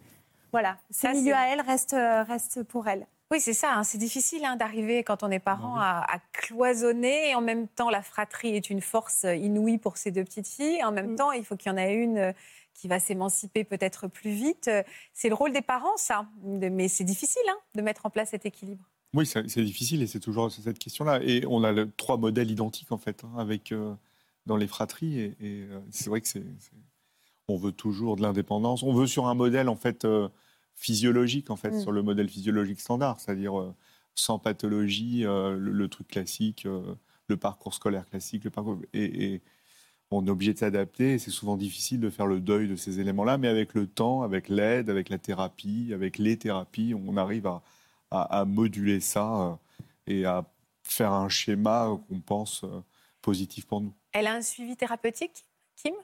voilà, 0.53 0.77
ce 0.91 1.01
Ça, 1.03 1.12
milieu 1.12 1.33
c'est- 1.33 1.39
à 1.39 1.49
elle 1.49 1.61
reste, 1.62 1.95
euh, 1.95 2.22
reste 2.22 2.62
pour 2.64 2.87
elle. 2.87 3.07
Oui, 3.31 3.41
c'est 3.41 3.53
ça. 3.55 3.75
hein. 3.75 3.83
C'est 3.85 3.99
difficile 3.99 4.45
hein, 4.45 4.57
d'arriver 4.57 5.03
quand 5.03 5.22
on 5.22 5.31
est 5.31 5.39
parent 5.41 5.77
à, 5.79 6.05
à 6.09 6.18
cloisonner. 6.33 7.31
Et 7.31 7.35
en 7.35 7.41
même 7.41 7.66
temps, 7.68 7.91
la 7.91 8.03
fratrie 8.03 8.55
est 8.55 8.70
une 8.70 8.81
force 8.81 9.25
inouïe 9.25 9.79
pour 9.79 9.97
ces 9.97 10.11
deux 10.11 10.25
petites 10.25 10.47
filles. 10.49 10.85
En 10.85 10.93
même 10.93 11.12
Mm. 11.12 11.16
temps, 11.16 11.33
il 11.33 11.45
faut 11.45 11.57
qu'il 11.57 11.70
y 11.70 11.75
en 11.75 11.79
ait 11.79 11.95
une 11.95 12.18
euh, 12.18 12.33
qui 12.75 12.87
va 12.89 12.99
s'émanciper 13.01 13.64
peut-être 13.64 14.09
plus 14.09 14.31
vite. 14.31 14.68
Euh, 14.68 14.83
C'est 15.12 15.29
le 15.29 15.35
rôle 15.35 15.53
des 15.53 15.62
parents, 15.62 15.97
ça. 15.97 16.27
Mais 16.43 16.89
c'est 16.89 17.05
difficile 17.05 17.43
hein, 17.49 17.57
de 17.75 17.83
mettre 17.83 18.05
en 18.07 18.11
place 18.11 18.31
cet 18.31 18.47
équilibre. 18.47 18.85
Oui, 19.14 19.27
c'est 19.27 19.45
difficile 19.62 20.03
et 20.03 20.07
c'est 20.09 20.20
toujours 20.20 20.51
cette 20.51 20.79
question-là. 20.79 21.20
Et 21.22 21.45
on 21.49 21.62
a 21.64 21.72
le- 21.72 21.91
trois 21.91 22.16
modèles 22.18 22.51
identiques, 22.51 22.91
en 22.93 22.99
fait, 22.99 23.22
avec, 23.39 23.70
euh, 23.72 23.95
dans 24.47 24.57
les 24.57 24.66
fratries. 24.66 25.18
Et, 25.20 25.25
et, 25.41 25.62
euh, 25.70 25.81
c'est 25.91 26.11
vrai 26.11 26.20
que 26.20 26.29
c'est. 26.29 26.45
c'est- 26.59 26.72
On 27.49 27.57
veut 27.57 27.72
toujours 27.72 28.16
de 28.16 28.22
l'indépendance. 28.22 28.83
On 28.83 28.93
veut 28.95 29.07
sur 29.07 29.27
un 29.27 29.35
modèle, 29.35 29.68
en 29.68 29.77
fait, 29.77 30.05
euh, 30.05 30.29
physiologique, 30.77 31.51
en 31.51 31.57
fait, 31.57 31.70
Mm. 31.70 31.81
sur 31.81 31.93
le 31.93 32.03
modèle 32.03 32.29
physiologique 32.29 32.81
standard, 32.81 33.20
c'est-à-dire 33.20 33.59
euh, 33.59 33.75
sans 34.14 34.39
pathologie, 34.39 35.25
euh, 35.25 35.57
le, 35.57 35.72
le 35.72 35.89
truc 35.89 36.09
classique, 36.09 36.66
euh, 36.66 36.95
le 37.29 37.37
parcours 37.37 37.75
scolaire 37.75 38.09
classique, 38.09 38.45
le 38.45 38.51
parcours. 38.51 38.79
Et, 38.93 39.25
et 39.35 39.43
on 40.11 40.27
est 40.27 40.31
obligé 40.31 40.53
de 40.53 40.59
s'adapter. 40.59 41.14
et 41.14 41.18
C'est 41.18 41.31
souvent 41.31 41.57
difficile 41.57 42.01
de 42.01 42.11
faire 42.11 42.27
le 42.27 42.41
deuil 42.41 42.68
de 42.68 42.77
ces 42.77 43.01
éléments-là, 43.01 43.39
mais 43.39 43.49
avec 43.49 43.75
le 43.75 43.87
temps, 43.87 44.22
avec 44.22 44.49
l'aide, 44.49 44.91
avec 44.91 45.09
la 45.09 45.18
thérapie, 45.18 45.91
avec 45.95 46.18
les 46.18 46.37
thérapies, 46.37 46.95
on 46.95 47.16
arrive 47.16 47.47
à, 47.47 47.62
à, 48.11 48.41
à 48.41 48.45
moduler 48.45 49.01
ça 49.01 49.43
euh, 49.51 49.55
et 50.07 50.25
à 50.27 50.45
faire 50.83 51.12
un 51.12 51.29
schéma 51.29 51.89
qu'on 52.09 52.20
pense 52.20 52.62
euh, 52.64 52.81
positif 53.22 53.66
pour 53.66 53.81
nous. 53.81 53.95
Elle 54.12 54.27
a 54.27 54.35
un 54.35 54.43
suivi 54.43 54.77
thérapeutique, 54.77 55.47
Kim? 55.77 55.95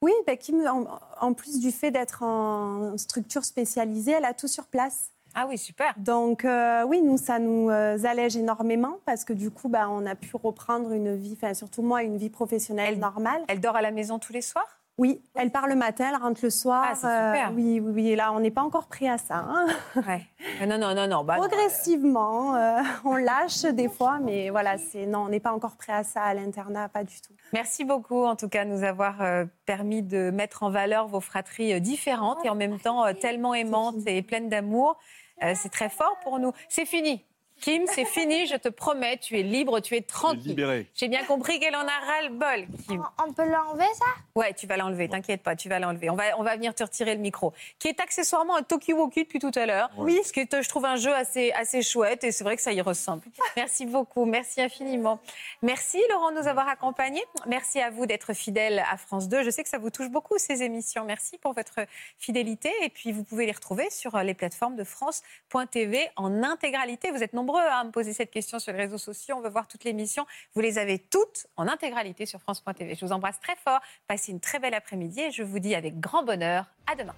Oui, 0.00 0.12
Kim, 0.38 0.64
en, 0.66 0.86
en 1.20 1.32
plus 1.34 1.58
du 1.58 1.72
fait 1.72 1.90
d'être 1.90 2.22
en 2.22 2.96
structure 2.96 3.44
spécialisée, 3.44 4.12
elle 4.12 4.24
a 4.24 4.34
tout 4.34 4.46
sur 4.48 4.66
place. 4.66 5.10
Ah 5.34 5.46
oui, 5.48 5.58
super. 5.58 5.92
Donc 5.98 6.44
euh, 6.44 6.84
oui, 6.84 7.02
nous, 7.02 7.16
ça 7.18 7.38
nous 7.38 7.68
euh, 7.70 8.02
allège 8.04 8.36
énormément 8.36 8.98
parce 9.04 9.24
que 9.24 9.32
du 9.32 9.50
coup, 9.50 9.68
bah, 9.68 9.88
on 9.90 10.06
a 10.06 10.14
pu 10.14 10.34
reprendre 10.36 10.92
une 10.92 11.16
vie, 11.16 11.36
enfin 11.40 11.54
surtout 11.54 11.82
moi, 11.82 12.02
une 12.02 12.16
vie 12.16 12.30
professionnelle 12.30 12.94
Elle- 12.94 12.98
normale. 13.00 13.42
Elle 13.48 13.60
dort 13.60 13.76
à 13.76 13.82
la 13.82 13.90
maison 13.90 14.18
tous 14.18 14.32
les 14.32 14.42
soirs? 14.42 14.77
Oui, 14.98 15.22
elle 15.36 15.50
part 15.52 15.68
le 15.68 15.76
matin, 15.76 16.06
elle 16.12 16.20
rentre 16.20 16.40
le 16.42 16.50
soir. 16.50 16.84
Ah, 16.88 16.94
c'est 16.94 17.06
super. 17.06 17.52
oui, 17.54 17.80
oui, 17.80 17.92
oui. 17.94 18.08
Et 18.10 18.16
là, 18.16 18.32
on 18.32 18.40
n'est 18.40 18.50
pas 18.50 18.62
encore 18.62 18.86
prêt 18.88 19.08
à 19.08 19.16
ça. 19.16 19.36
hein. 19.48 19.66
Ouais. 19.94 20.26
Euh, 20.60 20.66
Non, 20.66 20.76
non, 20.76 20.92
non, 20.94 21.06
non. 21.06 21.22
bah, 21.24 21.34
euh, 21.34 21.46
Progressivement, 21.46 22.56
euh, 22.56 22.80
on 23.04 23.14
lâche 23.14 23.62
des 23.62 23.88
fois, 23.98 24.18
mais 24.18 24.50
voilà, 24.50 24.76
c'est 24.76 25.06
non, 25.06 25.20
on 25.20 25.28
n'est 25.28 25.38
pas 25.40 25.52
encore 25.52 25.76
prêt 25.76 25.92
à 25.92 26.02
ça 26.02 26.22
à 26.22 26.34
l'internat, 26.34 26.88
pas 26.88 27.04
du 27.04 27.20
tout. 27.20 27.32
Merci 27.52 27.84
beaucoup, 27.84 28.24
en 28.24 28.34
tout 28.36 28.48
cas, 28.48 28.64
de 28.64 28.70
nous 28.70 28.82
avoir 28.82 29.22
euh, 29.22 29.44
permis 29.66 30.02
de 30.02 30.30
mettre 30.30 30.64
en 30.64 30.70
valeur 30.70 31.06
vos 31.06 31.20
fratries 31.20 31.72
euh, 31.74 31.80
différentes 31.80 32.44
et 32.44 32.50
en 32.50 32.56
même 32.56 32.78
temps 32.80 33.04
euh, 33.06 33.12
tellement 33.12 33.54
aimantes 33.54 33.96
et 34.06 34.20
pleines 34.22 34.48
d'amour. 34.48 34.98
Euh, 35.44 35.52
c'est 35.54 35.68
très 35.68 35.88
fort 35.88 36.16
pour 36.24 36.40
nous. 36.40 36.52
C'est 36.68 36.84
fini. 36.84 37.24
Kim, 37.60 37.84
c'est 37.86 38.04
fini, 38.04 38.46
je 38.46 38.56
te 38.56 38.68
promets, 38.68 39.18
tu 39.18 39.38
es 39.38 39.42
libre, 39.42 39.80
tu 39.80 39.96
es 39.96 40.00
tranquille. 40.00 40.48
Libéré. 40.48 40.86
J'ai 40.94 41.08
bien 41.08 41.24
compris 41.24 41.58
qu'elle 41.58 41.74
en 41.74 41.86
a 41.86 41.98
ras 42.06 42.22
le 42.22 42.30
bol, 42.30 42.66
Kim. 42.86 43.04
On 43.18 43.32
peut 43.32 43.48
l'enlever, 43.48 43.88
ça? 43.94 44.06
Ouais, 44.34 44.54
tu 44.54 44.66
vas 44.66 44.76
l'enlever, 44.76 45.08
t'inquiète 45.08 45.42
pas, 45.42 45.56
tu 45.56 45.68
vas 45.68 45.78
l'enlever. 45.78 46.10
On 46.10 46.14
va, 46.14 46.38
on 46.38 46.42
va 46.42 46.54
venir 46.54 46.74
te 46.74 46.84
retirer 46.84 47.14
le 47.14 47.20
micro. 47.20 47.52
Qui 47.78 47.88
est 47.88 48.00
accessoirement 48.00 48.56
un 48.56 48.62
Tokiwoki 48.62 49.24
depuis 49.24 49.40
tout 49.40 49.50
à 49.54 49.66
l'heure. 49.66 49.90
Oui. 49.96 50.20
Ce 50.24 50.32
qui 50.32 50.40
est, 50.40 50.62
je 50.62 50.68
trouve, 50.68 50.84
un 50.84 50.96
jeu 50.96 51.12
assez, 51.14 51.50
assez 51.52 51.82
chouette 51.82 52.22
et 52.24 52.30
c'est 52.30 52.44
vrai 52.44 52.56
que 52.56 52.62
ça 52.62 52.72
y 52.72 52.80
ressemble. 52.80 53.22
Merci 53.56 53.86
beaucoup, 53.86 54.24
merci 54.24 54.60
infiniment. 54.60 55.18
Merci 55.62 56.00
Laurent 56.10 56.30
de 56.30 56.40
nous 56.40 56.46
avoir 56.46 56.68
accompagnés. 56.68 57.24
Merci 57.46 57.80
à 57.80 57.90
vous 57.90 58.06
d'être 58.06 58.34
fidèle 58.34 58.84
à 58.90 58.96
France 58.96 59.28
2. 59.28 59.42
Je 59.42 59.50
sais 59.50 59.62
que 59.62 59.68
ça 59.68 59.78
vous 59.78 59.90
touche 59.90 60.10
beaucoup 60.10 60.38
ces 60.38 60.62
émissions. 60.62 61.04
Merci 61.04 61.38
pour 61.38 61.54
votre 61.54 61.80
fidélité 62.18 62.70
et 62.82 62.88
puis 62.88 63.10
vous 63.10 63.24
pouvez 63.24 63.46
les 63.46 63.52
retrouver 63.52 63.90
sur 63.90 64.16
les 64.18 64.34
plateformes 64.34 64.76
de 64.76 64.84
France.tv 64.84 66.08
en 66.16 66.42
intégralité. 66.42 67.10
Vous 67.10 67.22
êtes 67.22 67.32
nombreux 67.32 67.47
à 67.56 67.84
me 67.84 67.90
poser 67.90 68.12
cette 68.12 68.30
question 68.30 68.58
sur 68.58 68.72
les 68.72 68.78
réseaux 68.78 68.98
sociaux. 68.98 69.36
On 69.38 69.40
veut 69.40 69.48
voir 69.48 69.66
toutes 69.66 69.84
les 69.84 69.90
émissions. 69.90 70.26
Vous 70.54 70.60
les 70.60 70.78
avez 70.78 70.98
toutes 70.98 71.46
en 71.56 71.66
intégralité 71.66 72.26
sur 72.26 72.40
France.tv. 72.40 72.94
Je 72.94 73.06
vous 73.06 73.12
embrasse 73.12 73.40
très 73.40 73.56
fort. 73.56 73.80
Passez 74.06 74.32
une 74.32 74.40
très 74.40 74.58
belle 74.58 74.74
après-midi 74.74 75.20
et 75.20 75.30
je 75.30 75.42
vous 75.42 75.58
dis 75.58 75.74
avec 75.74 75.98
grand 76.00 76.22
bonheur 76.22 76.66
à 76.90 76.94
demain. 76.94 77.14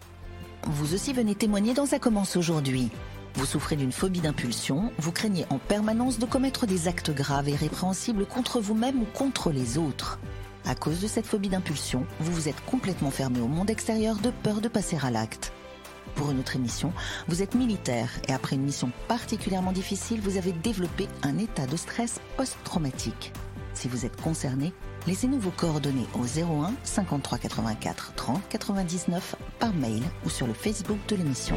Vous 0.65 0.95
aussi 0.95 1.13
venez 1.13 1.35
témoigner 1.35 1.75
dans 1.75 1.87
Ça 1.87 1.99
commence 1.99 2.37
aujourd'hui. 2.37 2.91
Vous 3.35 3.47
souffrez 3.47 3.77
d'une 3.77 3.93
phobie 3.93 4.21
d'impulsion, 4.21 4.93
vous 4.99 5.13
craignez 5.13 5.47
en 5.51 5.59
permanence 5.59 6.19
de 6.19 6.27
commettre 6.27 6.67
des 6.67 6.89
actes 6.89 7.13
graves 7.13 7.49
et 7.49 7.55
répréhensibles 7.55 8.27
contre 8.27 8.61
vous-même 8.61 9.03
ou 9.03 9.07
contre 9.07 9.53
les 9.53 9.79
autres. 9.79 10.19
À 10.67 10.75
cause 10.75 11.01
de 11.01 11.07
cette 11.07 11.27
phobie 11.27 11.49
d'impulsion, 11.49 12.05
vous 12.19 12.33
vous 12.33 12.49
êtes 12.49 12.63
complètement 12.67 13.11
fermé 13.11 13.41
au 13.41 13.47
monde 13.47 13.71
extérieur 13.71 14.17
de 14.17 14.31
peur 14.31 14.61
de 14.61 14.69
passer 14.69 14.99
à 15.03 15.11
l'acte. 15.11 15.53
Pour 16.15 16.31
une 16.31 16.41
autre 16.41 16.57
émission, 16.57 16.93
vous 17.29 17.43
êtes 17.43 17.55
militaire 17.55 18.11
et 18.29 18.33
après 18.33 18.57
une 18.57 18.63
mission 18.63 18.91
particulièrement 19.09 19.73
difficile, 19.73 20.21
vous 20.21 20.37
avez 20.37 20.53
développé 20.53 21.09
un 21.23 21.39
état 21.39 21.67
de 21.67 21.77
stress 21.77 22.21
post-traumatique. 22.37 23.33
Si 23.75 23.89
vous 23.89 24.05
êtes 24.05 24.21
concerné, 24.21 24.73
laissez-nous 25.07 25.39
vos 25.39 25.51
coordonnées 25.51 26.07
au 26.15 26.25
01 26.25 26.75
53 26.83 27.39
84 27.39 28.13
30 28.15 28.43
99 28.49 29.37
par 29.59 29.73
mail 29.75 30.03
ou 30.25 30.31
sur 30.31 30.47
le 30.47 30.55
Facebook 30.55 30.99
de 31.09 31.17
l'émission. 31.17 31.57